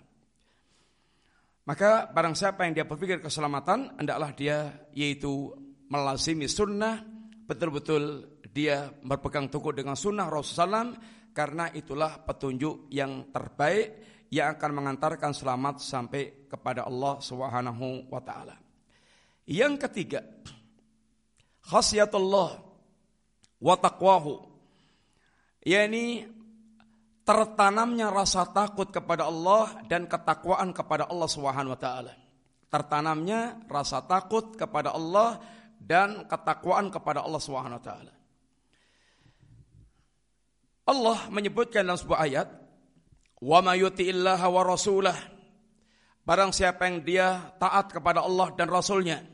Maka 1.63 2.11
barang 2.11 2.35
siapa 2.35 2.67
yang 2.67 2.75
dia 2.75 2.87
berpikir 2.89 3.23
keselamatan, 3.23 4.01
hendaklah 4.01 4.35
dia 4.35 4.89
yaitu 4.97 5.53
melazimi 5.93 6.51
sunnah, 6.51 7.05
betul-betul 7.47 8.27
dia 8.53 8.91
berpegang 9.05 9.47
teguh 9.47 9.73
dengan 9.73 9.95
sunnah 9.95 10.27
Rasulullah 10.27 10.93
karena 11.33 11.73
itulah 11.73 12.21
petunjuk 12.25 12.93
yang 12.93 13.33
terbaik 13.33 14.01
yang 14.33 14.57
akan 14.57 14.71
mengantarkan 14.81 15.33
selamat 15.37 15.81
sampai 15.81 16.49
kepada 16.49 16.89
Allah 16.89 17.21
Subhanahu 17.21 18.09
wa 18.09 18.21
taala. 18.25 18.57
Yang 19.49 19.89
ketiga, 19.89 20.21
khasyiatullah 21.69 22.51
wa 23.61 23.75
taqwahu. 23.77 24.52
Yakni 25.63 26.27
tertanamnya 27.23 28.11
rasa 28.11 28.47
takut 28.51 28.91
kepada 28.91 29.27
Allah 29.31 29.83
dan 29.87 30.11
ketakwaan 30.11 30.75
kepada 30.75 31.07
Allah 31.07 31.29
Subhanahu 31.31 31.75
wa 31.75 31.81
taala. 31.81 32.13
Tertanamnya 32.73 33.63
rasa 33.69 34.03
takut 34.03 34.55
kepada 34.59 34.95
Allah 34.95 35.39
dan 35.79 36.27
ketakwaan 36.27 36.91
kepada 36.91 37.23
Allah 37.23 37.43
Subhanahu 37.43 37.79
wa 37.79 37.85
taala. 37.85 38.13
Allah 40.83 41.19
menyebutkan 41.31 41.87
dalam 41.87 42.01
sebuah 42.01 42.21
ayat, 42.27 42.49
"Wa 43.39 43.63
may 43.63 43.79
yuti'illaha 43.81 44.47
wa 44.51 44.63
rasulah" 44.67 45.19
Barang 46.23 46.55
siapa 46.55 46.87
yang 46.87 47.03
dia 47.03 47.51
taat 47.59 47.91
kepada 47.91 48.23
Allah 48.23 48.55
dan 48.55 48.71
Rasulnya 48.71 49.27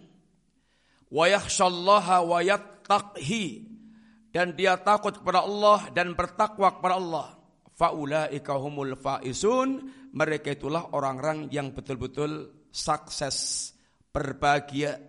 Wa 1.08 1.24
yakhshallaha 1.28 2.24
wa 2.24 2.40
yattaqhi 2.44 3.64
Dan 4.28 4.52
dia 4.54 4.76
takut 4.76 5.16
kepada 5.16 5.44
Allah 5.44 5.88
dan 5.92 6.12
bertakwa 6.12 6.74
kepada 6.76 6.94
Allah. 7.00 7.26
Faulaika 7.72 8.56
humul 8.60 8.94
faisun. 8.98 9.88
Mereka 10.12 10.56
itulah 10.56 10.92
orang-orang 10.92 11.48
yang 11.52 11.72
betul-betul 11.72 12.52
sukses 12.68 13.70
berbahagia. 14.12 15.00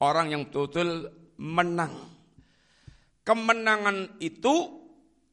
Orang 0.00 0.32
yang 0.32 0.48
betul-betul 0.48 1.12
menang. 1.40 1.92
Kemenangan 3.24 4.20
itu 4.20 4.80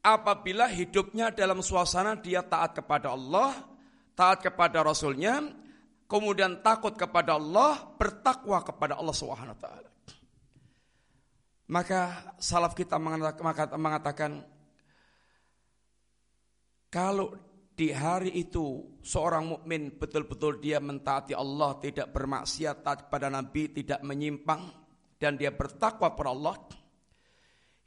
apabila 0.07 0.71
hidupnya 0.71 1.35
dalam 1.35 1.59
suasana 1.59 2.15
dia 2.15 2.39
taat 2.39 2.79
kepada 2.79 3.11
Allah 3.11 3.51
taat 4.15 4.39
kepada 4.39 4.79
Rasulnya 4.81 5.43
kemudian 6.07 6.63
takut 6.63 6.95
kepada 6.95 7.35
Allah 7.35 7.75
bertakwa 7.99 8.63
kepada 8.63 8.95
Allah 8.95 9.15
Subhanahu 9.15 9.53
wa 9.53 9.61
taala 9.61 9.89
maka 11.67 12.31
salaf 12.39 12.71
kita 12.71 12.95
mengatakan 13.75 14.43
kalau 16.87 17.35
di 17.77 17.93
hari 17.93 18.33
itu 18.33 18.97
seorang 19.05 19.53
mukmin 19.53 19.93
betul-betul 19.93 20.57
dia 20.57 20.81
mentaati 20.81 21.37
Allah, 21.37 21.77
tidak 21.77 22.09
bermaksiat 22.09 22.81
kepada 22.81 23.29
Nabi, 23.29 23.69
tidak 23.69 24.01
menyimpang 24.01 24.65
dan 25.21 25.37
dia 25.37 25.53
bertakwa 25.53 26.09
kepada 26.09 26.31
Allah, 26.33 26.55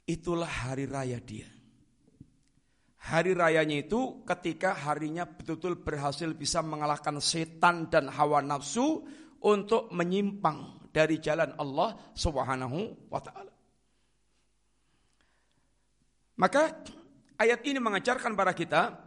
itulah 0.07 0.47
hari 0.47 0.87
raya 0.87 1.19
dia. 1.19 1.49
Hari 3.01 3.33
rayanya 3.33 3.81
itu 3.83 4.23
ketika 4.23 4.77
harinya 4.77 5.25
betul-betul 5.25 5.81
berhasil 5.81 6.29
bisa 6.37 6.61
mengalahkan 6.63 7.17
setan 7.17 7.89
dan 7.89 8.07
hawa 8.13 8.39
nafsu 8.45 9.03
untuk 9.41 9.89
menyimpang 9.89 10.87
dari 10.93 11.17
jalan 11.17 11.51
Allah 11.57 11.97
Subhanahu 12.13 13.09
wa 13.09 13.19
taala. 13.19 13.50
Maka 16.41 16.73
Ayat 17.41 17.65
ini 17.65 17.81
mengajarkan 17.81 18.37
pada 18.37 18.53
kita 18.53 19.01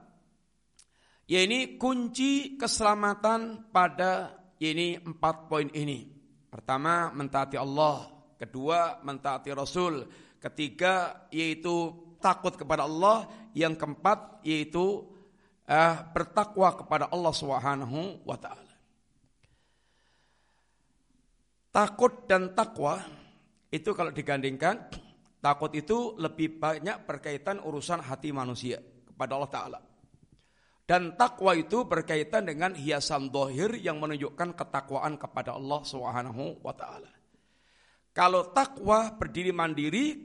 yaitu 1.30 1.78
kunci 1.78 2.58
keselamatan 2.58 3.70
pada 3.70 4.34
ini 4.58 4.98
empat 4.98 5.46
poin 5.46 5.70
ini. 5.70 6.10
Pertama 6.50 7.14
mentaati 7.14 7.54
Allah, 7.54 8.10
kedua 8.34 8.98
mentaati 9.06 9.54
Rasul, 9.54 10.10
ketiga 10.42 11.26
yaitu 11.30 11.94
takut 12.18 12.58
kepada 12.58 12.90
Allah, 12.90 13.30
yang 13.54 13.78
keempat 13.78 14.42
yaitu 14.42 15.06
uh, 15.70 15.94
bertakwa 16.10 16.74
kepada 16.74 17.06
Allah 17.14 17.30
Subhanahu 17.38 18.26
wa 18.26 18.34
taala. 18.34 18.74
Takut 21.70 22.26
dan 22.26 22.50
takwa 22.50 22.98
itu 23.70 23.94
kalau 23.94 24.10
digandingkan 24.10 24.90
Takut 25.44 25.68
itu 25.76 26.16
lebih 26.16 26.56
banyak 26.56 27.04
berkaitan 27.04 27.60
urusan 27.60 28.00
hati 28.00 28.32
manusia 28.32 28.80
kepada 28.80 29.36
Allah 29.36 29.52
Ta'ala. 29.52 29.80
Dan 30.88 31.20
takwa 31.20 31.52
itu 31.52 31.84
berkaitan 31.84 32.48
dengan 32.48 32.72
hiasan 32.72 33.28
dohir 33.28 33.76
yang 33.76 34.00
menunjukkan 34.00 34.56
ketakwaan 34.56 35.20
kepada 35.20 35.52
Allah 35.52 35.84
Subhanahu 35.84 36.64
wa 36.64 36.72
Ta'ala. 36.72 37.12
Kalau 38.16 38.56
takwa 38.56 39.12
berdiri 39.12 39.52
mandiri, 39.52 40.24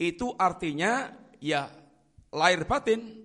itu 0.00 0.32
artinya 0.40 1.12
ya 1.44 1.68
lahir 2.32 2.64
batin. 2.64 3.20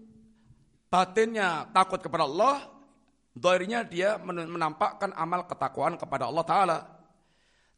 Batinnya 0.91 1.71
takut 1.71 2.04
kepada 2.04 2.28
Allah, 2.28 2.67
dohirnya 3.32 3.88
dia 3.88 4.19
menampakkan 4.19 5.15
amal 5.15 5.47
ketakwaan 5.47 5.95
kepada 5.95 6.28
Allah 6.28 6.43
Ta'ala. 6.43 6.80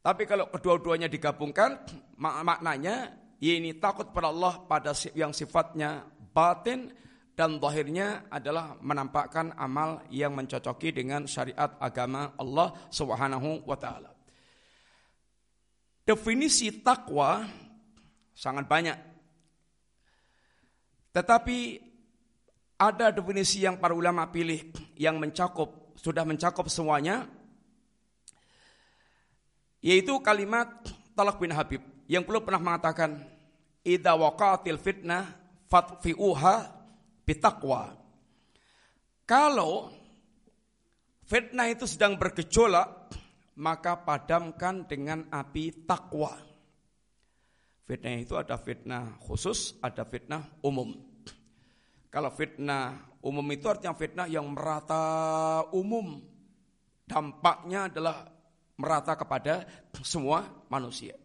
Tapi 0.01 0.25
kalau 0.25 0.49
kedua-duanya 0.49 1.05
digabungkan, 1.05 1.77
maknanya 2.25 3.20
ini 3.41 3.81
takut 3.81 4.13
pada 4.13 4.29
Allah 4.29 4.61
pada 4.69 4.93
yang 5.17 5.33
sifatnya 5.33 6.05
batin 6.29 6.93
dan 7.33 7.57
zahirnya 7.57 8.29
adalah 8.29 8.77
menampakkan 8.77 9.57
amal 9.57 10.05
yang 10.13 10.37
mencocoki 10.37 10.93
dengan 10.93 11.25
syariat 11.25 11.73
agama 11.81 12.37
Allah 12.37 12.69
Subhanahu 12.93 13.65
wa 13.65 13.77
taala. 13.81 14.13
Definisi 16.05 16.69
takwa 16.85 17.41
sangat 18.37 18.69
banyak. 18.69 18.97
Tetapi 21.11 21.57
ada 22.77 23.09
definisi 23.09 23.65
yang 23.65 23.81
para 23.81 23.97
ulama 23.97 24.29
pilih 24.29 24.69
yang 24.97 25.17
mencakup 25.17 25.97
sudah 25.97 26.25
mencakup 26.25 26.65
semuanya 26.65 27.29
yaitu 29.85 30.17
kalimat 30.21 30.69
Talak 31.13 31.37
bin 31.37 31.53
Habib 31.53 31.90
yang 32.11 32.27
perlu 32.27 32.43
pernah 32.43 32.59
mengatakan 32.59 33.23
idza 33.87 34.11
waqatil 34.19 34.75
fitnah 34.75 35.31
fatfi'uha 35.71 36.55
bitaqwa. 37.23 37.95
Kalau 39.23 39.87
fitnah 41.23 41.71
itu 41.71 41.87
sedang 41.87 42.19
bergejolak 42.19 43.15
maka 43.55 43.95
padamkan 44.03 44.83
dengan 44.83 45.23
api 45.31 45.87
takwa. 45.87 46.35
Fitnah 47.87 48.19
itu 48.19 48.35
ada 48.35 48.59
fitnah 48.59 49.15
khusus, 49.23 49.79
ada 49.79 50.03
fitnah 50.03 50.51
umum. 50.67 50.91
Kalau 52.11 52.27
fitnah 52.35 53.07
umum 53.23 53.45
itu 53.55 53.71
artinya 53.71 53.95
fitnah 53.95 54.27
yang 54.27 54.51
merata 54.51 55.63
umum. 55.71 56.19
Dampaknya 57.07 57.87
adalah 57.87 58.27
merata 58.75 59.15
kepada 59.15 59.63
semua 60.03 60.43
manusia. 60.67 61.20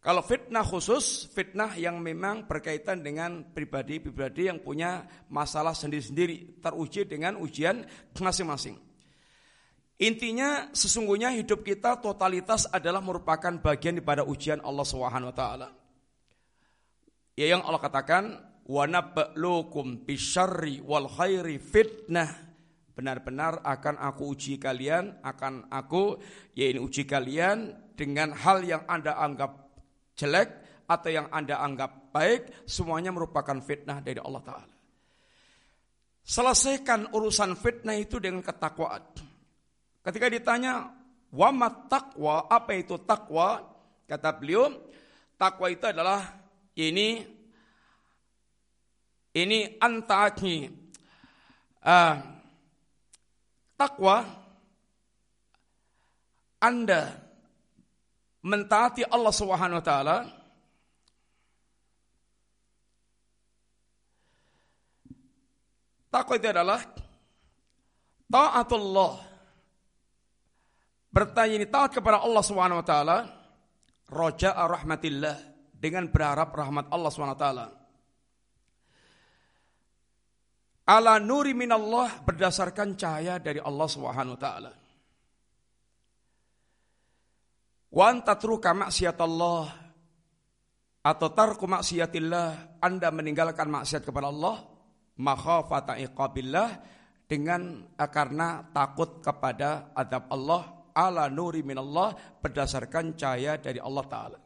Kalau 0.00 0.24
fitnah 0.24 0.64
khusus, 0.64 1.28
fitnah 1.28 1.76
yang 1.76 2.00
memang 2.00 2.48
berkaitan 2.48 3.04
dengan 3.04 3.44
pribadi-pribadi 3.52 4.48
yang 4.48 4.56
punya 4.64 5.04
masalah 5.28 5.76
sendiri-sendiri, 5.76 6.56
teruji 6.64 7.04
dengan 7.04 7.36
ujian 7.36 7.84
masing-masing. 8.16 8.80
Intinya 10.00 10.72
sesungguhnya 10.72 11.36
hidup 11.36 11.60
kita 11.60 12.00
totalitas 12.00 12.64
adalah 12.72 13.04
merupakan 13.04 13.52
bagian 13.60 14.00
daripada 14.00 14.24
ujian 14.24 14.64
Allah 14.64 14.88
Subhanahu 14.88 15.28
wa 15.28 15.36
taala. 15.36 15.68
Ya 17.36 17.52
yang 17.52 17.60
Allah 17.60 17.84
katakan, 17.84 18.40
wa 18.64 18.88
nabluukum 18.88 20.08
bisyarri 20.08 20.80
fitnah 21.60 22.30
benar-benar 22.96 23.60
akan 23.64 23.96
aku 23.96 24.36
uji 24.36 24.60
kalian 24.60 25.24
akan 25.24 25.72
aku 25.72 26.20
ya 26.52 26.68
ini 26.68 26.78
uji 26.78 27.08
kalian 27.08 27.72
dengan 27.96 28.36
hal 28.36 28.60
yang 28.60 28.84
Anda 28.86 29.16
anggap 29.16 29.69
jelek 30.20 30.48
atau 30.84 31.08
yang 31.08 31.32
Anda 31.32 31.64
anggap 31.64 32.12
baik 32.12 32.68
semuanya 32.68 33.08
merupakan 33.08 33.56
fitnah 33.64 34.04
dari 34.04 34.20
Allah 34.20 34.42
taala. 34.44 34.74
Selesaikan 36.20 37.16
urusan 37.16 37.56
fitnah 37.56 37.96
itu 37.96 38.20
dengan 38.20 38.44
ketakwaan. 38.44 39.00
Ketika 40.04 40.28
ditanya 40.28 40.92
wa 41.32 41.48
taqwa? 41.88 42.44
Apa 42.52 42.76
itu 42.76 43.00
takwa 43.00 43.64
kata 44.04 44.30
beliau 44.36 44.68
takwa 45.38 45.70
itu 45.72 45.86
adalah 45.86 46.20
ini 46.74 47.24
ini 49.30 49.78
antaki 49.78 50.66
uh, 51.86 52.14
takwa 53.78 54.26
Anda 56.58 57.29
mentaati 58.44 59.04
Allah 59.04 59.32
Subhanahu 59.34 59.80
wa 59.80 59.86
taala 59.86 60.16
Takwa 66.10 66.34
itu 66.34 66.50
adalah 66.50 66.82
taatullah 68.26 69.14
bertanya 71.14 71.54
ini 71.62 71.66
taat 71.70 71.94
kepada 71.94 72.18
Allah 72.18 72.42
Subhanahu 72.42 72.82
wa 72.82 72.86
taala 72.86 73.18
raja'a 74.10 74.62
rahmatillah 74.66 75.38
dengan 75.70 76.10
berharap 76.10 76.50
rahmat 76.50 76.90
Allah 76.90 77.10
Subhanahu 77.14 77.38
wa 77.38 77.42
taala 77.46 77.66
ala 80.90 81.22
nuri 81.22 81.54
minallah 81.54 82.18
berdasarkan 82.26 82.98
cahaya 82.98 83.38
dari 83.38 83.62
Allah 83.62 83.86
Subhanahu 83.86 84.34
wa 84.34 84.40
taala. 84.42 84.72
Wa 87.90 88.04
antatruka 88.14 88.70
maksiatallah 88.70 89.64
atau 91.00 91.28
tarku 91.34 91.66
maksiatillah 91.66 92.78
Anda 92.78 93.10
meninggalkan 93.10 93.66
maksiat 93.66 94.06
kepada 94.06 94.30
Allah 94.30 94.62
makhafata 95.18 95.98
iqabillah 95.98 96.68
dengan 97.26 97.86
eh, 97.94 98.10
karena 98.10 98.66
takut 98.70 99.18
kepada 99.18 99.90
adab 99.94 100.30
Allah 100.30 100.62
ala 100.94 101.30
nuri 101.30 101.62
minallah 101.62 102.14
berdasarkan 102.42 103.14
cahaya 103.14 103.58
dari 103.58 103.78
Allah 103.78 104.04
taala. 104.06 104.38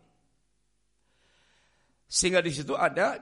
Sehingga 2.04 2.44
di 2.44 2.52
situ 2.52 2.76
ada 2.76 3.18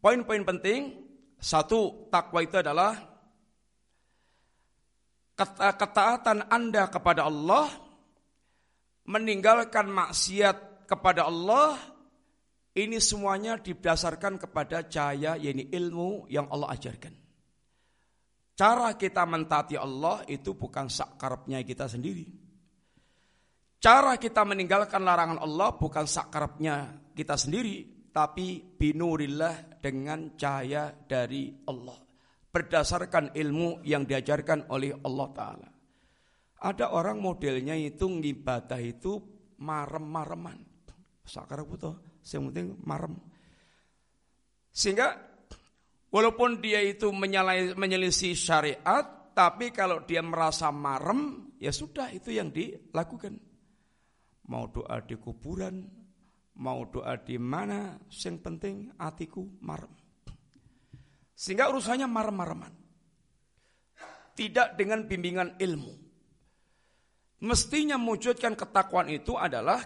poin-poin 0.00 0.42
penting 0.42 1.10
satu, 1.40 2.08
takwa 2.12 2.44
itu 2.44 2.60
adalah 2.60 2.96
ketaatan 5.56 6.52
Anda 6.52 6.84
kepada 6.92 7.24
Allah, 7.24 7.72
meninggalkan 9.10 9.90
maksiat 9.90 10.86
kepada 10.86 11.26
Allah, 11.26 11.74
ini 12.78 13.02
semuanya 13.02 13.58
didasarkan 13.58 14.38
kepada 14.38 14.86
cahaya, 14.86 15.34
yaitu 15.34 15.66
ilmu 15.74 16.30
yang 16.30 16.46
Allah 16.54 16.78
ajarkan. 16.78 17.10
Cara 18.54 18.94
kita 18.94 19.26
mentaati 19.26 19.74
Allah 19.74 20.22
itu 20.30 20.54
bukan 20.54 20.86
sakarapnya 20.86 21.58
kita 21.66 21.90
sendiri. 21.90 22.28
Cara 23.80 24.20
kita 24.20 24.44
meninggalkan 24.44 25.00
larangan 25.00 25.40
Allah 25.40 25.72
bukan 25.74 26.04
sakarapnya 26.04 27.08
kita 27.16 27.34
sendiri, 27.40 28.06
tapi 28.12 28.60
binurillah 28.60 29.80
dengan 29.80 30.36
cahaya 30.36 30.92
dari 30.92 31.48
Allah. 31.66 31.96
Berdasarkan 32.52 33.32
ilmu 33.32 33.80
yang 33.88 34.04
diajarkan 34.04 34.68
oleh 34.68 34.92
Allah 34.92 35.28
Ta'ala. 35.32 35.69
Ada 36.60 36.92
orang 36.92 37.24
modelnya 37.24 37.72
itu 37.72 38.04
ngibadah 38.04 38.76
itu 38.84 39.16
marem-mareman. 39.64 40.60
Sakar 41.24 41.64
puto, 41.64 42.20
yang 42.20 42.52
penting 42.52 42.76
marem. 42.84 43.16
Sehingga 44.68 45.16
walaupun 46.12 46.60
dia 46.60 46.84
itu 46.84 47.08
menyelisih 47.76 48.36
syariat, 48.36 49.32
tapi 49.32 49.72
kalau 49.72 50.04
dia 50.04 50.20
merasa 50.20 50.68
marem, 50.68 51.52
ya 51.56 51.72
sudah 51.72 52.12
itu 52.12 52.34
yang 52.34 52.52
dilakukan. 52.52 53.40
Mau 54.50 54.68
doa 54.68 55.00
di 55.00 55.16
kuburan, 55.16 55.86
mau 56.60 56.84
doa 56.90 57.16
di 57.16 57.40
mana, 57.40 57.96
yang 58.10 58.36
penting 58.42 58.90
atiku 59.00 59.48
marem. 59.64 59.96
Sehingga 61.32 61.72
urusannya 61.72 62.04
marem-mareman. 62.04 62.74
Tidak 64.36 64.76
dengan 64.76 65.08
bimbingan 65.08 65.56
ilmu. 65.56 66.09
Mestinya 67.40 67.96
mewujudkan 67.96 68.52
ketakwaan 68.52 69.08
itu 69.08 69.32
adalah 69.36 69.80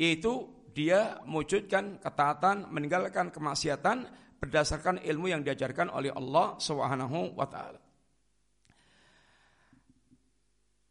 yaitu 0.00 0.48
dia 0.72 1.20
mewujudkan 1.24 2.00
ketaatan, 2.00 2.68
meninggalkan 2.72 3.28
kemaksiatan 3.32 4.08
berdasarkan 4.40 5.00
ilmu 5.00 5.32
yang 5.32 5.40
diajarkan 5.40 5.88
oleh 5.92 6.12
Allah 6.12 6.56
Subhanahu 6.60 7.36
wa 7.36 7.48
taala. 7.48 7.80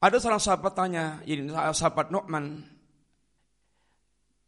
Ada 0.01 0.21
salah 0.21 0.41
sahabat 0.41 0.73
tanya, 0.77 1.05
ini 1.25 1.49
sahabat 1.49 2.13
Nu'man 2.13 2.61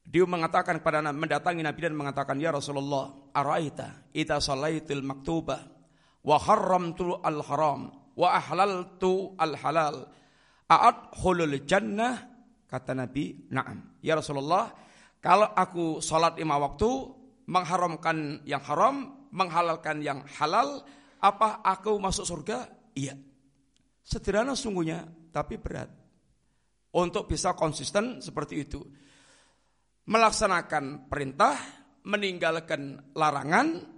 dia 0.08 0.24
mengatakan 0.24 0.80
kepada 0.80 1.04
mendatangi 1.12 1.60
Nabi 1.66 1.80
dan 1.84 1.94
mengatakan 1.98 2.40
ya 2.40 2.56
Rasulullah, 2.56 3.12
araita 3.36 4.08
ita 4.16 4.40
salaitil 4.40 5.04
maktubah 5.04 5.60
wa 6.24 6.38
haramtu 6.40 7.20
al 7.20 7.44
haram 7.44 7.92
wa 8.16 8.28
ahlaltu 8.32 9.36
al 9.36 9.54
halal 9.60 10.08
a'adkhulul 10.68 11.64
jannah 11.64 12.16
kata 12.68 12.92
Nabi, 12.94 13.48
"Na'am." 13.52 14.00
Ya 14.04 14.20
Rasulullah, 14.20 14.72
kalau 15.24 15.50
aku 15.52 16.04
salat 16.04 16.36
lima 16.38 16.60
waktu 16.60 16.88
mengharamkan 17.48 18.44
yang 18.44 18.62
haram, 18.64 19.28
menghalalkan 19.32 20.04
yang 20.04 20.24
halal, 20.38 20.84
apa 21.24 21.64
aku 21.64 21.96
masuk 21.98 22.28
surga? 22.28 22.68
Iya. 22.94 23.16
Sederhana 24.04 24.56
sungguhnya, 24.56 25.04
tapi 25.32 25.60
berat. 25.60 25.92
Untuk 26.96 27.28
bisa 27.28 27.54
konsisten 27.54 28.24
seperti 28.24 28.64
itu 28.64 28.80
melaksanakan 30.08 31.12
perintah, 31.12 31.54
meninggalkan 32.08 33.12
larangan, 33.12 33.97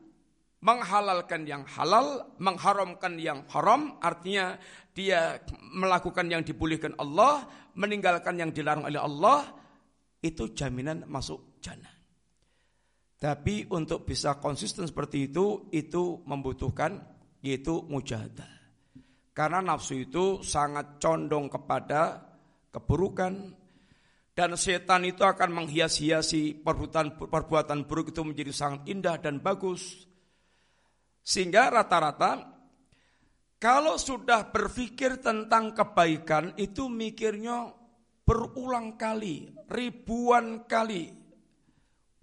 menghalalkan 0.59 1.47
yang 1.47 1.63
halal, 1.63 2.35
mengharamkan 2.35 3.15
yang 3.15 3.47
haram, 3.47 3.95
artinya 4.03 4.59
dia 4.91 5.39
melakukan 5.71 6.27
yang 6.27 6.43
dibolehkan 6.43 6.95
Allah, 6.99 7.47
meninggalkan 7.79 8.35
yang 8.35 8.51
dilarang 8.51 8.83
oleh 8.87 8.99
Allah, 8.99 9.47
itu 10.19 10.51
jaminan 10.51 11.07
masuk 11.07 11.63
jannah. 11.63 11.95
Tapi 13.19 13.67
untuk 13.71 14.07
bisa 14.07 14.39
konsisten 14.39 14.87
seperti 14.87 15.31
itu, 15.31 15.67
itu 15.71 16.23
membutuhkan 16.23 16.99
yaitu 17.39 17.83
mujahadah. 17.87 18.59
Karena 19.31 19.63
nafsu 19.63 20.03
itu 20.03 20.43
sangat 20.43 20.99
condong 20.99 21.47
kepada 21.47 22.19
keburukan, 22.71 23.59
Dan 24.39 24.55
setan 24.55 25.03
itu 25.03 25.19
akan 25.27 25.51
menghias-hiasi 25.51 26.63
perbuatan, 26.63 27.19
perbuatan 27.27 27.83
buruk 27.83 28.15
itu 28.15 28.23
menjadi 28.23 28.55
sangat 28.55 28.87
indah 28.87 29.19
dan 29.19 29.43
bagus. 29.43 30.07
Sehingga 31.29 31.69
rata-rata 31.69 32.41
kalau 33.61 34.01
sudah 34.01 34.49
berpikir 34.49 35.21
tentang 35.21 35.77
kebaikan 35.77 36.57
itu 36.57 36.89
mikirnya 36.89 37.69
berulang 38.25 38.97
kali, 38.97 39.45
ribuan 39.69 40.65
kali. 40.65 41.13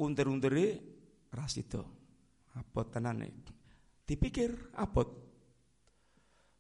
Unter-untere 0.03 0.83
ras 1.31 1.55
itu. 1.55 1.79
Abot 2.59 2.91
tenan 2.91 3.23
Dipikir 4.03 4.75
abot. 4.75 5.07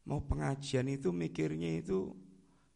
Mau 0.07 0.22
pengajian 0.22 0.86
itu 0.86 1.11
mikirnya 1.11 1.82
itu 1.82 2.14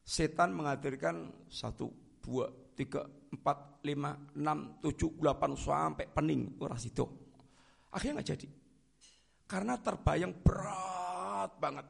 setan 0.02 0.50
menghadirkan 0.50 1.30
satu, 1.46 1.94
dua, 2.18 2.50
tiga, 2.74 3.06
empat, 3.06 3.86
lima, 3.86 4.18
enam, 4.34 4.82
tujuh, 4.82 5.14
delapan 5.22 5.54
sampai 5.54 6.10
pening 6.10 6.58
ras 6.58 6.82
itu. 6.90 7.06
Akhirnya 7.94 8.18
nggak 8.18 8.30
jadi. 8.34 8.59
Karena 9.50 9.74
terbayang 9.82 10.30
berat 10.46 11.58
banget. 11.58 11.86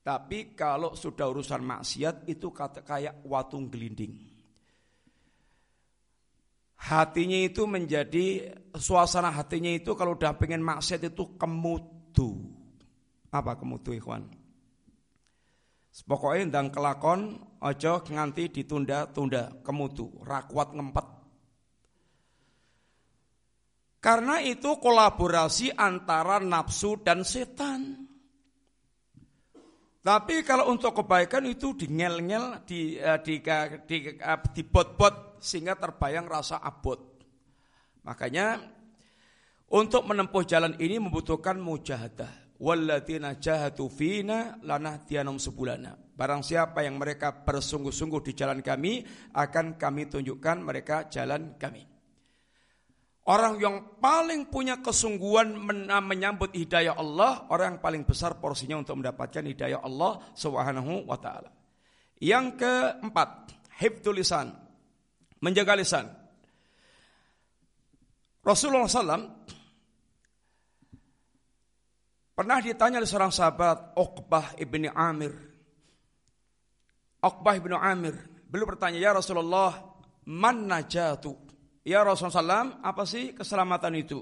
Tapi 0.00 0.54
kalau 0.54 0.94
sudah 0.94 1.26
urusan 1.26 1.60
maksiat 1.66 2.30
itu 2.30 2.54
kata 2.54 2.86
kayak 2.86 3.26
watung 3.26 3.66
gelinding. 3.66 4.14
Hatinya 6.80 7.36
itu 7.36 7.68
menjadi 7.68 8.56
suasana 8.72 9.28
hatinya 9.28 9.68
itu 9.68 9.92
kalau 9.92 10.16
udah 10.16 10.32
pengen 10.38 10.64
maksiat 10.64 11.12
itu 11.12 11.36
kemutu. 11.36 12.40
Apa 13.28 13.60
kemutu 13.60 13.92
ikhwan? 13.92 14.24
Pokoknya 15.90 16.48
ndang 16.48 16.72
kelakon 16.72 17.36
ojo 17.60 17.92
nganti 18.08 18.48
ditunda-tunda 18.48 19.60
kemutu, 19.60 20.08
rakwat 20.24 20.72
ngempet. 20.72 21.19
Karena 24.00 24.40
itu 24.40 24.80
kolaborasi 24.80 25.76
antara 25.76 26.40
nafsu 26.40 26.96
dan 27.04 27.20
setan. 27.20 28.08
Tapi 30.00 30.40
kalau 30.40 30.72
untuk 30.72 31.04
kebaikan 31.04 31.44
itu 31.44 31.76
dingel-ngel, 31.76 32.64
di, 32.64 32.96
uh, 32.96 33.20
di, 33.20 33.44
di, 33.84 33.96
uh, 34.16 34.40
di 34.48 34.62
bot-bot 34.64 35.36
sehingga 35.44 35.76
terbayang 35.76 36.24
rasa 36.24 36.64
abot. 36.64 36.96
Makanya 38.08 38.64
untuk 39.68 40.08
menempuh 40.08 40.48
jalan 40.48 40.80
ini 40.80 40.96
membutuhkan 40.96 41.60
mujahadah. 41.60 42.56
Walladzina 42.60 43.36
jahatu 43.36 43.92
fina 43.92 44.56
tianum 45.04 45.36
sebulana. 45.36 45.96
Barang 45.96 46.44
siapa 46.44 46.84
yang 46.84 46.96
mereka 47.00 47.44
bersungguh-sungguh 47.44 48.20
di 48.20 48.32
jalan 48.36 48.60
kami, 48.64 49.04
akan 49.32 49.80
kami 49.80 50.08
tunjukkan 50.08 50.56
mereka 50.60 51.08
jalan 51.08 51.56
kami. 51.56 51.89
Orang 53.30 53.62
yang 53.62 54.02
paling 54.02 54.50
punya 54.50 54.82
kesungguhan 54.82 55.54
menyambut 56.02 56.50
hidayah 56.50 56.98
Allah, 56.98 57.46
orang 57.46 57.78
yang 57.78 57.80
paling 57.80 58.02
besar 58.02 58.42
porsinya 58.42 58.82
untuk 58.82 58.98
mendapatkan 58.98 59.46
hidayah 59.46 59.86
Allah 59.86 60.18
Subhanahu 60.34 61.06
wa 61.06 61.14
taala. 61.14 61.46
Yang 62.18 62.58
keempat, 62.58 63.54
hifdzul 63.78 64.18
lisan. 64.18 64.50
Menjaga 65.38 65.78
lisan. 65.78 66.10
Rasulullah 68.42 68.90
SAW 68.90 69.24
pernah 72.34 72.58
ditanya 72.58 72.98
oleh 72.98 73.06
seorang 73.06 73.30
sahabat 73.30 73.94
Uqbah 73.94 74.58
ibni 74.58 74.90
Amir. 74.90 75.30
Uqbah 77.22 77.54
ibni 77.54 77.78
Amir. 77.78 78.18
Beliau 78.50 78.74
bertanya, 78.74 78.98
ya 78.98 79.14
Rasulullah, 79.14 79.70
man 80.26 80.66
najatu? 80.66 81.49
Ya 81.80 82.04
Rasulullah 82.04 82.66
SAW, 82.66 82.84
apa 82.84 83.02
sih 83.08 83.32
keselamatan 83.32 83.94
itu? 83.96 84.20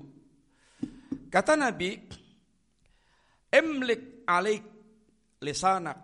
Kata 1.28 1.58
Nabi, 1.58 1.98
Imlik 3.48 4.28
alik 4.28 4.62
lisanak 5.40 5.96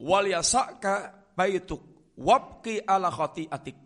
wal 0.00 0.26
yasaka 0.32 1.28
baituk 1.36 2.12
wabki 2.16 2.80
ala 2.80 3.12
atik. 3.12 3.76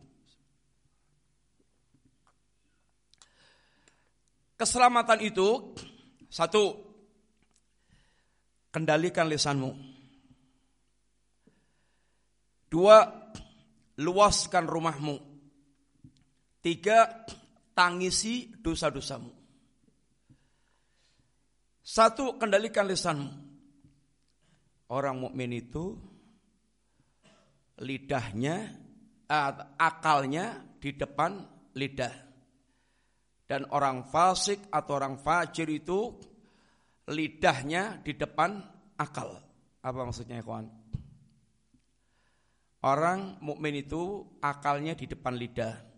Keselamatan 4.54 5.18
itu 5.26 5.74
satu 6.30 6.78
kendalikan 8.70 9.26
lisanmu. 9.26 9.74
Dua, 12.70 13.02
luaskan 13.98 14.66
rumahmu. 14.66 15.33
Tiga, 16.64 17.28
tangisi 17.76 18.48
dosa-dosamu. 18.56 19.28
Satu, 21.84 22.40
kendalikan 22.40 22.88
lisanmu. 22.88 23.28
Orang 24.88 25.20
mukmin 25.20 25.52
itu 25.52 25.92
lidahnya, 27.84 28.80
akalnya 29.76 30.64
di 30.80 30.96
depan 30.96 31.44
lidah. 31.76 32.16
Dan 33.44 33.68
orang 33.68 34.08
fasik 34.08 34.72
atau 34.72 34.96
orang 34.96 35.20
fajir 35.20 35.68
itu 35.68 36.16
lidahnya 37.12 38.00
di 38.00 38.16
depan 38.16 38.56
akal. 38.96 39.36
Apa 39.84 40.00
maksudnya 40.00 40.40
kawan? 40.40 40.72
Orang 42.88 43.36
mukmin 43.44 43.84
itu 43.84 44.24
akalnya 44.40 44.96
di 44.96 45.04
depan 45.04 45.36
lidah 45.36 45.93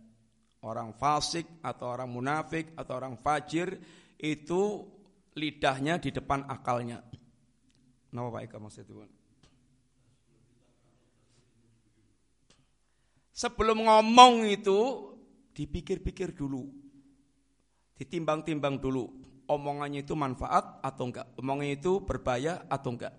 orang 0.67 0.91
fasik 0.99 1.63
atau 1.63 1.95
orang 1.95 2.11
munafik 2.11 2.75
atau 2.75 2.99
orang 2.99 3.15
fajir 3.23 3.79
itu 4.19 4.83
lidahnya 5.37 6.01
di 6.01 6.11
depan 6.11 6.49
akalnya. 6.49 7.05
Nama 8.11 8.29
Pak 8.33 8.43
Eka 8.49 8.59
maksudnya 8.59 9.07
Sebelum 13.37 13.85
ngomong 13.85 14.49
itu 14.49 15.13
dipikir-pikir 15.53 16.33
dulu. 16.33 16.65
Ditimbang-timbang 18.01 18.81
dulu. 18.81 19.05
Omongannya 19.47 20.01
itu 20.01 20.17
manfaat 20.17 20.81
atau 20.81 21.13
enggak. 21.13 21.37
Omongannya 21.37 21.77
itu 21.77 22.01
berbahaya 22.01 22.65
atau 22.65 22.97
enggak. 22.97 23.13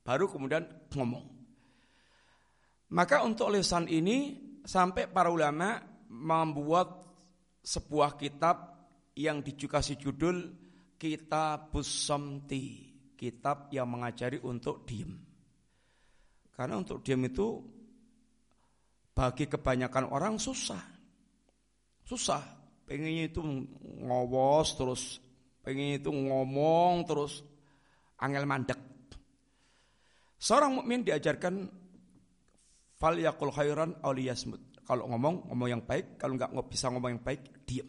Baru 0.00 0.32
kemudian 0.32 0.64
ngomong. 0.96 1.28
Maka 2.96 3.20
untuk 3.20 3.52
lisan 3.52 3.84
ini 3.86 4.48
sampai 4.64 5.12
para 5.12 5.28
ulama 5.28 5.89
membuat 6.20 7.00
sebuah 7.64 8.20
kitab 8.20 8.76
yang 9.16 9.40
dikasih 9.40 9.96
judul 9.96 10.52
Kitab 11.00 11.72
Somti, 11.80 12.92
kitab 13.16 13.72
yang 13.72 13.88
mengajari 13.88 14.36
untuk 14.44 14.84
diem. 14.84 15.16
Karena 16.52 16.76
untuk 16.76 17.00
diem 17.00 17.24
itu 17.24 17.56
bagi 19.16 19.48
kebanyakan 19.48 20.12
orang 20.12 20.36
susah. 20.36 20.84
Susah, 22.04 22.44
pengennya 22.84 23.32
itu 23.32 23.40
ngowos 24.04 24.76
terus, 24.76 25.02
pengennya 25.64 26.04
itu 26.04 26.12
ngomong 26.12 27.08
terus, 27.08 27.40
angel 28.20 28.44
mandek. 28.44 28.76
Seorang 30.36 30.84
mukmin 30.84 31.00
diajarkan 31.00 31.64
fal 33.00 33.16
yakul 33.16 33.52
khairan 33.56 33.96
awliyasmut. 34.04 34.69
Kalau 34.90 35.06
ngomong, 35.06 35.46
ngomong 35.46 35.68
yang 35.70 35.86
baik. 35.86 36.18
Kalau 36.18 36.34
nggak 36.34 36.50
bisa 36.66 36.90
ngomong 36.90 37.14
yang 37.14 37.22
baik, 37.22 37.62
diam. 37.62 37.86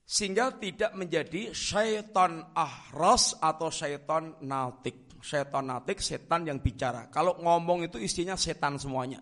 Sehingga 0.00 0.56
tidak 0.56 0.96
menjadi 0.96 1.52
syaitan 1.52 2.40
ahras 2.56 3.36
atau 3.36 3.68
syaitan 3.68 4.32
natik. 4.48 5.20
Syaitan 5.20 5.68
natik, 5.68 6.00
setan 6.00 6.48
yang 6.48 6.56
bicara. 6.64 7.12
Kalau 7.12 7.36
ngomong 7.36 7.84
itu 7.84 8.00
isinya 8.00 8.32
setan 8.32 8.80
semuanya. 8.80 9.20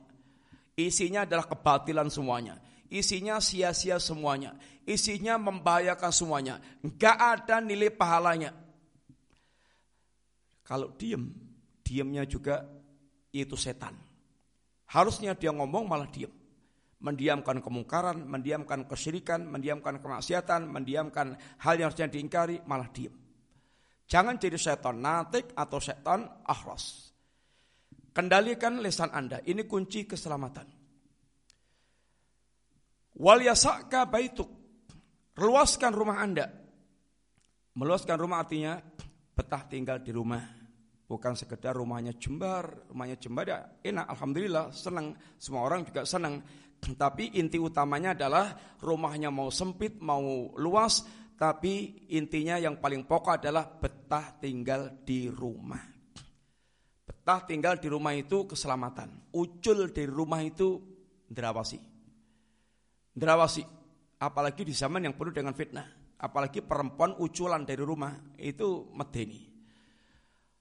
Isinya 0.79 1.27
adalah 1.27 1.51
kebatilan 1.51 2.07
semuanya. 2.07 2.63
Isinya 2.87 3.43
sia-sia 3.43 3.99
semuanya. 3.99 4.55
Isinya 4.87 5.35
membahayakan 5.35 6.15
semuanya. 6.15 6.63
Nggak 6.79 7.17
ada 7.19 7.59
nilai 7.59 7.91
pahalanya. 7.91 8.55
Kalau 10.63 10.95
diem, 10.95 11.27
diemnya 11.83 12.23
juga 12.23 12.63
itu 13.35 13.59
setan. 13.59 14.04
Harusnya 14.91 15.33
dia 15.37 15.53
ngomong 15.55 15.89
malah 15.89 16.09
diam. 16.11 16.33
Mendiamkan 17.05 17.61
kemungkaran, 17.61 18.25
mendiamkan 18.25 18.89
kesyirikan, 18.89 19.45
mendiamkan 19.45 20.01
kemaksiatan, 20.01 20.65
mendiamkan 20.69 21.37
hal 21.61 21.75
yang 21.77 21.93
harusnya 21.93 22.09
diingkari, 22.09 22.65
malah 22.65 22.89
diam. 22.89 23.13
Jangan 24.05 24.37
jadi 24.37 24.57
setan 24.57 25.01
natik 25.01 25.53
atau 25.57 25.81
setan 25.81 26.25
akhras. 26.45 27.13
Kendalikan 28.15 28.79
lesan 28.81 29.11
Anda, 29.11 29.43
ini 29.45 29.67
kunci 29.67 30.07
keselamatan. 30.07 30.69
Wal 33.21 33.43
yasaka 33.43 34.07
baituk. 34.07 34.49
Luaskan 35.35 35.91
rumah 35.91 36.23
Anda. 36.23 36.47
Meluaskan 37.75 38.17
rumah 38.19 38.47
artinya 38.47 38.79
betah 39.35 39.67
tinggal 39.67 39.99
di 39.99 40.15
rumah. 40.15 40.64
Bukan 41.15 41.39
sekedar 41.39 41.79
rumahnya 41.79 42.19
jembar, 42.19 42.91
rumahnya 42.91 43.15
jembar 43.15 43.47
ya 43.47 43.63
enak, 43.87 44.19
alhamdulillah 44.19 44.75
senang, 44.75 45.15
semua 45.39 45.63
orang 45.63 45.87
juga 45.87 46.03
senang. 46.03 46.43
Tapi 46.83 47.39
inti 47.39 47.55
utamanya 47.55 48.19
adalah 48.19 48.51
rumahnya 48.83 49.31
mau 49.31 49.47
sempit, 49.47 50.03
mau 50.03 50.51
luas, 50.59 51.07
tapi 51.39 52.03
intinya 52.11 52.59
yang 52.59 52.83
paling 52.83 53.07
pokok 53.07 53.39
adalah 53.39 53.63
betah 53.63 54.35
tinggal 54.43 55.07
di 55.07 55.31
rumah. 55.31 55.87
Betah 57.07 57.47
tinggal 57.47 57.79
di 57.79 57.87
rumah 57.87 58.11
itu 58.19 58.51
keselamatan. 58.51 59.31
Ucul 59.39 59.95
dari 59.95 60.11
rumah 60.11 60.43
itu 60.43 60.83
derawasi. 61.31 61.79
Derawasi. 63.15 63.63
Apalagi 64.19 64.67
di 64.67 64.75
zaman 64.75 65.07
yang 65.07 65.15
penuh 65.15 65.31
dengan 65.31 65.55
fitnah. 65.55 66.19
Apalagi 66.19 66.59
perempuan 66.59 67.15
uculan 67.23 67.63
dari 67.63 67.87
rumah 67.87 68.35
itu 68.35 68.91
medeni 68.91 69.54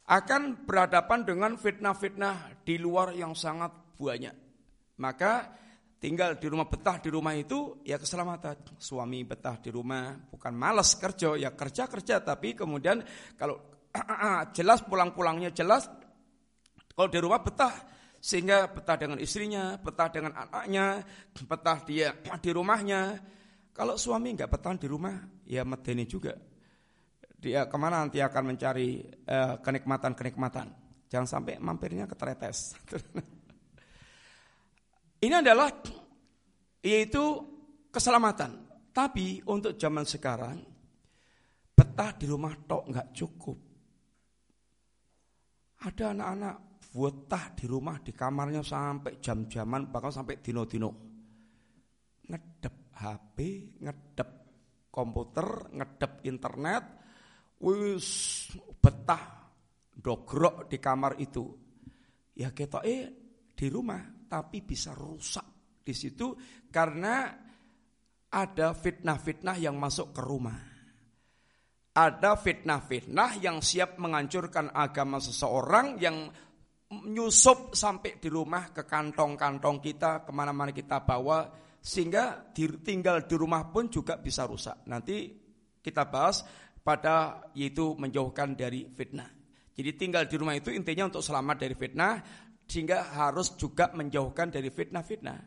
akan 0.04 0.68
berhadapan 0.68 1.24
dengan 1.24 1.52
fitnah-fitnah 1.56 2.64
di 2.68 2.76
luar 2.76 3.16
yang 3.16 3.32
sangat 3.32 3.72
banyak. 3.96 4.36
Maka 5.00 5.48
tinggal 6.04 6.36
di 6.36 6.52
rumah 6.52 6.68
betah 6.68 7.00
di 7.00 7.08
rumah 7.08 7.32
itu 7.32 7.80
ya 7.88 7.96
keselamatan. 7.96 8.76
Suami 8.76 9.24
betah 9.24 9.56
di 9.64 9.72
rumah 9.72 10.12
bukan 10.28 10.52
malas 10.52 11.00
kerja 11.00 11.40
ya 11.40 11.56
kerja 11.56 11.88
kerja 11.88 12.20
tapi 12.20 12.52
kemudian 12.52 13.00
kalau 13.40 13.80
jelas 14.58 14.84
pulang-pulangnya 14.84 15.56
jelas 15.56 15.88
kalau 16.94 17.10
di 17.10 17.20
rumah 17.24 17.40
betah 17.40 17.74
sehingga 18.24 18.72
betah 18.72 18.96
dengan 18.96 19.20
istrinya, 19.20 19.76
betah 19.76 20.08
dengan 20.08 20.32
anaknya, 20.36 21.04
betah 21.48 21.80
dia 21.84 22.16
di 22.44 22.52
rumahnya. 22.52 23.20
Kalau 23.74 23.98
suami 23.98 24.38
nggak 24.38 24.52
betah 24.54 24.78
di 24.78 24.86
rumah, 24.86 25.18
ya 25.50 25.66
medeni 25.66 26.06
juga 26.06 26.53
dia 27.44 27.68
ke 27.68 27.76
mana 27.76 28.08
nanti 28.08 28.24
akan 28.24 28.56
mencari 28.56 29.04
uh, 29.28 29.60
kenikmatan-kenikmatan. 29.60 30.68
Jangan 31.12 31.28
sampai 31.28 31.60
mampirnya 31.60 32.08
ke 32.08 32.16
tretes. 32.16 32.72
Ini 35.28 35.44
adalah 35.44 35.68
yaitu 36.80 37.24
keselamatan. 37.92 38.64
Tapi 38.96 39.44
untuk 39.52 39.76
zaman 39.76 40.08
sekarang 40.08 40.64
betah 41.76 42.12
di 42.16 42.26
rumah 42.30 42.56
tok 42.56 42.84
nggak 42.88 43.10
cukup. 43.12 43.58
Ada 45.84 46.16
anak-anak 46.16 46.56
betah 46.96 47.46
di 47.58 47.66
rumah 47.68 47.98
di 48.00 48.16
kamarnya 48.16 48.64
sampai 48.64 49.20
jam-jaman 49.20 49.92
bahkan 49.92 50.14
sampai 50.14 50.40
dino-dino. 50.40 50.92
Ngedep 52.24 52.96
HP, 52.96 53.38
ngedep 53.84 54.30
komputer, 54.94 55.74
ngedep 55.74 56.22
internet, 56.30 57.03
wis 57.64 58.08
betah 58.84 59.48
dogrok 59.96 60.68
di 60.68 60.78
kamar 60.78 61.16
itu. 61.24 61.48
Ya 62.36 62.52
kita 62.52 62.84
eh 62.84 63.04
di 63.56 63.68
rumah 63.72 64.04
tapi 64.28 64.66
bisa 64.66 64.92
rusak 64.92 65.80
di 65.80 65.94
situ 65.96 66.36
karena 66.68 67.32
ada 68.34 68.74
fitnah-fitnah 68.74 69.58
yang 69.62 69.78
masuk 69.78 70.12
ke 70.12 70.22
rumah. 70.26 70.58
Ada 71.94 72.34
fitnah-fitnah 72.42 73.38
yang 73.38 73.62
siap 73.62 74.02
menghancurkan 74.02 74.74
agama 74.74 75.22
seseorang 75.22 76.02
yang 76.02 76.26
nyusup 76.90 77.78
sampai 77.78 78.18
di 78.18 78.34
rumah 78.34 78.74
ke 78.74 78.82
kantong-kantong 78.90 79.78
kita, 79.78 80.26
ke 80.26 80.34
mana-mana 80.34 80.74
kita 80.74 81.06
bawa, 81.06 81.46
sehingga 81.78 82.50
tinggal 82.82 83.30
di 83.30 83.36
rumah 83.38 83.70
pun 83.70 83.94
juga 83.94 84.18
bisa 84.18 84.50
rusak. 84.50 84.90
Nanti 84.90 85.30
kita 85.84 86.10
bahas 86.10 86.42
pada 86.84 87.48
yaitu 87.56 87.96
menjauhkan 87.96 88.54
dari 88.60 88.86
fitnah. 88.92 89.32
Jadi 89.74 89.90
tinggal 89.98 90.30
di 90.30 90.36
rumah 90.38 90.54
itu 90.54 90.70
intinya 90.70 91.10
untuk 91.10 91.26
selamat 91.26 91.66
dari 91.66 91.74
fitnah 91.74 92.14
sehingga 92.68 93.10
harus 93.16 93.58
juga 93.58 93.90
menjauhkan 93.96 94.54
dari 94.54 94.70
fitnah-fitnah. 94.70 95.40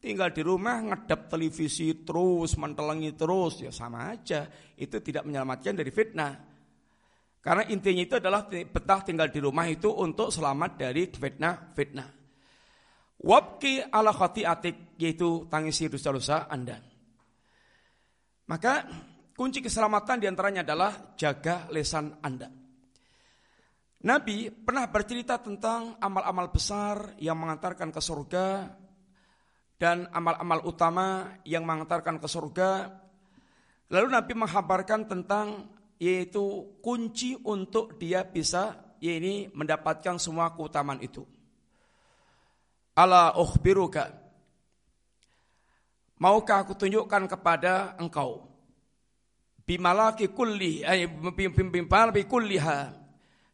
Tinggal 0.00 0.30
di 0.30 0.42
rumah 0.46 0.80
ngedap 0.80 1.26
televisi 1.26 2.06
terus, 2.06 2.54
mentelengi 2.56 3.12
terus 3.18 3.60
ya 3.60 3.74
sama 3.74 4.14
aja. 4.14 4.46
Itu 4.78 5.02
tidak 5.02 5.26
menyelamatkan 5.26 5.74
dari 5.76 5.90
fitnah. 5.90 6.32
Karena 7.42 7.62
intinya 7.70 8.02
itu 8.02 8.14
adalah 8.18 8.46
betah 8.46 9.00
tinggal 9.06 9.30
di 9.30 9.38
rumah 9.42 9.66
itu 9.70 9.90
untuk 9.90 10.30
selamat 10.30 10.70
dari 10.78 11.10
fitnah-fitnah. 11.10 12.08
Wabki 13.16 13.88
ala 13.88 14.12
atik 14.12 14.98
yaitu 15.00 15.48
tangisi 15.48 15.88
dosa-dosa 15.88 16.46
Anda. 16.46 16.76
Maka 18.46 18.86
Kunci 19.36 19.60
keselamatan 19.60 20.16
di 20.16 20.26
antaranya 20.32 20.64
adalah 20.64 21.12
jaga 21.12 21.68
lesan 21.68 22.24
Anda. 22.24 22.48
Nabi 24.08 24.48
pernah 24.48 24.88
bercerita 24.88 25.36
tentang 25.36 26.00
amal-amal 26.00 26.48
besar 26.48 27.12
yang 27.20 27.36
mengantarkan 27.36 27.92
ke 27.92 28.00
surga 28.00 28.72
dan 29.76 30.08
amal-amal 30.08 30.64
utama 30.64 31.36
yang 31.44 31.68
mengantarkan 31.68 32.16
ke 32.16 32.24
surga. 32.24 32.88
Lalu 33.92 34.08
Nabi 34.08 34.32
menghabarkan 34.40 35.04
tentang 35.04 35.68
yaitu 36.00 36.72
kunci 36.80 37.36
untuk 37.36 38.00
dia 38.00 38.24
bisa 38.24 38.96
ini 39.04 39.52
mendapatkan 39.52 40.16
semua 40.16 40.56
keutamaan 40.56 41.04
itu. 41.04 41.28
Ala 42.96 43.36
ukhbiruka 43.36 44.24
Maukah 46.16 46.64
aku 46.64 46.72
tunjukkan 46.72 47.28
kepada 47.28 47.92
engkau 48.00 48.55
bimalaki 49.66 50.30
kulli 50.30 50.86
ay 50.86 51.10
bimalaki 51.10 52.24
kulliha 52.24 52.94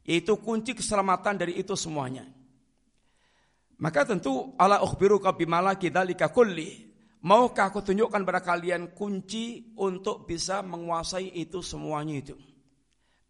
yaitu 0.05 0.37
kunci 0.39 0.77
keselamatan 0.77 1.41
dari 1.41 1.57
itu 1.59 1.73
semuanya. 1.73 2.29
Maka 3.83 4.07
tentu 4.07 4.55
ala 4.61 4.79
ukhbiruka 4.85 5.35
bimalaki 5.35 5.91
dzalika 5.91 6.31
kulli. 6.31 6.93
Maukah 7.23 7.71
aku 7.71 7.87
tunjukkan 7.87 8.27
pada 8.27 8.43
kalian 8.43 8.99
kunci 8.99 9.75
untuk 9.79 10.27
bisa 10.27 10.59
menguasai 10.63 11.39
itu 11.39 11.63
semuanya 11.63 12.19
itu? 12.19 12.35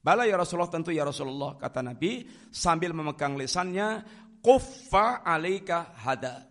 Bala 0.00 0.24
ya 0.24 0.40
Rasulullah 0.40 0.72
tentu 0.72 0.90
ya 0.90 1.04
Rasulullah 1.04 1.60
kata 1.60 1.84
Nabi 1.84 2.24
sambil 2.48 2.96
memegang 2.96 3.36
lisannya 3.36 4.00
kuffa 4.40 5.20
alaika 5.22 5.92
hada. 5.94 6.48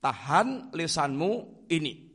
Tahan 0.00 0.72
lisanmu 0.72 1.68
ini. 1.68 2.09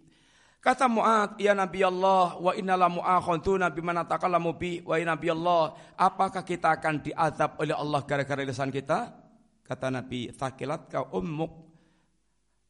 Kata 0.65 0.89
Mu'ad, 0.89 1.37
ya 1.37 1.53
Nabi 1.53 1.85
Allah, 1.85 2.41
wa 2.41 2.49
innala 2.57 2.89
mu'akhantuna 2.89 3.69
bimana 3.69 4.01
takallamu 4.01 4.57
bi, 4.57 4.81
wa 4.81 4.97
ya 4.97 5.05
Nabi 5.05 5.29
Allah, 5.29 5.77
apakah 5.93 6.41
kita 6.41 6.81
akan 6.81 7.05
diazab 7.05 7.61
oleh 7.61 7.77
Allah 7.77 8.01
gara-gara 8.01 8.41
lisan 8.41 8.73
kita? 8.73 9.13
Kata 9.61 9.93
Nabi, 9.93 10.33
takilat 10.33 10.89
kau 10.89 11.21
ummuk. 11.21 11.53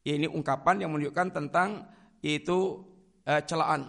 Ini 0.04 0.28
ungkapan 0.28 0.84
yang 0.84 0.92
menunjukkan 0.92 1.40
tentang 1.40 1.88
itu 2.20 2.84
eh, 3.24 3.40
celaan. 3.48 3.88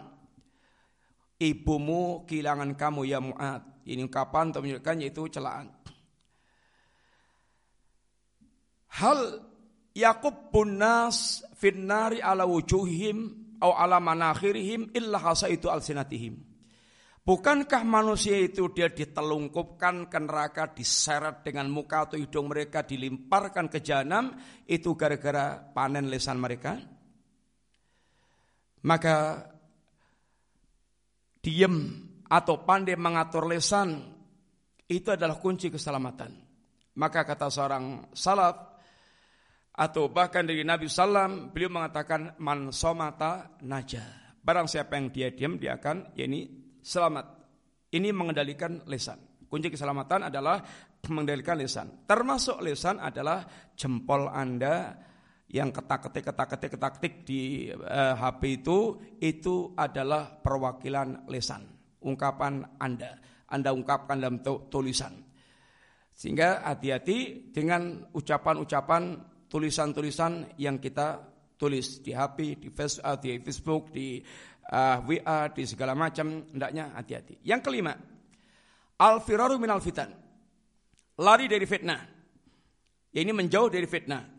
Ibumu 1.42 2.30
kehilangan 2.30 2.78
kamu 2.78 3.10
ya 3.10 3.18
Mu'ad. 3.18 3.90
Ini 3.90 4.06
ungkapan 4.06 4.54
untuk 4.54 4.70
menunjukkan 4.70 4.96
yaitu 5.02 5.26
celaan. 5.34 5.66
Hal 9.02 9.42
Yakub 9.98 10.54
bunas 10.54 11.42
finnari 11.58 12.22
ala 12.22 12.46
wujuhim 12.46 13.45
au 13.60 13.72
ala 13.72 14.00
manakhirihim 14.02 14.92
illa 14.92 15.20
hasaitu 15.20 15.68
alsinatihim. 15.70 16.56
Bukankah 17.26 17.82
manusia 17.82 18.38
itu 18.38 18.70
dia 18.70 18.86
ditelungkupkan 18.86 20.06
ke 20.06 20.18
neraka, 20.22 20.70
diseret 20.70 21.42
dengan 21.42 21.66
muka 21.66 22.06
atau 22.06 22.14
hidung 22.14 22.46
mereka, 22.46 22.86
dilimparkan 22.86 23.66
ke 23.66 23.82
jahanam, 23.82 24.30
itu 24.62 24.94
gara-gara 24.94 25.58
panen 25.58 26.06
lesan 26.06 26.38
mereka? 26.38 26.78
Maka 28.86 29.42
diem 31.42 31.74
atau 32.30 32.62
pandai 32.62 32.94
mengatur 32.94 33.50
lesan 33.50 34.06
itu 34.86 35.10
adalah 35.10 35.42
kunci 35.42 35.66
keselamatan. 35.66 36.30
Maka 36.94 37.26
kata 37.26 37.50
seorang 37.50 38.14
salaf, 38.14 38.65
atau 39.76 40.08
bahkan 40.08 40.48
dari 40.48 40.64
Nabi 40.64 40.88
Sallam 40.88 41.52
beliau 41.52 41.68
mengatakan 41.68 42.40
man 42.40 42.72
somata 42.72 43.60
naja. 43.60 44.00
Barang 44.40 44.64
siapa 44.64 44.96
yang 44.96 45.12
dia 45.12 45.28
diam 45.36 45.60
dia 45.60 45.76
akan 45.76 46.16
ya 46.16 46.24
ini 46.24 46.48
selamat. 46.80 47.36
Ini 47.92 48.08
mengendalikan 48.16 48.80
lesan. 48.88 49.20
Kunci 49.46 49.70
keselamatan 49.70 50.32
adalah 50.32 50.64
mengendalikan 51.12 51.60
lesan. 51.60 52.08
Termasuk 52.08 52.64
lesan 52.64 52.98
adalah 52.98 53.44
jempol 53.76 54.26
Anda 54.32 54.96
yang 55.46 55.70
ketak-ketik 55.70 56.24
ketak-ketik 56.34 56.70
ketak-ketik 56.74 57.14
di 57.22 57.70
uh, 57.70 57.86
eh, 57.86 58.14
HP 58.18 58.64
itu 58.64 58.78
itu 59.22 59.76
adalah 59.76 60.40
perwakilan 60.40 61.28
lesan. 61.30 61.62
Ungkapan 62.00 62.80
Anda. 62.80 63.18
Anda 63.46 63.70
ungkapkan 63.76 64.18
dalam 64.18 64.42
tulisan. 64.42 65.22
Sehingga 66.16 66.64
hati-hati 66.64 67.52
dengan 67.52 68.08
ucapan-ucapan 68.16 69.35
tulisan-tulisan 69.46 70.58
yang 70.58 70.78
kita 70.82 71.22
tulis 71.56 72.04
di 72.04 72.12
HP, 72.12 72.60
di 72.60 72.68
Facebook, 72.68 73.18
di, 73.22 73.30
Facebook, 73.40 73.82
di 73.90 74.06
uh, 74.70 74.98
WA, 75.02 75.48
di 75.50 75.64
segala 75.64 75.96
macam, 75.96 76.44
hendaknya 76.52 76.92
hati-hati. 76.94 77.40
Yang 77.42 77.60
kelima, 77.64 77.92
al-firaru 79.00 79.56
minal 79.56 79.80
fitan. 79.80 80.12
lari 81.16 81.48
dari 81.48 81.64
fitnah. 81.64 82.00
Ini 83.16 83.32
menjauh 83.32 83.72
dari 83.72 83.88
fitnah. 83.88 84.36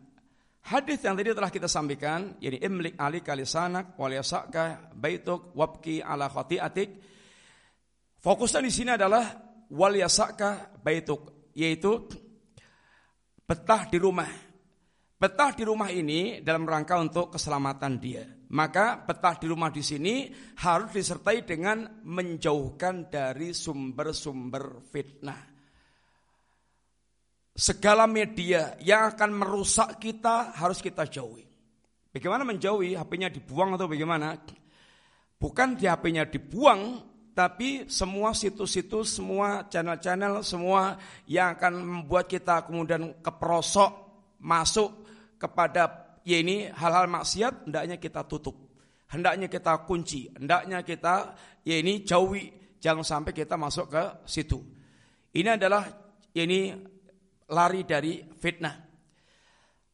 Hadis 0.68 1.02
yang 1.02 1.18
tadi 1.18 1.34
telah 1.34 1.50
kita 1.50 1.66
sampaikan, 1.66 2.38
yakni 2.38 2.62
imlik 2.62 2.94
ali 3.00 3.18
kalisanak 3.18 3.98
wal 3.98 4.14
yasaka 4.14 4.94
baituk 4.94 5.50
wabki 5.58 5.98
ala 5.98 6.30
khati'atik. 6.30 6.90
Fokusnya 8.22 8.60
di 8.62 8.70
sini 8.70 8.90
adalah 8.94 9.26
wal 9.74 9.96
yasaka 9.98 10.78
baituk, 10.78 11.50
yaitu 11.56 12.06
betah 13.42 13.90
di 13.90 13.98
rumah. 13.98 14.28
Betah 15.18 15.50
di 15.50 15.66
rumah 15.66 15.90
ini 15.90 16.38
dalam 16.46 16.62
rangka 16.62 16.94
untuk 16.94 17.34
keselamatan 17.34 17.98
dia. 17.98 18.22
Maka 18.48 19.02
betah 19.02 19.36
di 19.36 19.50
rumah 19.50 19.68
di 19.68 19.82
sini 19.84 20.30
harus 20.62 20.94
disertai 20.94 21.44
dengan 21.44 21.84
menjauhkan 22.06 23.12
dari 23.12 23.52
sumber-sumber 23.52 24.88
fitnah 24.88 25.58
segala 27.58 28.06
media 28.06 28.78
yang 28.78 29.10
akan 29.10 29.34
merusak 29.34 29.98
kita 29.98 30.54
harus 30.54 30.78
kita 30.78 31.10
jauhi. 31.10 31.42
Bagaimana 32.14 32.46
menjauhi? 32.46 32.94
HP-nya 32.94 33.34
dibuang 33.34 33.74
atau 33.74 33.90
bagaimana? 33.90 34.38
Bukan 35.34 35.74
di 35.74 35.90
HP-nya 35.90 36.30
dibuang, 36.30 37.02
tapi 37.34 37.90
semua 37.90 38.30
situs-situs, 38.30 39.18
semua 39.18 39.66
channel-channel, 39.66 40.46
semua 40.46 40.94
yang 41.26 41.58
akan 41.58 41.82
membuat 41.82 42.30
kita 42.30 42.62
kemudian 42.70 43.18
keprosok 43.18 44.06
masuk 44.38 45.07
kepada 45.38 46.18
ya 46.26 46.42
ini 46.42 46.68
hal-hal 46.68 47.06
maksiat, 47.08 47.70
hendaknya 47.70 47.96
kita 47.96 48.26
tutup. 48.26 48.68
Hendaknya 49.08 49.48
kita 49.48 49.88
kunci, 49.88 50.28
hendaknya 50.36 50.84
kita 50.84 51.32
ya 51.64 51.80
ini 51.80 52.04
jauhi, 52.04 52.76
jangan 52.76 53.00
sampai 53.00 53.32
kita 53.32 53.56
masuk 53.56 53.88
ke 53.88 54.04
situ. 54.28 54.60
Ini 55.32 55.56
adalah 55.56 55.88
ya 56.36 56.44
ini 56.44 56.76
lari 57.48 57.88
dari 57.88 58.20
fitnah. 58.36 58.76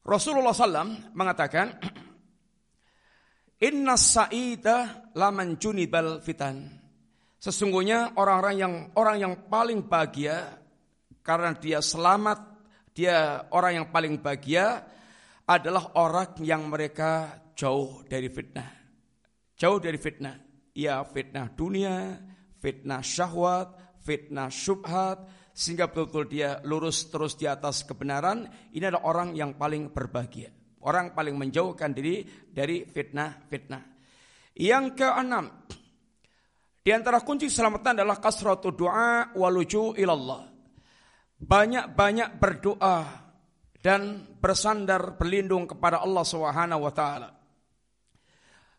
Rasulullah 0.04 0.50
SAW 0.50 1.14
mengatakan, 1.14 1.78
Inna 3.62 3.94
sa'ida 3.94 5.08
laman 5.14 5.56
junibal 5.62 6.18
fitan. 6.20 6.68
Sesungguhnya 7.38 8.18
orang-orang 8.18 8.54
yang 8.58 8.74
orang 8.98 9.16
yang 9.20 9.34
paling 9.46 9.86
bahagia 9.86 10.58
karena 11.24 11.54
dia 11.56 11.80
selamat, 11.80 12.40
dia 12.92 13.46
orang 13.54 13.80
yang 13.80 13.86
paling 13.88 14.20
bahagia 14.20 14.84
adalah 15.44 15.96
orang 16.00 16.40
yang 16.40 16.68
mereka 16.68 17.40
jauh 17.52 18.02
dari 18.08 18.32
fitnah. 18.32 18.68
Jauh 19.54 19.78
dari 19.78 20.00
fitnah. 20.00 20.36
Ya 20.74 21.04
fitnah 21.06 21.54
dunia, 21.54 22.18
fitnah 22.58 22.98
syahwat, 22.98 24.00
fitnah 24.02 24.50
syubhat, 24.50 25.22
sehingga 25.54 25.86
betul-betul 25.86 26.26
dia 26.26 26.58
lurus 26.66 27.06
terus 27.06 27.38
di 27.38 27.46
atas 27.46 27.86
kebenaran, 27.86 28.50
ini 28.74 28.82
adalah 28.82 29.06
orang 29.06 29.38
yang 29.38 29.54
paling 29.54 29.94
berbahagia. 29.94 30.50
Orang 30.82 31.14
paling 31.14 31.38
menjauhkan 31.38 31.94
diri 31.94 32.26
dari 32.50 32.84
fitnah-fitnah. 32.84 33.82
Yang 34.58 34.84
keenam, 34.98 35.46
di 36.84 36.90
antara 36.92 37.24
kunci 37.24 37.48
keselamatan 37.48 38.02
adalah 38.02 38.20
kasratu 38.20 38.74
doa 38.74 39.32
waluju 39.32 39.96
ilallah. 39.96 40.44
Banyak-banyak 41.40 42.36
berdoa 42.36 43.23
dan 43.84 44.24
bersandar 44.40 45.20
berlindung 45.20 45.68
kepada 45.68 46.00
Allah 46.00 46.24
Subhanahu 46.24 46.88
wa 46.88 46.92
taala. 46.96 47.36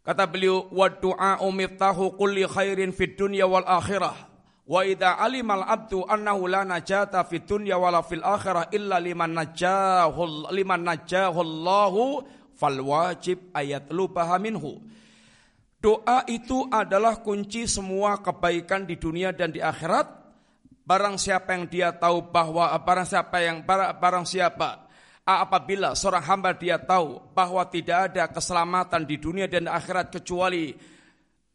Kata 0.01 0.26
beliau, 0.26 0.66
"Wa 0.74 0.89
du'a 0.89 1.38
miftahu 1.38 2.18
kulli 2.18 2.49
khairin 2.49 2.89
fid 2.89 3.14
dunya 3.14 3.45
wal 3.45 3.70
akhirah." 3.70 4.34
Wa 4.66 4.82
idza 4.82 5.22
alimal 5.22 5.62
abdu 5.62 6.01
annahu 6.10 6.49
la 6.49 6.66
najata 6.66 7.22
fid 7.22 7.45
dunya 7.45 7.78
wala 7.78 8.01
fil 8.01 8.26
akhirah 8.26 8.74
illa 8.74 8.97
liman 8.97 9.38
najahu 9.38 10.49
liman 10.49 10.82
najahu 10.82 11.38
Allahu 11.38 12.26
fal 12.58 12.82
wajib 12.82 13.53
ayat 13.53 13.93
lupaha 13.93 14.41
minhu. 14.41 14.82
Doa 15.78 16.26
itu 16.26 16.66
adalah 16.74 17.22
kunci 17.22 17.70
semua 17.70 18.18
kebaikan 18.26 18.89
di 18.89 18.97
dunia 18.97 19.30
dan 19.30 19.53
di 19.53 19.62
akhirat. 19.62 20.26
Barang 20.82 21.22
siapa 21.22 21.53
yang 21.53 21.70
dia 21.70 21.93
tahu 21.93 22.34
bahwa 22.34 22.74
barang 22.74 23.06
siapa 23.06 23.38
yang 23.45 23.62
barang 23.70 24.26
siapa 24.26 24.85
apabila 25.26 25.98
seorang 25.98 26.22
hamba 26.22 26.54
dia 26.54 26.78
tahu 26.78 27.34
bahwa 27.34 27.66
tidak 27.66 28.14
ada 28.14 28.30
keselamatan 28.30 29.10
di 29.10 29.18
dunia 29.18 29.50
dan 29.50 29.66
akhirat 29.66 30.14
kecuali 30.14 30.70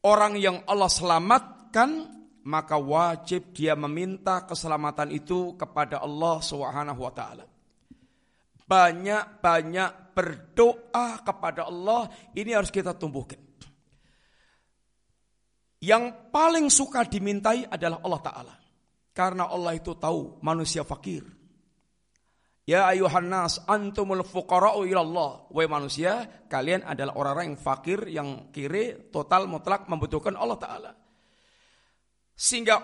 orang 0.02 0.34
yang 0.34 0.66
Allah 0.66 0.90
selamatkan 0.90 2.20
maka 2.44 2.74
wajib 2.74 3.54
dia 3.54 3.78
meminta 3.78 4.42
keselamatan 4.42 5.14
itu 5.14 5.54
kepada 5.54 6.02
Allah 6.02 6.42
Subhanahu 6.42 7.00
wa 7.00 7.12
taala. 7.14 7.46
Banyak-banyak 8.66 10.14
berdoa 10.14 11.22
kepada 11.26 11.66
Allah 11.70 12.10
ini 12.34 12.50
harus 12.54 12.70
kita 12.70 12.94
tumbuhkan. 12.94 13.38
Yang 15.80 16.12
paling 16.28 16.68
suka 16.68 17.08
dimintai 17.08 17.64
adalah 17.70 18.04
Allah 18.04 18.20
taala. 18.20 18.54
Karena 19.10 19.48
Allah 19.48 19.74
itu 19.74 19.96
tahu 19.96 20.38
manusia 20.44 20.86
fakir. 20.86 21.39
Ya 22.70 22.86
ayuhan 22.86 23.26
nas 23.26 23.58
antumul 23.66 24.22
fuqara'u 24.22 24.86
ilallah. 24.86 25.50
Wahai 25.50 25.66
manusia, 25.66 26.46
kalian 26.46 26.86
adalah 26.86 27.18
orang-orang 27.18 27.50
yang 27.50 27.58
fakir, 27.58 27.98
yang 28.06 28.28
kiri, 28.54 29.10
total, 29.10 29.50
mutlak 29.50 29.90
membutuhkan 29.90 30.38
Allah 30.38 30.54
Ta'ala. 30.54 30.90
Sehingga 32.30 32.78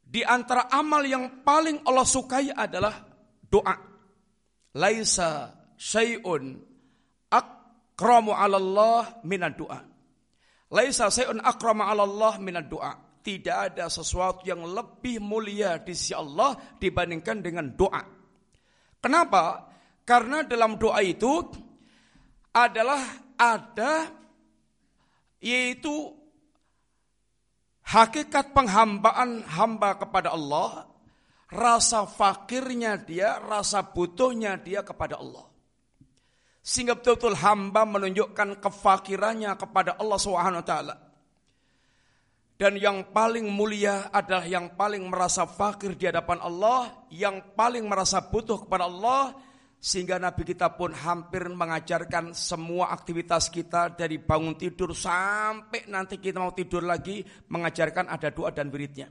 di 0.00 0.24
antara 0.24 0.72
amal 0.72 1.04
yang 1.04 1.44
paling 1.44 1.84
Allah 1.84 2.08
sukai 2.08 2.48
adalah 2.48 2.96
doa. 3.44 3.76
Laisa 4.72 5.52
syai'un 5.76 6.56
akramu 7.28 8.32
'ala 8.32 8.56
Allah 8.56 9.20
minad 9.20 9.52
doa. 9.52 9.84
Laisa 10.72 11.12
syai'un 11.12 11.44
akramu 11.44 11.84
'ala 11.84 12.08
Allah 12.08 12.40
minad 12.40 12.72
doa. 12.72 13.20
Tidak 13.20 13.56
ada 13.68 13.92
sesuatu 13.92 14.48
yang 14.48 14.64
lebih 14.64 15.20
mulia 15.20 15.76
di 15.76 15.92
sisi 15.92 16.16
Allah 16.16 16.56
dibandingkan 16.80 17.44
dengan 17.44 17.68
doa. 17.76 18.21
Kenapa? 19.02 19.66
Karena 20.06 20.46
dalam 20.46 20.78
doa 20.78 21.02
itu 21.02 21.42
adalah 22.54 23.02
ada 23.34 24.06
yaitu 25.42 26.22
Hakikat 27.82 28.54
penghambaan 28.54 29.42
hamba 29.42 29.98
kepada 29.98 30.32
Allah, 30.32 30.86
rasa 31.50 32.06
fakirnya 32.06 32.96
dia, 32.96 33.42
rasa 33.42 33.84
butuhnya 33.84 34.56
dia 34.56 34.80
kepada 34.86 35.18
Allah. 35.18 35.44
Sehingga 36.62 36.94
betul-betul 36.94 37.34
hamba 37.42 37.82
menunjukkan 37.82 38.62
kefakirannya 38.62 39.50
kepada 39.58 39.98
Allah 39.98 40.16
SWT. 40.16 40.74
Dan 42.56 42.78
yang 42.78 43.10
paling 43.10 43.48
mulia 43.48 44.12
adalah 44.12 44.46
yang 44.46 44.78
paling 44.78 45.02
merasa 45.08 45.48
fakir 45.48 45.98
di 45.98 46.06
hadapan 46.06 46.38
Allah, 46.38 47.06
yang 47.10 47.54
paling 47.58 47.82
merasa 47.88 48.22
butuh 48.22 48.68
kepada 48.68 48.86
Allah, 48.86 49.34
sehingga 49.82 50.14
Nabi 50.22 50.46
kita 50.46 50.78
pun 50.78 50.94
hampir 50.94 51.42
mengajarkan 51.50 52.38
semua 52.38 52.94
aktivitas 52.94 53.50
kita 53.50 53.90
dari 53.98 54.22
bangun 54.22 54.54
tidur 54.54 54.94
sampai 54.94 55.90
nanti 55.90 56.22
kita 56.22 56.38
mau 56.38 56.54
tidur 56.54 56.86
lagi 56.86 57.26
mengajarkan 57.50 58.06
ada 58.06 58.30
doa 58.30 58.54
dan 58.54 58.70
wiridnya. 58.70 59.10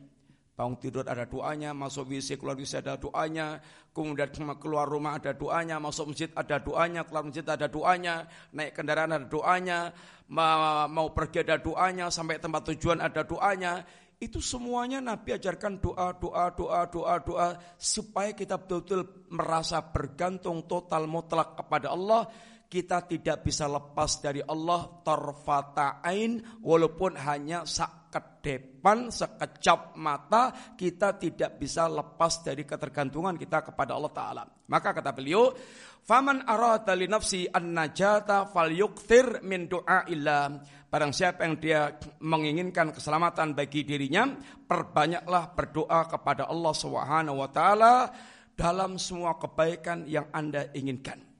Bangun 0.62 0.78
tidur 0.78 1.01
ada 1.09 1.26
doanya, 1.26 1.74
masuk 1.74 2.14
WC, 2.14 2.38
keluar 2.38 2.53
WC 2.53 2.86
ada 2.86 2.93
doanya, 2.93 3.57
kemudian 3.97 4.30
keluar 4.62 4.86
rumah 4.86 5.18
ada 5.18 5.34
doanya, 5.34 5.82
masuk 5.82 6.14
masjid 6.14 6.30
ada 6.38 6.62
doanya, 6.62 7.01
keluar 7.01 7.26
masjid 7.26 7.41
ada 7.41 7.66
doanya, 7.66 8.30
naik 8.53 8.78
kendaraan 8.78 9.09
ada 9.09 9.26
doanya, 9.26 9.89
mau 10.30 11.09
pergi 11.18 11.41
ada 11.41 11.57
doanya, 11.57 12.14
sampai 12.14 12.38
tempat 12.38 12.62
tujuan 12.78 13.01
ada 13.01 13.26
doanya. 13.26 13.82
Itu 14.22 14.38
semuanya 14.38 15.01
Nabi 15.01 15.34
ajarkan 15.34 15.82
doa, 15.82 16.14
doa, 16.14 16.53
doa, 16.53 16.86
doa, 16.86 17.16
doa 17.26 17.47
supaya 17.82 18.38
kita 18.38 18.62
betul-betul 18.62 19.34
merasa 19.34 19.82
bergantung 19.82 20.70
total 20.70 21.09
mutlak 21.09 21.57
kepada 21.57 21.89
Allah. 21.89 22.30
Kita 22.70 23.01
tidak 23.09 23.49
bisa 23.49 23.66
lepas 23.66 24.22
dari 24.22 24.45
Allah 24.45 25.01
tarfata'ain 25.01 26.62
walaupun 26.62 27.18
hanya 27.18 27.66
sakedepan, 28.12 29.07
sekejap 29.07 29.95
mata 29.95 30.51
kita 30.76 31.16
tidak 31.16 31.55
bisa 31.55 31.88
lepas 31.88 32.43
dari 32.43 32.68
ketergantungan 32.68 33.39
kita 33.39 33.64
kepada 33.72 33.95
Allah 33.95 34.12
Ta'ala. 34.12 34.43
Maka 34.68 34.91
kata 34.91 35.16
beliau, 35.16 35.55
Faman 36.01 36.43
arata 36.49 36.97
li 36.97 37.05
nafsi 37.05 37.45
an-najata 37.45 38.49
falyukthir 38.49 39.45
min 39.45 39.70
du'a'illah. 39.70 40.43
Barang 40.91 41.16
siapa 41.16 41.47
yang 41.47 41.55
dia 41.62 41.93
menginginkan 42.20 42.91
keselamatan 42.91 43.55
bagi 43.55 43.88
dirinya, 43.88 44.28
perbanyaklah 44.68 45.55
berdoa 45.55 46.09
kepada 46.09 46.51
Allah 46.51 46.74
Subhanahu 46.76 47.39
wa 47.39 47.49
taala 47.53 48.12
dalam 48.57 48.99
semua 48.99 49.39
kebaikan 49.39 50.03
yang 50.09 50.28
Anda 50.36 50.68
inginkan. 50.76 51.30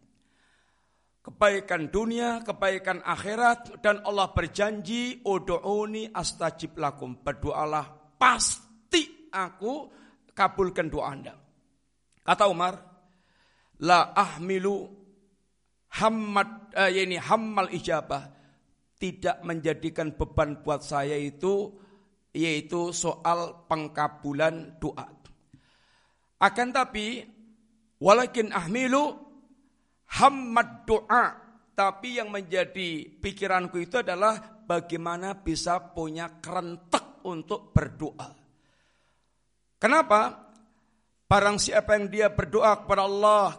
Kebaikan 1.22 1.94
dunia, 1.94 2.42
kebaikan 2.42 3.06
akhirat 3.06 3.78
dan 3.86 4.02
Allah 4.02 4.34
berjanji 4.34 5.22
ud'uni 5.22 6.10
astajib 6.10 6.82
lakum. 6.82 7.22
Berdoalah 7.22 8.18
pasti 8.18 9.30
aku 9.30 9.86
kabulkan 10.34 10.90
doa 10.90 11.06
Anda. 11.14 11.38
Kata 12.26 12.50
Umar, 12.50 12.74
la 13.86 14.18
ahmilu 14.18 14.90
hammad 15.94 16.74
eh, 16.74 17.06
ini 17.06 17.22
hammal 17.22 17.70
ijabah 17.70 18.26
tidak 18.98 19.46
menjadikan 19.46 20.18
beban 20.18 20.62
buat 20.66 20.82
saya 20.82 21.18
itu 21.18 21.74
yaitu 22.34 22.94
soal 22.94 23.66
pengkabulan 23.70 24.82
doa. 24.82 25.06
Akan 26.42 26.74
tapi 26.74 27.22
walakin 28.02 28.50
ahmilu 28.50 29.31
hammad 30.20 30.84
doa 30.84 31.52
tapi 31.72 32.20
yang 32.20 32.30
menjadi 32.30 33.08
pikiranku 33.20 33.80
itu 33.80 34.04
adalah 34.04 34.38
bagaimana 34.68 35.34
bisa 35.34 35.80
punya 35.82 36.40
kerentek 36.44 37.26
untuk 37.26 37.74
berdoa. 37.74 38.30
Kenapa? 39.82 40.52
Barang 41.26 41.58
siapa 41.58 41.96
yang 41.98 42.12
dia 42.12 42.28
berdoa 42.30 42.84
kepada 42.84 43.08
Allah 43.08 43.56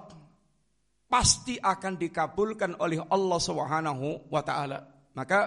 pasti 1.08 1.56
akan 1.58 1.98
dikabulkan 1.98 2.78
oleh 2.78 3.00
Allah 3.10 3.40
Subhanahu 3.40 4.28
wa 4.28 4.42
taala. 4.44 4.86
Maka 5.16 5.40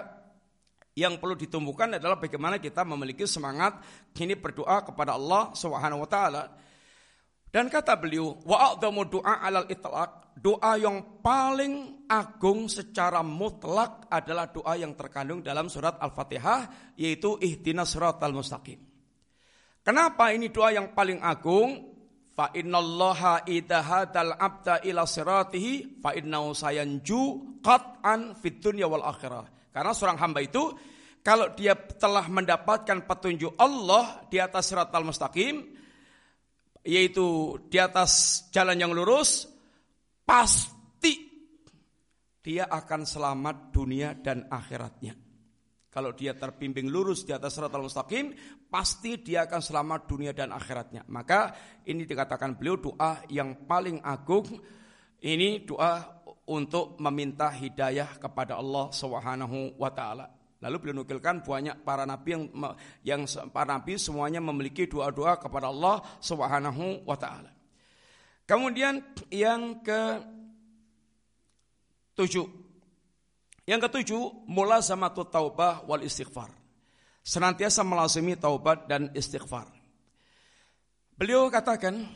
yang 0.98 1.16
perlu 1.22 1.38
ditumbuhkan 1.38 1.96
adalah 1.96 2.18
bagaimana 2.18 2.58
kita 2.58 2.82
memiliki 2.82 3.24
semangat 3.24 3.78
kini 4.10 4.34
berdoa 4.36 4.82
kepada 4.84 5.14
Allah 5.14 5.54
Subhanahu 5.54 6.02
wa 6.02 6.10
taala. 6.10 6.42
Dan 7.56 7.72
kata 7.72 7.96
beliau, 7.96 8.36
wa 8.44 8.76
a'dhamu 8.76 9.08
du'a 9.08 9.40
'alal 9.40 9.64
itlaq, 9.72 10.36
doa 10.36 10.76
yang 10.76 11.24
paling 11.24 12.04
agung 12.04 12.68
secara 12.68 13.24
mutlak 13.24 14.12
adalah 14.12 14.52
doa 14.52 14.76
yang 14.76 14.92
terkandung 14.92 15.40
dalam 15.40 15.72
surat 15.72 15.96
Al-Fatihah 15.96 16.92
yaitu 17.00 17.40
ihdinas 17.40 17.96
siratal 17.96 18.36
mustaqim. 18.36 18.76
Kenapa 19.80 20.36
ini 20.36 20.52
doa 20.52 20.68
yang 20.76 20.92
paling 20.92 21.24
agung? 21.24 21.96
Fa 22.36 22.52
innallaha 22.52 23.48
idza 23.48 23.80
hadal 23.80 24.36
abda 24.36 24.84
ila 24.84 25.08
siratihi 25.08 26.04
fa 26.04 26.12
innahu 26.12 26.52
sayanju 26.52 27.56
qat'an 27.64 28.36
fid 28.36 28.60
dunya 28.60 28.84
wal 28.84 29.00
akhirah. 29.00 29.72
Karena 29.72 29.96
seorang 29.96 30.20
hamba 30.20 30.44
itu 30.44 30.76
kalau 31.24 31.56
dia 31.56 31.72
telah 31.72 32.28
mendapatkan 32.28 33.08
petunjuk 33.08 33.56
Allah 33.56 34.28
di 34.28 34.36
atas 34.36 34.76
al 34.76 35.08
mustaqim, 35.08 35.75
yaitu 36.86 37.58
di 37.66 37.82
atas 37.82 38.46
jalan 38.54 38.78
yang 38.78 38.94
lurus, 38.94 39.50
pasti 40.22 41.26
dia 42.38 42.70
akan 42.70 43.02
selamat 43.02 43.56
dunia 43.74 44.14
dan 44.14 44.46
akhiratnya. 44.46 45.18
Kalau 45.90 46.12
dia 46.12 46.36
terbimbing 46.36 46.92
lurus 46.92 47.24
di 47.24 47.32
atas 47.32 47.56
al 47.58 47.72
mustaqim, 47.72 48.36
pasti 48.68 49.18
dia 49.18 49.48
akan 49.48 49.60
selamat 49.64 50.00
dunia 50.06 50.30
dan 50.36 50.52
akhiratnya. 50.52 51.08
Maka 51.08 51.56
ini 51.88 52.06
dikatakan 52.06 52.54
beliau 52.54 52.76
doa 52.76 53.24
yang 53.32 53.66
paling 53.66 54.04
agung. 54.04 54.44
Ini 55.16 55.64
doa 55.64 56.22
untuk 56.46 57.00
meminta 57.00 57.48
hidayah 57.50 58.20
kepada 58.20 58.60
Allah 58.60 58.92
Subhanahu 58.92 59.80
wa. 59.80 59.90
Lalu 60.64 60.76
beliau 60.80 61.04
nukilkan 61.04 61.44
banyak 61.44 61.84
para 61.84 62.08
nabi 62.08 62.32
yang 62.32 62.44
yang 63.04 63.20
para 63.52 63.76
nabi 63.76 64.00
semuanya 64.00 64.40
memiliki 64.40 64.88
doa-doa 64.88 65.36
kepada 65.36 65.68
Allah 65.68 66.00
Subhanahu 66.16 67.04
wa 67.04 67.16
taala. 67.20 67.52
Kemudian 68.48 69.04
yang 69.28 69.84
ke 69.84 70.22
tujuh. 72.16 72.46
Yang 73.66 73.80
ketujuh, 73.90 74.46
mula 74.46 74.78
sama 74.78 75.10
taubah 75.10 75.82
wal 75.84 76.06
istighfar. 76.06 76.54
Senantiasa 77.26 77.82
melazimi 77.82 78.38
taubat 78.38 78.86
dan 78.86 79.10
istighfar. 79.10 79.66
Beliau 81.18 81.50
katakan, 81.50 82.06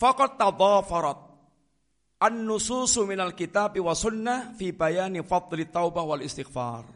Faqat 0.00 0.40
tadafarat 0.40 1.26
An-nususu 2.16 3.04
minal 3.04 3.36
kitab 3.36 3.76
wa 3.76 3.92
sunnah 3.92 4.56
fi 4.56 4.72
bayani 4.72 5.20
fadli 5.20 5.68
taubah 5.68 6.00
wal 6.00 6.24
istighfar. 6.24 6.95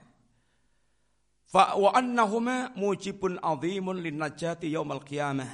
Fa 1.50 1.74
wa 1.74 1.90
annahuma 1.98 2.70
mujibun 2.78 3.42
azimun 3.42 3.98
lin 3.98 4.22
najati 4.22 4.70
yaumal 4.70 5.02
qiyamah. 5.02 5.50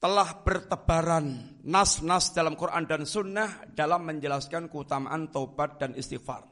Telah 0.00 0.28
bertebaran 0.42 1.60
nas-nas 1.62 2.34
dalam 2.34 2.58
Quran 2.58 2.88
dan 2.88 3.06
sunnah 3.06 3.70
dalam 3.70 4.02
menjelaskan 4.10 4.66
keutamaan 4.66 5.30
taubat 5.30 5.78
dan 5.78 5.94
istighfar. 5.94 6.42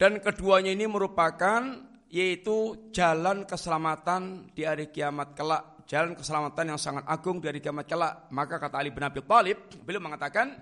Dan 0.00 0.24
keduanya 0.24 0.72
ini 0.72 0.88
merupakan 0.88 1.60
yaitu 2.08 2.88
jalan 2.94 3.44
keselamatan 3.44 4.54
di 4.54 4.62
hari 4.62 4.94
kiamat 4.94 5.34
kelak 5.34 5.74
jalan 5.84 6.16
keselamatan 6.16 6.74
yang 6.74 6.80
sangat 6.80 7.04
agung 7.04 7.38
dari 7.38 7.60
kiamat 7.60 7.84
kelak. 7.84 8.28
Maka 8.32 8.56
kata 8.56 8.80
Ali 8.80 8.90
bin 8.90 9.04
Abi 9.04 9.20
Thalib, 9.20 9.68
beliau 9.84 10.00
mengatakan, 10.00 10.56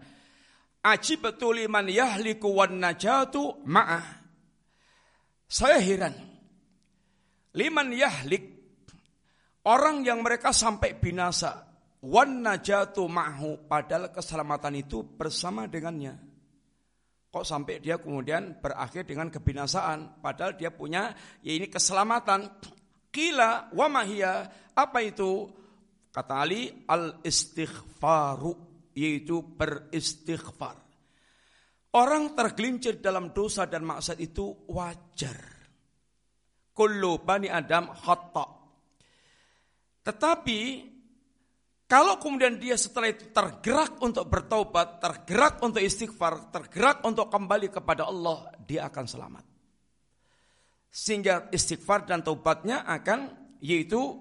betul 1.23 1.63
liman 1.63 1.87
yahliku 1.87 2.51
wan 2.51 2.79
najatu 2.83 3.63
ma'ah. 3.63 4.22
Saya 5.53 5.77
heran. 5.85 6.17
Liman 7.53 7.93
yahlik, 7.93 8.41
orang 9.69 10.01
yang 10.01 10.25
mereka 10.25 10.49
sampai 10.49 10.97
binasa, 10.97 11.69
wan 12.01 12.41
najatu 12.41 13.05
ma'hu, 13.05 13.69
padahal 13.69 14.09
keselamatan 14.09 14.81
itu 14.81 15.05
bersama 15.05 15.69
dengannya. 15.69 16.17
Kok 17.29 17.45
sampai 17.45 17.85
dia 17.85 18.01
kemudian 18.01 18.65
berakhir 18.65 19.05
dengan 19.05 19.29
kebinasaan, 19.29 20.25
padahal 20.25 20.57
dia 20.57 20.73
punya 20.73 21.13
ya 21.45 21.53
ini 21.53 21.69
keselamatan. 21.69 22.49
Kila 23.13 23.77
wa 23.77 23.87
mahia 23.93 24.49
apa 24.73 25.05
itu? 25.05 25.53
Kata 26.13 26.45
Ali 26.45 26.73
al 26.89 27.21
istighfaru 27.21 28.57
yaitu 28.97 29.45
beristighfar. 29.53 30.82
Orang 31.93 32.33
tergelincir 32.33 33.05
dalam 33.05 33.37
dosa 33.37 33.69
dan 33.69 33.85
maksiat 33.85 34.17
itu 34.17 34.65
wajar. 34.73 35.37
Kullu 36.73 37.21
bani 37.21 37.53
Adam 37.53 37.93
khata. 37.93 38.47
Tetapi 40.01 40.61
kalau 41.85 42.17
kemudian 42.17 42.57
dia 42.57 42.81
setelah 42.81 43.13
itu 43.13 43.29
tergerak 43.29 44.01
untuk 44.01 44.25
bertobat, 44.25 45.05
tergerak 45.05 45.61
untuk 45.61 45.85
istighfar, 45.85 46.49
tergerak 46.49 47.05
untuk 47.05 47.29
kembali 47.29 47.69
kepada 47.69 48.09
Allah, 48.09 48.49
dia 48.65 48.89
akan 48.89 49.05
selamat 49.05 49.53
sehingga 50.93 51.49
istighfar 51.49 52.05
dan 52.05 52.21
taubatnya 52.21 52.85
akan 52.85 53.33
yaitu 53.65 54.21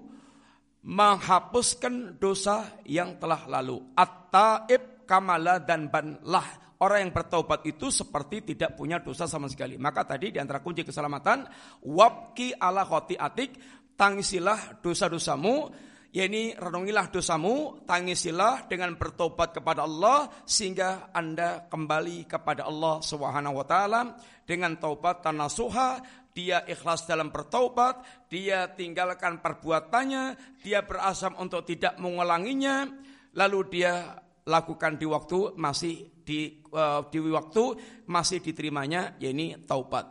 menghapuskan 0.82 2.16
dosa 2.16 2.80
yang 2.88 3.20
telah 3.20 3.44
lalu. 3.44 3.92
At-taib 3.92 5.04
kamala 5.04 5.60
dan 5.60 5.92
banlah. 5.92 6.61
Orang 6.82 6.98
yang 6.98 7.12
bertaubat 7.14 7.62
itu 7.62 7.94
seperti 7.94 8.42
tidak 8.42 8.74
punya 8.74 8.98
dosa 8.98 9.30
sama 9.30 9.46
sekali. 9.46 9.78
Maka 9.78 10.02
tadi 10.02 10.34
di 10.34 10.42
antara 10.42 10.58
kunci 10.58 10.82
keselamatan, 10.82 11.46
wabki 11.86 12.58
ala 12.58 12.82
khoti 12.82 13.14
atik, 13.14 13.54
tangisilah 13.94 14.82
dosa-dosamu, 14.82 15.70
yakni 16.10 16.58
renungilah 16.58 17.06
dosamu, 17.14 17.86
tangisilah 17.86 18.66
dengan 18.66 18.98
bertobat 18.98 19.54
kepada 19.54 19.86
Allah 19.86 20.26
sehingga 20.42 21.14
Anda 21.14 21.70
kembali 21.70 22.26
kepada 22.26 22.66
Allah 22.66 22.98
Subhanahu 22.98 23.62
wa 23.62 23.66
taala 23.66 24.18
dengan 24.42 24.74
taubat 24.74 25.22
tanasuha 25.22 26.02
dia 26.32 26.64
ikhlas 26.64 27.04
dalam 27.04 27.28
bertaubat, 27.28 28.26
dia 28.32 28.64
tinggalkan 28.72 29.44
perbuatannya, 29.44 30.56
dia 30.64 30.80
berazam 30.80 31.36
untuk 31.36 31.68
tidak 31.68 32.00
mengulanginya, 32.00 32.88
lalu 33.36 33.68
dia 33.68 34.16
lakukan 34.46 34.98
di 34.98 35.06
waktu 35.06 35.54
masih 35.54 36.22
di 36.22 36.62
uh, 36.74 37.06
di 37.06 37.18
waktu 37.22 37.62
masih 38.10 38.42
diterimanya 38.42 39.18
yakni 39.22 39.62
taubat. 39.66 40.10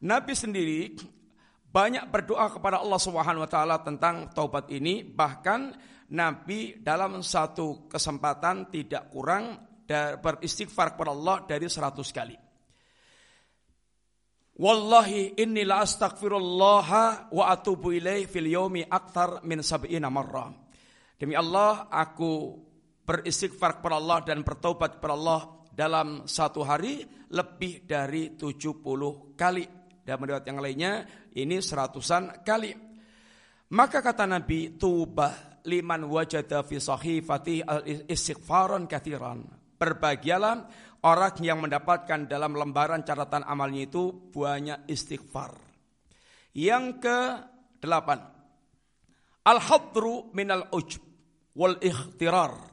Nabi 0.00 0.32
sendiri 0.32 0.80
banyak 1.70 2.10
berdoa 2.10 2.50
kepada 2.50 2.82
Allah 2.82 2.98
Subhanahu 2.98 3.46
wa 3.46 3.50
taala 3.50 3.76
tentang 3.78 4.34
taubat 4.34 4.72
ini, 4.74 5.06
bahkan 5.06 5.70
Nabi 6.10 6.82
dalam 6.82 7.22
satu 7.22 7.86
kesempatan 7.86 8.66
tidak 8.74 9.06
kurang 9.14 9.70
beristighfar 10.22 10.94
kepada 10.94 11.10
Allah 11.10 11.36
dari 11.46 11.66
seratus 11.66 12.10
kali. 12.14 12.34
Wallahi 14.60 15.40
inni 15.40 15.64
la 15.64 15.82
astaghfirullah 15.82 16.88
wa 17.32 17.44
atubu 17.48 17.96
ilaih 17.96 18.28
fil 18.28 18.50
yaumi 18.50 18.84
aktar 18.86 19.42
min 19.46 19.64
sab'ina 19.64 20.12
marrah. 20.12 20.52
Demi 21.16 21.32
Allah, 21.32 21.88
aku 21.88 22.54
beristighfar 23.10 23.82
kepada 23.82 23.98
Allah 23.98 24.22
dan 24.22 24.46
bertobat 24.46 25.02
kepada 25.02 25.18
Allah 25.18 25.40
dalam 25.66 26.30
satu 26.30 26.62
hari 26.62 27.02
lebih 27.34 27.82
dari 27.82 28.38
70 28.38 29.34
kali. 29.34 29.66
Dan 30.06 30.14
menurut 30.22 30.46
yang 30.46 30.62
lainnya 30.62 31.02
ini 31.34 31.58
seratusan 31.58 32.46
kali. 32.46 32.70
Maka 33.74 33.98
kata 33.98 34.30
Nabi, 34.30 34.78
tuba 34.78 35.58
liman 35.66 36.06
wajada 36.06 36.62
fi 36.62 36.78
sahifati 36.78 37.66
al-istighfaran 37.66 38.86
kathiran. 38.86 39.42
Berbahagialah 39.74 40.54
orang 41.02 41.34
yang 41.42 41.58
mendapatkan 41.66 42.30
dalam 42.30 42.54
lembaran 42.54 43.02
catatan 43.02 43.42
amalnya 43.42 43.90
itu 43.90 44.30
banyak 44.30 44.86
istighfar. 44.86 45.58
Yang 46.54 46.84
ke 47.02 47.18
delapan, 47.82 48.22
al-hadru 49.46 50.30
minal 50.30 50.70
ujb 50.70 51.02
wal 51.58 51.78
ikhtirar. 51.82 52.69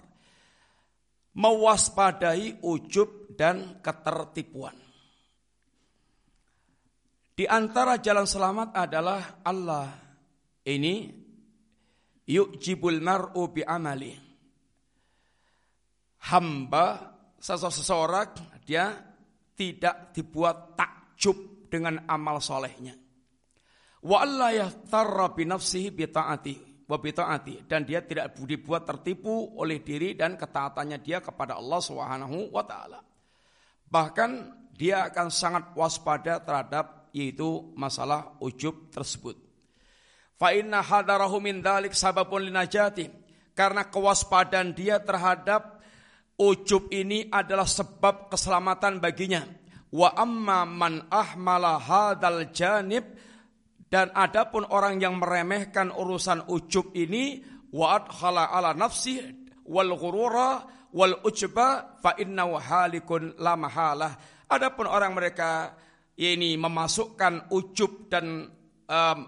Mewaspadai 1.38 2.66
ujub 2.66 3.38
dan 3.38 3.78
ketertipuan. 3.86 4.74
Di 7.38 7.46
antara 7.46 8.02
jalan 8.02 8.26
selamat 8.26 8.74
adalah 8.74 9.46
Allah 9.46 9.94
ini 10.66 11.14
yujibul 12.26 12.98
mar'u 12.98 13.54
bi 13.54 13.62
amali. 13.62 14.18
Hamba 16.28 17.14
seseorang 17.38 18.58
dia 18.66 18.90
tidak 19.54 20.12
dibuat 20.18 20.74
takjub 20.74 21.70
dengan 21.70 22.04
amal 22.10 22.42
solehnya. 22.42 22.98
Wa 24.02 24.26
Allah 24.26 24.66
yahtarra 24.66 25.38
bi 25.38 25.46
nafsihi 25.46 25.94
bi 25.94 26.10
ta'ati 26.10 26.67
wabitaati 26.88 27.68
dan 27.68 27.84
dia 27.84 28.00
tidak 28.00 28.34
dibuat 28.40 28.88
tertipu 28.88 29.54
oleh 29.60 29.84
diri 29.84 30.16
dan 30.16 30.40
ketaatannya 30.40 31.04
dia 31.04 31.20
kepada 31.20 31.60
Allah 31.60 31.84
Subhanahu 31.84 32.56
wa 32.56 32.64
taala. 32.64 33.04
Bahkan 33.88 34.32
dia 34.72 35.08
akan 35.12 35.28
sangat 35.28 35.76
waspada 35.76 36.40
terhadap 36.40 37.12
yaitu 37.12 37.76
masalah 37.76 38.36
ujub 38.40 38.92
tersebut. 38.92 39.36
Fa 40.38 40.54
inna 40.54 40.86
hadarahu 40.86 41.42
min 41.42 41.60
dzalik 41.60 41.98
sababun 41.98 42.48
linajati. 42.48 43.10
Karena 43.58 43.90
kewaspadaan 43.90 44.78
dia 44.78 45.02
terhadap 45.02 45.82
ujub 46.38 46.94
ini 46.94 47.26
adalah 47.34 47.66
sebab 47.66 48.30
keselamatan 48.30 49.02
baginya. 49.02 49.42
Wa 49.90 50.14
amma 50.14 50.62
man 50.70 51.10
ahmala 51.10 51.82
hadal 51.82 52.54
janib 52.54 53.18
dan 53.88 54.12
adapun 54.12 54.68
orang 54.68 55.00
yang 55.00 55.16
meremehkan 55.16 55.96
urusan 55.96 56.52
ujub 56.52 56.92
ini 56.92 57.40
wa 57.72 57.96
adkhala 57.96 58.52
ala 58.52 58.76
nafsi 58.76 59.20
wal 59.64 59.96
ghurura 59.96 60.64
wal 60.92 61.24
ujba 61.24 62.00
fa 62.00 62.16
innahu 62.20 62.60
halikun 62.60 63.40
la 63.40 63.56
mahalah. 63.56 64.14
Adapun 64.48 64.88
orang 64.88 65.16
mereka 65.16 65.76
ini 66.20 66.56
memasukkan 66.60 67.52
ujub 67.52 68.12
dan 68.12 68.48
um, 68.88 69.20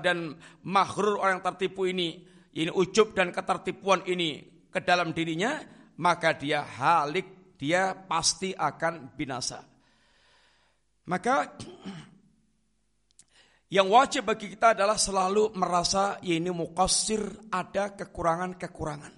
dan 0.00 0.36
maghrur 0.64 1.20
orang 1.20 1.40
tertipu 1.40 1.88
ini 1.88 2.24
ini 2.56 2.70
ujub 2.72 3.12
dan 3.16 3.32
ketertipuan 3.32 4.04
ini 4.08 4.40
ke 4.68 4.80
dalam 4.84 5.16
dirinya 5.16 5.60
maka 6.00 6.34
dia 6.36 6.60
halik 6.64 7.56
dia 7.56 7.94
pasti 7.94 8.52
akan 8.52 9.14
binasa. 9.16 9.62
Maka 11.04 11.56
yang 13.74 13.90
wajib 13.90 14.30
bagi 14.30 14.54
kita 14.54 14.78
adalah 14.78 14.94
selalu 14.94 15.50
merasa 15.58 16.22
ya 16.22 16.38
ini 16.38 16.54
mukasir 16.54 17.26
ada 17.50 17.90
kekurangan-kekurangan. 17.98 19.10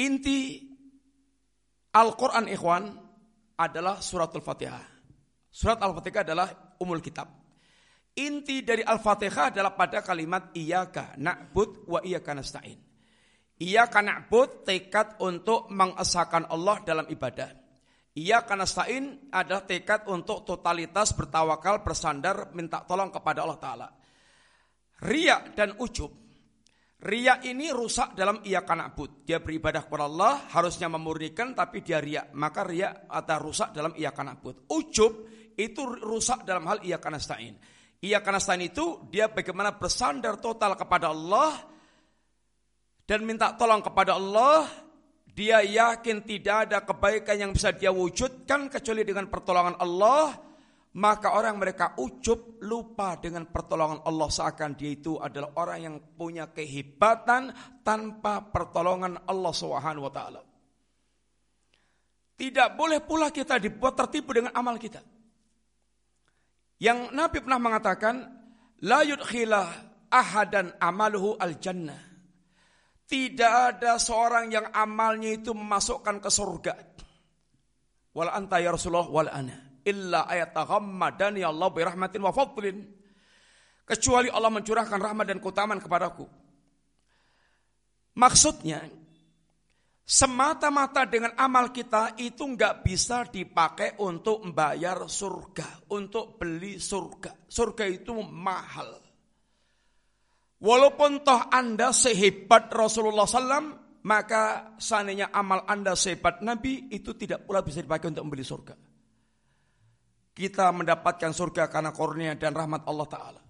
Inti 0.00 0.64
Al-Quran 1.92 2.48
ikhwan 2.48 2.84
adalah 3.60 4.00
suratul 4.00 4.40
Fatihah. 4.40 4.80
Surat 5.52 5.76
Al-Fatihah 5.84 6.24
adalah 6.24 6.48
umul 6.80 7.04
kitab. 7.04 7.28
Inti 8.16 8.64
dari 8.64 8.80
Al-Fatihah 8.80 9.52
adalah 9.52 9.76
pada 9.76 10.00
kalimat 10.00 10.56
iyaka 10.56 11.20
na'bud 11.20 11.92
wa 11.92 12.00
iyaka 12.00 12.32
nasta'in. 12.32 12.80
Iyaka 13.60 14.00
na'bud 14.00 14.64
tekad 14.64 15.20
untuk 15.20 15.68
mengesahkan 15.68 16.48
Allah 16.48 16.80
dalam 16.88 17.04
ibadah. 17.08 17.65
Ia 18.16 18.48
karena 18.48 18.64
stain 18.64 19.28
adalah 19.28 19.68
tekad 19.68 20.08
untuk 20.08 20.40
totalitas 20.48 21.12
bertawakal, 21.12 21.84
bersandar, 21.84 22.48
minta 22.56 22.80
tolong 22.88 23.12
kepada 23.12 23.44
Allah 23.44 23.60
Ta'ala. 23.60 23.88
Ria 25.04 25.52
dan 25.52 25.76
ujub. 25.76 26.08
Ria 26.96 27.44
ini 27.44 27.68
rusak 27.68 28.16
dalam 28.16 28.40
ia 28.48 28.64
abud. 28.64 29.20
Dia 29.28 29.36
beribadah 29.36 29.84
kepada 29.84 30.08
Allah, 30.08 30.48
harusnya 30.48 30.88
memurnikan, 30.88 31.52
tapi 31.52 31.84
dia 31.84 32.00
ria. 32.00 32.24
Maka 32.32 32.64
ria 32.64 33.04
atau 33.04 33.36
rusak 33.36 33.76
dalam 33.76 33.92
ia 34.00 34.08
abud. 34.16 34.64
Ujub 34.72 35.12
itu 35.52 35.84
rusak 35.84 36.48
dalam 36.48 36.64
hal 36.72 36.80
ia 36.88 36.96
karena 36.96 37.20
stain. 37.20 37.52
Ia 38.00 38.24
karena 38.24 38.40
stain 38.40 38.64
itu 38.64 39.04
dia 39.12 39.28
bagaimana 39.28 39.76
bersandar 39.76 40.40
total 40.40 40.72
kepada 40.72 41.12
Allah 41.12 41.52
dan 43.04 43.28
minta 43.28 43.52
tolong 43.60 43.84
kepada 43.84 44.16
Allah 44.16 44.85
dia 45.36 45.60
yakin 45.60 46.24
tidak 46.24 46.56
ada 46.64 46.80
kebaikan 46.80 47.36
yang 47.36 47.50
bisa 47.52 47.68
dia 47.76 47.92
wujudkan 47.92 48.72
kecuali 48.72 49.04
dengan 49.04 49.28
pertolongan 49.28 49.76
Allah, 49.76 50.32
maka 50.96 51.36
orang 51.36 51.60
mereka 51.60 51.92
ucup 52.00 52.56
lupa 52.64 53.20
dengan 53.20 53.44
pertolongan 53.44 54.00
Allah 54.08 54.32
seakan 54.32 54.72
dia 54.72 54.96
itu 54.96 55.20
adalah 55.20 55.52
orang 55.60 55.78
yang 55.84 55.96
punya 56.16 56.48
kehebatan 56.48 57.52
tanpa 57.84 58.48
pertolongan 58.48 59.28
Allah 59.28 59.52
Subhanahu 59.52 60.08
wa 60.08 60.12
taala. 60.16 60.40
Tidak 62.36 62.72
boleh 62.72 63.04
pula 63.04 63.28
kita 63.28 63.60
dibuat 63.60 63.92
tertipu 63.92 64.32
dengan 64.32 64.56
amal 64.56 64.80
kita. 64.80 65.04
Yang 66.80 67.12
Nabi 67.12 67.44
pernah 67.44 67.60
mengatakan, 67.60 68.14
la 68.84 69.04
yudkhilah 69.04 69.68
ahadan 70.08 70.80
amaluhu 70.80 71.36
al 71.36 71.60
jannah. 71.60 72.05
Tidak 73.06 73.52
ada 73.70 74.02
seorang 74.02 74.50
yang 74.50 74.66
amalnya 74.74 75.30
itu 75.38 75.54
memasukkan 75.54 76.18
ke 76.18 76.26
surga. 76.26 76.74
Wal 78.18 78.30
anta 78.34 78.58
ya 78.58 78.74
Rasulullah 78.74 79.06
wal 79.06 79.30
ana. 79.30 79.78
Illa 79.86 80.26
ayat 80.26 80.50
ya 81.38 81.46
Allah 81.46 81.68
bi 81.70 81.80
rahmatin 81.86 82.18
wa 82.18 82.34
fadlin. 82.34 82.82
Kecuali 83.86 84.26
Allah 84.26 84.50
mencurahkan 84.50 84.98
rahmat 84.98 85.30
dan 85.30 85.38
keutamaan 85.38 85.78
kepadaku. 85.78 86.26
Maksudnya, 88.18 88.82
semata-mata 90.02 91.06
dengan 91.06 91.38
amal 91.38 91.70
kita 91.70 92.18
itu 92.18 92.42
nggak 92.42 92.82
bisa 92.82 93.22
dipakai 93.30 94.02
untuk 94.02 94.42
membayar 94.42 95.06
surga, 95.06 95.94
untuk 95.94 96.34
beli 96.34 96.82
surga. 96.82 97.46
Surga 97.46 97.86
itu 97.86 98.10
mahal. 98.26 99.05
Walaupun 100.66 101.22
toh 101.22 101.46
Anda 101.46 101.94
sehebat 101.94 102.74
Rasulullah 102.74 103.22
SAW, 103.22 104.02
maka 104.02 104.74
seandainya 104.82 105.30
amal 105.30 105.62
Anda 105.62 105.94
sehebat 105.94 106.42
Nabi, 106.42 106.90
itu 106.90 107.14
tidak 107.14 107.46
pula 107.46 107.62
bisa 107.62 107.78
dipakai 107.78 108.10
untuk 108.10 108.26
membeli 108.26 108.42
surga. 108.42 108.74
Kita 110.34 110.66
mendapatkan 110.74 111.30
surga 111.30 111.70
karena 111.70 111.94
kurnia 111.94 112.34
dan 112.34 112.50
rahmat 112.50 112.82
Allah 112.82 113.06
Ta'ala. 113.06 113.42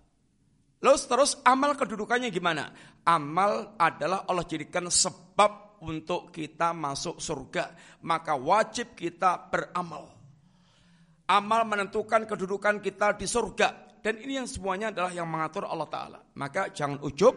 Lalu 0.84 0.98
terus 1.08 1.40
amal 1.40 1.72
kedudukannya 1.72 2.28
gimana? 2.28 2.68
Amal 3.08 3.80
adalah 3.80 4.28
Allah 4.28 4.44
jadikan 4.44 4.92
sebab 4.92 5.80
untuk 5.88 6.28
kita 6.28 6.76
masuk 6.76 7.16
surga. 7.16 7.72
Maka 8.04 8.36
wajib 8.36 8.92
kita 8.92 9.48
beramal. 9.48 10.12
Amal 11.26 11.64
menentukan 11.64 12.28
kedudukan 12.28 12.84
kita 12.84 13.16
di 13.16 13.24
surga. 13.24 13.85
Dan 14.06 14.22
ini 14.22 14.38
yang 14.38 14.46
semuanya 14.46 14.94
adalah 14.94 15.10
yang 15.10 15.26
mengatur 15.26 15.66
Allah 15.66 15.90
Ta'ala. 15.90 16.22
Maka 16.38 16.70
jangan 16.70 17.02
ujub, 17.02 17.34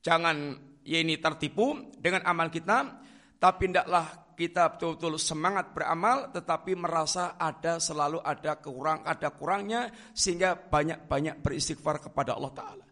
jangan 0.00 0.56
ya 0.80 1.04
ini 1.04 1.20
tertipu 1.20 1.92
dengan 2.00 2.24
amal 2.24 2.48
kita, 2.48 3.04
tapi 3.36 3.68
tidaklah 3.68 4.32
kita 4.32 4.72
betul-betul 4.72 5.20
semangat 5.20 5.76
beramal, 5.76 6.32
tetapi 6.32 6.72
merasa 6.72 7.36
ada 7.36 7.76
selalu 7.76 8.16
ada 8.24 8.56
kurang, 8.64 9.04
ada 9.04 9.28
kurangnya, 9.28 9.92
sehingga 10.16 10.56
banyak-banyak 10.56 11.44
beristighfar 11.44 12.00
kepada 12.08 12.32
Allah 12.32 12.52
Ta'ala. 12.56 12.86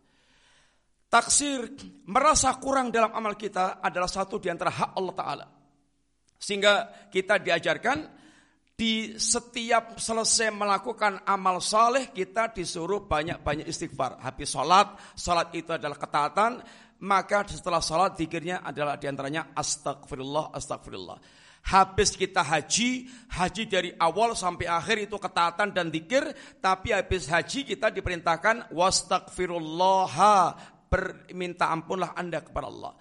Taksir, 1.08 1.72
merasa 2.12 2.52
kurang 2.60 2.92
dalam 2.92 3.16
amal 3.16 3.40
kita 3.40 3.80
adalah 3.80 4.12
satu 4.12 4.36
di 4.36 4.52
antara 4.52 4.68
hak 4.68 4.90
Allah 5.00 5.16
Ta'ala. 5.16 5.46
Sehingga 6.36 7.08
kita 7.08 7.40
diajarkan 7.40 8.21
di 8.82 9.14
setiap 9.14 9.94
selesai 9.94 10.50
melakukan 10.50 11.22
amal 11.22 11.62
saleh 11.62 12.10
kita 12.10 12.50
disuruh 12.50 13.06
banyak-banyak 13.06 13.62
istighfar. 13.70 14.18
Habis 14.18 14.58
sholat, 14.58 14.98
sholat 15.14 15.54
itu 15.54 15.70
adalah 15.70 15.94
ketaatan, 15.94 16.58
maka 17.06 17.46
setelah 17.46 17.78
sholat 17.78 18.18
zikirnya 18.18 18.58
adalah 18.66 18.98
di 18.98 19.06
antaranya 19.06 19.54
astagfirullah, 19.54 20.50
astagfirullah. 20.50 21.14
Habis 21.62 22.18
kita 22.18 22.42
haji, 22.42 23.06
haji 23.30 23.62
dari 23.70 23.94
awal 23.94 24.34
sampai 24.34 24.66
akhir 24.66 25.06
itu 25.06 25.14
ketaatan 25.14 25.70
dan 25.70 25.94
zikir, 25.94 26.34
tapi 26.58 26.90
habis 26.90 27.30
haji 27.30 27.62
kita 27.62 27.94
diperintahkan 27.94 28.74
wastagfirullah, 28.74 30.10
berminta 30.90 31.70
ampunlah 31.70 32.18
Anda 32.18 32.42
kepada 32.42 32.66
Allah. 32.66 32.98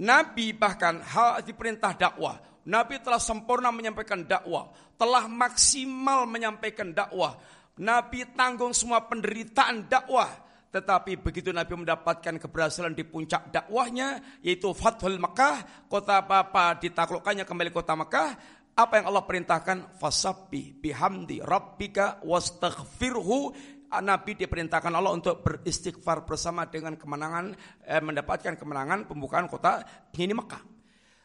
Nabi 0.00 0.56
bahkan 0.56 1.04
diperintah 1.44 2.00
dakwah. 2.00 2.47
Nabi 2.68 3.00
telah 3.00 3.16
sempurna 3.16 3.72
menyampaikan 3.72 4.28
dakwah, 4.28 4.68
telah 5.00 5.24
maksimal 5.24 6.28
menyampaikan 6.28 6.92
dakwah. 6.92 7.40
Nabi 7.80 8.28
tanggung 8.36 8.76
semua 8.76 9.08
penderitaan 9.08 9.88
dakwah. 9.88 10.28
Tetapi 10.68 11.16
begitu 11.16 11.48
Nabi 11.48 11.80
mendapatkan 11.80 12.36
keberhasilan 12.36 12.92
di 12.92 13.08
puncak 13.08 13.48
dakwahnya, 13.48 14.20
yaitu 14.44 14.76
Fathul 14.76 15.16
Mekah, 15.16 15.88
kota 15.88 16.20
apa 16.20 16.76
ditaklukkannya 16.76 17.48
kembali 17.48 17.72
kota 17.72 17.96
Mekah, 17.96 18.36
apa 18.76 19.00
yang 19.00 19.08
Allah 19.08 19.24
perintahkan? 19.24 19.96
Fasabbi 19.96 20.76
bihamdi 20.76 21.40
rabbika 21.40 22.20
wastaghfirhu 22.20 23.56
Nabi 23.88 24.36
diperintahkan 24.36 24.92
Allah 24.92 25.16
untuk 25.16 25.40
beristighfar 25.40 26.28
bersama 26.28 26.68
dengan 26.68 27.00
kemenangan 27.00 27.56
eh, 27.88 28.04
mendapatkan 28.04 28.60
kemenangan 28.60 29.08
pembukaan 29.08 29.48
kota 29.48 29.80
ini 30.20 30.36
Mekah. 30.36 30.77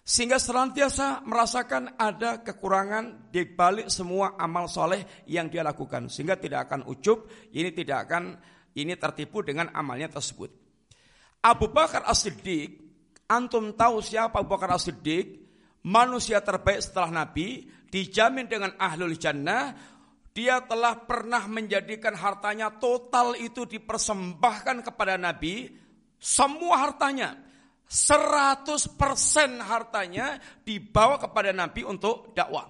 Sehingga 0.03 0.35
senantiasa 0.35 1.23
merasakan 1.23 1.95
ada 1.95 2.43
kekurangan 2.43 3.31
di 3.31 3.47
balik 3.47 3.87
semua 3.87 4.35
amal 4.35 4.67
soleh 4.67 5.23
yang 5.31 5.47
dia 5.47 5.63
lakukan. 5.63 6.11
Sehingga 6.11 6.35
tidak 6.35 6.67
akan 6.67 6.91
ujub, 6.91 7.23
ini 7.55 7.71
tidak 7.71 8.11
akan 8.11 8.35
ini 8.75 8.99
tertipu 8.99 9.39
dengan 9.47 9.71
amalnya 9.71 10.11
tersebut. 10.11 10.51
Abu 11.39 11.71
Bakar 11.71 12.03
As-Siddiq, 12.03 12.83
antum 13.31 13.71
tahu 13.71 14.03
siapa 14.03 14.43
Abu 14.43 14.51
Bakar 14.51 14.75
As-Siddiq? 14.75 15.39
Manusia 15.87 16.39
terbaik 16.43 16.83
setelah 16.83 17.23
Nabi, 17.23 17.67
dijamin 17.87 18.47
dengan 18.47 18.71
ahlul 18.79 19.15
jannah, 19.15 19.75
dia 20.31 20.63
telah 20.63 20.99
pernah 21.03 21.47
menjadikan 21.47 22.15
hartanya 22.15 22.71
total 22.75 23.35
itu 23.39 23.67
dipersembahkan 23.67 24.83
kepada 24.83 25.15
Nabi, 25.15 25.71
semua 26.19 26.87
hartanya 26.87 27.35
100% 27.93 28.89
hartanya 29.61 30.41
dibawa 30.65 31.21
kepada 31.21 31.53
Nabi 31.53 31.85
untuk 31.85 32.33
dakwah. 32.33 32.65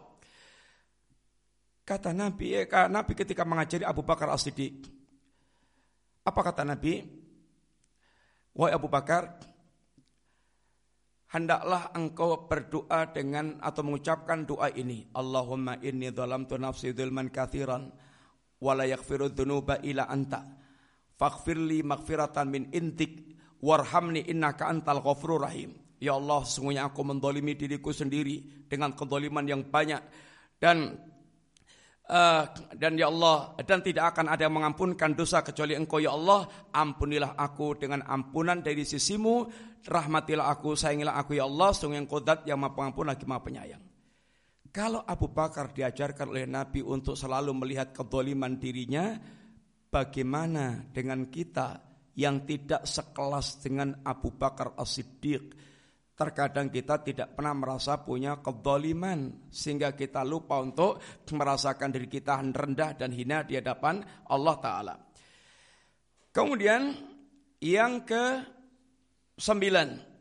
Kata 1.87 2.11
Nabi, 2.11 2.59
eh, 2.59 2.67
Nabi 2.67 3.15
ketika 3.15 3.47
mengajari 3.47 3.87
Abu 3.87 4.03
Bakar 4.03 4.27
As-Siddiq. 4.35 4.83
Apa 6.27 6.39
kata 6.43 6.67
Nabi? 6.67 7.03
Wahai 8.55 8.75
Abu 8.75 8.91
Bakar, 8.91 9.39
hendaklah 11.31 11.91
engkau 11.95 12.45
berdoa 12.47 13.07
dengan 13.11 13.63
atau 13.63 13.83
mengucapkan 13.83 14.43
doa 14.43 14.71
ini. 14.75 15.07
Allahumma 15.15 15.79
inni 15.79 16.11
dhalamtu 16.11 16.59
nafsi 16.59 16.91
dhulman 16.91 17.31
kathiran 17.31 17.91
wa 18.59 18.71
la 18.75 18.85
yaghfiru 18.87 19.31
anta. 20.07 20.43
Faghfirli 21.15 21.79
maghfiratan 21.83 22.47
min 22.47 22.63
intik 22.75 23.32
Warhamni 23.63 24.27
innaka 24.27 24.67
antal 24.67 24.99
ghafurur 24.99 25.47
rahim. 25.47 25.71
Ya 26.03 26.19
Allah, 26.19 26.43
sungguhnya 26.43 26.83
aku 26.83 26.99
mendolimi 27.07 27.55
diriku 27.55 27.95
sendiri 27.95 28.67
dengan 28.67 28.91
kedoliman 28.91 29.47
yang 29.47 29.63
banyak. 29.63 30.03
Dan 30.59 30.99
uh, 32.11 32.43
dan 32.75 32.99
ya 32.99 33.07
Allah, 33.07 33.55
dan 33.63 33.79
tidak 33.79 34.11
akan 34.11 34.35
ada 34.35 34.43
yang 34.43 34.59
mengampunkan 34.59 35.15
dosa 35.15 35.39
kecuali 35.39 35.79
engkau 35.79 36.03
ya 36.03 36.11
Allah. 36.11 36.43
Ampunilah 36.75 37.39
aku 37.39 37.79
dengan 37.79 38.03
ampunan 38.03 38.59
dari 38.59 38.83
sisimu. 38.83 39.47
Rahmatilah 39.87 40.51
aku, 40.51 40.75
sayangilah 40.75 41.15
aku 41.15 41.39
ya 41.39 41.47
Allah. 41.47 41.71
Sungguh 41.71 42.03
yang 42.03 42.07
kodat 42.11 42.43
yang 42.43 42.59
maha 42.59 42.75
pengampun 42.75 43.07
lagi 43.07 43.23
maha 43.23 43.39
penyayang. 43.47 43.83
Kalau 44.75 45.07
Abu 45.07 45.31
Bakar 45.31 45.71
diajarkan 45.71 46.35
oleh 46.35 46.49
Nabi 46.49 46.83
untuk 46.83 47.15
selalu 47.15 47.55
melihat 47.55 47.95
kedoliman 47.95 48.59
dirinya, 48.59 49.15
bagaimana 49.87 50.83
dengan 50.91 51.29
kita 51.29 51.92
yang 52.13 52.45
tidak 52.45 52.85
sekelas 52.85 53.61
dengan 53.61 54.05
Abu 54.05 54.33
Bakar 54.33 54.77
As-Siddiq. 54.77 55.43
Terkadang 56.13 56.69
kita 56.69 57.01
tidak 57.01 57.33
pernah 57.33 57.57
merasa 57.57 57.97
punya 58.05 58.37
kedoliman 58.37 59.49
sehingga 59.49 59.97
kita 59.97 60.21
lupa 60.21 60.61
untuk 60.61 61.01
merasakan 61.33 61.89
diri 61.89 62.05
kita 62.05 62.37
rendah 62.37 62.93
dan 62.93 63.09
hina 63.09 63.41
di 63.41 63.57
hadapan 63.57 64.05
Allah 64.29 64.55
Ta'ala. 64.61 64.95
Kemudian 66.29 66.93
yang 67.65 68.05
ke 68.05 68.45
sembilan. 69.41 70.13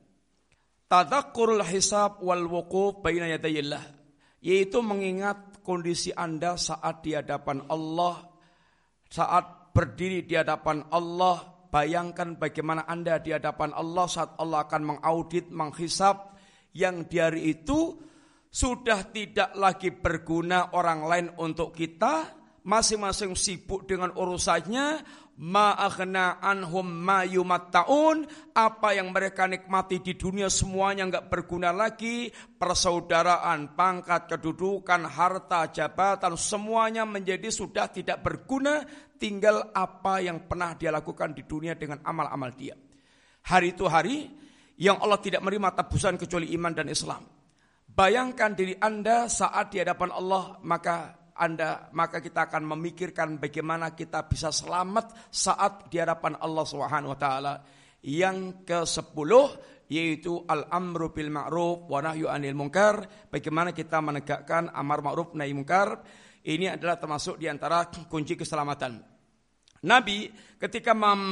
Tadakkurul 0.89 1.65
hisab 1.69 2.25
wal 2.25 2.49
wukuf 2.49 3.05
baina 3.05 3.29
yadayillah. 3.29 3.85
Yaitu 4.41 4.81
mengingat 4.81 5.61
kondisi 5.61 6.09
Anda 6.13 6.57
saat 6.57 7.05
di 7.05 7.13
hadapan 7.13 7.69
Allah. 7.69 8.33
Saat 9.13 9.77
berdiri 9.77 10.25
di 10.25 10.37
hadapan 10.37 10.89
Allah 10.89 11.52
Bayangkan 11.73 12.37
bagaimana 12.37 12.85
Anda 12.85 13.17
di 13.17 13.33
hadapan 13.33 13.73
Allah 13.73 14.05
saat 14.05 14.37
Allah 14.37 14.69
akan 14.69 14.83
mengaudit, 14.93 15.49
menghisap 15.49 16.37
yang 16.77 17.09
di 17.09 17.17
hari 17.17 17.57
itu 17.57 17.97
sudah 18.53 19.09
tidak 19.09 19.57
lagi 19.57 19.89
berguna 19.89 20.77
orang 20.77 21.01
lain 21.09 21.27
untuk 21.41 21.73
kita, 21.73 22.29
masing-masing 22.69 23.33
sibuk 23.33 23.89
dengan 23.89 24.13
urusannya, 24.13 25.01
ma'aghna 25.41 26.45
anhum 26.45 26.85
ma 26.85 27.25
yumatta'un 27.25 28.29
apa 28.53 28.93
yang 28.93 29.09
mereka 29.09 29.49
nikmati 29.49 30.05
di 30.05 30.13
dunia 30.13 30.53
semuanya 30.53 31.09
nggak 31.09 31.33
berguna 31.33 31.73
lagi 31.73 32.29
persaudaraan 32.31 33.73
pangkat 33.73 34.29
kedudukan 34.29 35.09
harta 35.09 35.73
jabatan 35.73 36.37
semuanya 36.37 37.09
menjadi 37.09 37.49
sudah 37.49 37.89
tidak 37.89 38.21
berguna 38.21 38.85
tinggal 39.23 39.71
apa 39.71 40.19
yang 40.19 40.51
pernah 40.51 40.75
dia 40.75 40.91
lakukan 40.91 41.31
di 41.31 41.47
dunia 41.47 41.79
dengan 41.79 42.03
amal-amal 42.03 42.51
dia 42.59 42.75
hari 43.47 43.71
itu 43.71 43.87
hari 43.87 44.27
yang 44.75 44.99
Allah 44.99 45.23
tidak 45.23 45.47
menerima 45.47 45.79
tebusan 45.79 46.19
kecuali 46.19 46.51
iman 46.59 46.75
dan 46.75 46.91
Islam 46.91 47.23
bayangkan 47.87 48.59
diri 48.59 48.75
Anda 48.83 49.31
saat 49.31 49.71
di 49.71 49.79
hadapan 49.79 50.11
Allah 50.11 50.59
maka 50.67 51.23
anda 51.33 51.89
maka 51.97 52.21
kita 52.21 52.47
akan 52.49 52.77
memikirkan 52.77 53.41
bagaimana 53.41 53.97
kita 53.97 54.29
bisa 54.29 54.53
selamat 54.53 55.33
saat 55.33 55.89
di 55.89 55.97
hadapan 55.97 56.37
Allah 56.37 56.65
Subhanahu 56.69 57.13
wa 57.17 57.19
taala. 57.19 57.55
Yang 58.03 58.67
ke-10 58.67 59.31
yaitu 59.93 60.43
al-amru 60.49 61.13
bil 61.13 61.31
ma'ruf 61.31 61.87
wa 61.87 62.01
nahyu 62.01 62.27
anil 62.27 62.57
munkar, 62.57 63.29
bagaimana 63.29 63.77
kita 63.77 64.01
menegakkan 64.01 64.73
amar 64.73 65.05
ma'ruf 65.05 65.37
nahi 65.37 65.53
munkar. 65.55 66.01
Ini 66.43 66.75
adalah 66.75 66.99
termasuk 66.99 67.39
di 67.39 67.47
antara 67.47 67.87
kunci 68.11 68.35
keselamatan. 68.35 69.12
Nabi 69.83 70.31
ketika 70.59 70.95
mem 70.95 71.23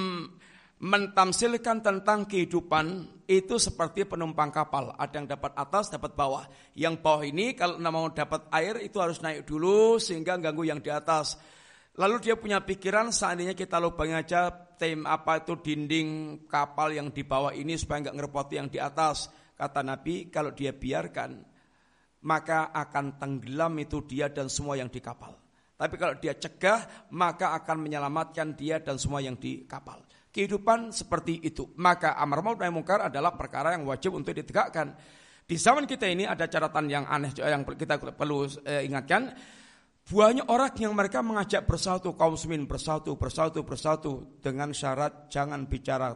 mentamsilkan 0.81 1.85
tentang 1.85 2.25
kehidupan 2.25 3.05
itu 3.29 3.61
seperti 3.61 4.09
penumpang 4.09 4.49
kapal. 4.49 4.97
Ada 4.97 5.21
yang 5.21 5.29
dapat 5.29 5.53
atas, 5.53 5.93
dapat 5.93 6.17
bawah. 6.17 6.49
Yang 6.73 7.05
bawah 7.05 7.23
ini 7.29 7.53
kalau 7.53 7.77
mau 7.93 8.09
dapat 8.09 8.49
air 8.49 8.81
itu 8.81 8.97
harus 8.97 9.21
naik 9.21 9.45
dulu 9.45 10.01
sehingga 10.01 10.41
ganggu 10.41 10.65
yang 10.65 10.81
di 10.81 10.89
atas. 10.89 11.37
Lalu 12.01 12.17
dia 12.25 12.35
punya 12.41 12.65
pikiran 12.65 13.13
seandainya 13.13 13.53
kita 13.53 13.77
lubang 13.77 14.17
aja 14.17 14.49
tim 14.81 15.05
apa 15.05 15.45
itu 15.45 15.61
dinding 15.61 16.43
kapal 16.49 16.97
yang 16.97 17.13
di 17.13 17.29
bawah 17.29 17.53
ini 17.53 17.77
supaya 17.77 18.09
nggak 18.09 18.17
ngerepoti 18.17 18.55
yang 18.57 18.73
di 18.73 18.81
atas. 18.81 19.29
Kata 19.53 19.85
Nabi 19.85 20.33
kalau 20.33 20.57
dia 20.57 20.73
biarkan 20.73 21.45
maka 22.25 22.73
akan 22.73 23.21
tenggelam 23.21 23.77
itu 23.77 24.01
dia 24.09 24.33
dan 24.33 24.49
semua 24.49 24.81
yang 24.81 24.89
di 24.89 25.05
kapal. 25.05 25.37
Tapi 25.81 25.97
kalau 25.97 26.13
dia 26.21 26.37
cegah 26.37 27.09
maka 27.17 27.57
akan 27.57 27.81
menyelamatkan 27.81 28.53
dia 28.53 28.85
dan 28.85 29.01
semua 29.01 29.25
yang 29.25 29.41
di 29.41 29.65
kapal. 29.65 30.05
Kehidupan 30.29 30.93
seperti 30.93 31.41
itu. 31.41 31.73
Maka 31.81 32.21
amar 32.21 32.45
ma'ruf 32.45 32.61
nahi 32.61 32.69
munkar 32.69 33.09
adalah 33.09 33.33
perkara 33.33 33.73
yang 33.73 33.89
wajib 33.89 34.13
untuk 34.13 34.37
ditegakkan. 34.37 34.93
Di 35.49 35.57
zaman 35.57 35.89
kita 35.89 36.05
ini 36.05 36.29
ada 36.29 36.45
catatan 36.45 36.87
yang 36.87 37.09
aneh 37.09 37.33
yang 37.41 37.65
kita 37.65 37.97
perlu 37.97 38.45
eh, 38.69 38.85
ingatkan. 38.85 39.33
Banyak 40.05 40.47
orang 40.53 40.77
yang 40.77 40.93
mereka 40.93 41.25
mengajak 41.25 41.65
bersatu 41.65 42.13
kaum 42.13 42.35
muslimin 42.35 42.69
bersatu 42.69 43.15
bersatu 43.17 43.63
bersatu 43.65 44.13
dengan 44.43 44.75
syarat 44.75 45.33
jangan 45.33 45.65
bicara 45.65 46.13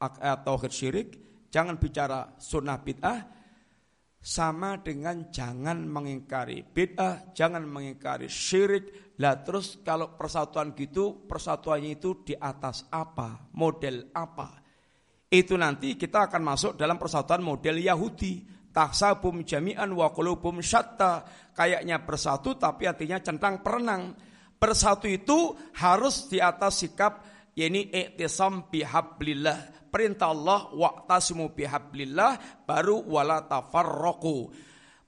atau 0.00 0.54
syirik, 0.68 1.16
jangan 1.48 1.76
bicara 1.76 2.36
sunnah 2.40 2.80
bid'ah, 2.80 3.18
sama 4.24 4.80
dengan 4.80 5.28
jangan 5.28 5.84
mengingkari 5.84 6.64
bid'ah, 6.64 7.36
jangan 7.36 7.68
mengingkari 7.68 8.32
syirik. 8.32 9.12
Lah 9.20 9.44
terus 9.44 9.84
kalau 9.84 10.16
persatuan 10.16 10.72
gitu, 10.72 11.28
persatuannya 11.28 12.00
itu 12.00 12.24
di 12.24 12.32
atas 12.32 12.88
apa? 12.88 13.52
Model 13.52 14.08
apa? 14.16 14.64
Itu 15.28 15.60
nanti 15.60 16.00
kita 16.00 16.32
akan 16.32 16.40
masuk 16.40 16.72
dalam 16.72 16.96
persatuan 16.96 17.44
model 17.44 17.84
Yahudi. 17.84 18.48
Tahsabum 18.74 19.44
jami'an 19.44 19.92
wa 19.92 20.08
qulubum 20.10 20.64
syatta. 20.64 21.22
Kayaknya 21.52 22.00
bersatu 22.02 22.56
tapi 22.56 22.88
artinya 22.88 23.20
centang 23.20 23.60
perenang. 23.60 24.16
Bersatu 24.56 25.04
itu 25.06 25.52
harus 25.78 26.26
di 26.32 26.40
atas 26.40 26.80
sikap 26.82 27.22
yakni 27.54 27.92
i'tisam 27.92 28.66
bihablillah 28.72 29.73
perintah 29.94 30.34
Allah 30.34 30.74
wa'tasimu 30.74 31.54
bihablillah 31.54 32.66
baru 32.66 33.06
wala 33.06 33.46
tafarraqu. 33.46 34.50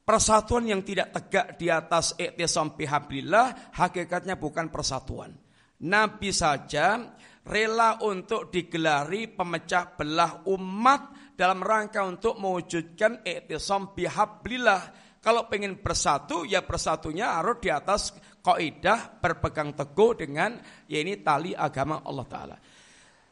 Persatuan 0.07 0.71
yang 0.71 0.87
tidak 0.87 1.11
tegak 1.11 1.59
di 1.59 1.67
atas 1.67 2.15
i'tisam 2.15 2.79
bihablillah 2.79 3.75
hakikatnya 3.75 4.39
bukan 4.39 4.71
persatuan. 4.71 5.35
Nabi 5.83 6.31
saja 6.31 7.03
rela 7.43 7.99
untuk 8.07 8.55
digelari 8.55 9.27
pemecah 9.27 9.99
belah 9.99 10.47
umat 10.47 11.35
dalam 11.35 11.59
rangka 11.59 12.07
untuk 12.07 12.39
mewujudkan 12.39 13.27
i'tisam 13.27 13.91
bihablillah. 13.91 15.19
Kalau 15.19 15.51
pengen 15.51 15.83
bersatu 15.83 16.47
ya 16.47 16.63
bersatunya 16.63 17.43
harus 17.43 17.59
di 17.59 17.75
atas 17.75 18.15
kaidah 18.47 19.19
berpegang 19.19 19.75
teguh 19.75 20.15
dengan 20.15 20.55
ya 20.87 21.03
ini 21.03 21.19
tali 21.19 21.51
agama 21.51 22.07
Allah 22.07 22.27
taala. 22.31 22.57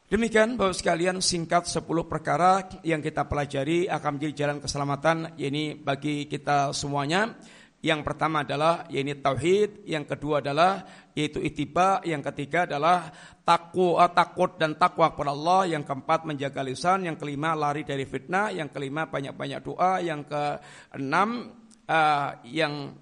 Demikian 0.05 0.53
Bapak 0.53 0.77
sekalian 0.77 1.17
singkat 1.17 1.65
10 1.65 1.81
perkara 2.05 2.61
yang 2.85 3.01
kita 3.01 3.25
pelajari 3.25 3.89
akan 3.89 4.21
menjadi 4.21 4.33
jalan 4.37 4.57
keselamatan 4.61 5.33
ini 5.41 5.73
bagi 5.73 6.29
kita 6.29 6.77
semuanya. 6.77 7.33
Yang 7.81 8.05
pertama 8.05 8.45
adalah 8.45 8.85
yaitu 8.93 9.17
tauhid, 9.17 9.81
yang 9.89 10.05
kedua 10.05 10.45
adalah 10.45 10.85
yaitu 11.17 11.41
itiba, 11.41 12.05
yang 12.05 12.21
ketiga 12.21 12.69
adalah 12.69 13.09
takwa, 13.41 14.05
takut 14.13 14.53
dan 14.61 14.77
takwa 14.77 15.09
kepada 15.09 15.33
Allah, 15.33 15.73
yang 15.73 15.81
keempat 15.81 16.29
menjaga 16.29 16.61
lisan, 16.61 17.09
yang 17.09 17.17
kelima 17.17 17.57
lari 17.57 17.81
dari 17.81 18.05
fitnah, 18.05 18.53
yang 18.53 18.69
kelima 18.69 19.09
banyak-banyak 19.09 19.59
doa, 19.65 20.05
yang 20.05 20.21
keenam 20.21 21.49
uh, 21.89 22.29
yang 22.45 22.93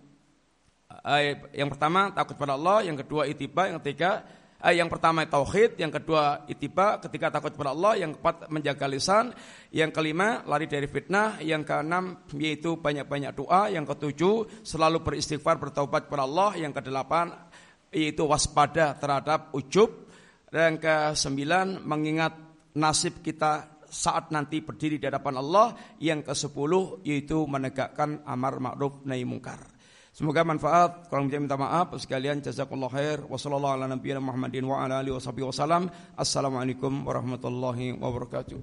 uh, 0.87 1.19
yang 1.51 1.67
pertama 1.67 2.15
takut 2.15 2.39
kepada 2.39 2.55
Allah, 2.55 2.87
yang 2.87 2.95
kedua 2.95 3.27
itiba, 3.27 3.67
yang 3.67 3.83
ketiga 3.83 4.23
Eh, 4.63 4.79
yang 4.79 4.87
pertama 4.87 5.27
tauhid, 5.27 5.75
yang 5.75 5.91
kedua 5.91 6.47
itiba 6.47 6.95
ketika 7.03 7.35
takut 7.35 7.51
kepada 7.51 7.75
Allah, 7.75 7.99
yang 7.99 8.15
keempat 8.15 8.47
menjaga 8.47 8.87
lisan, 8.87 9.35
yang 9.75 9.91
kelima 9.91 10.39
lari 10.47 10.71
dari 10.71 10.87
fitnah, 10.87 11.43
yang 11.43 11.67
keenam 11.67 12.23
yaitu 12.31 12.79
banyak-banyak 12.79 13.35
doa, 13.35 13.67
yang 13.67 13.83
ketujuh 13.83 14.63
selalu 14.63 15.03
beristighfar 15.03 15.59
bertaubat 15.59 16.07
kepada 16.07 16.23
Allah, 16.23 16.55
yang 16.55 16.71
kedelapan 16.71 17.35
yaitu 17.91 18.23
waspada 18.23 18.95
terhadap 18.95 19.51
ujub, 19.51 20.07
dan 20.47 20.79
yang 20.79 21.11
kesembilan 21.11 21.83
mengingat 21.83 22.31
nasib 22.79 23.19
kita 23.19 23.83
saat 23.83 24.31
nanti 24.31 24.63
berdiri 24.63 24.95
di 24.95 25.11
hadapan 25.11 25.43
Allah, 25.43 25.75
yang 25.99 26.23
kesepuluh 26.23 27.03
yaitu 27.03 27.43
menegakkan 27.43 28.23
amar 28.23 28.63
ma'ruf 28.63 29.03
nahi 29.03 29.27
mungkar. 29.27 29.72
Semoga 30.13 30.45
manfaat. 30.45 31.09
Kurang 31.09 31.25
lebih 31.25 31.49
minta 31.49 31.57
maaf 31.57 31.97
sekalian. 31.97 32.37
Jazakallah 32.37 32.93
khair. 32.93 33.25
Wassalamualaikum. 33.25 35.89
Assalamualaikum 36.13 37.01
warahmatullahi 37.01 37.97
wabarakatuh. 37.97 38.61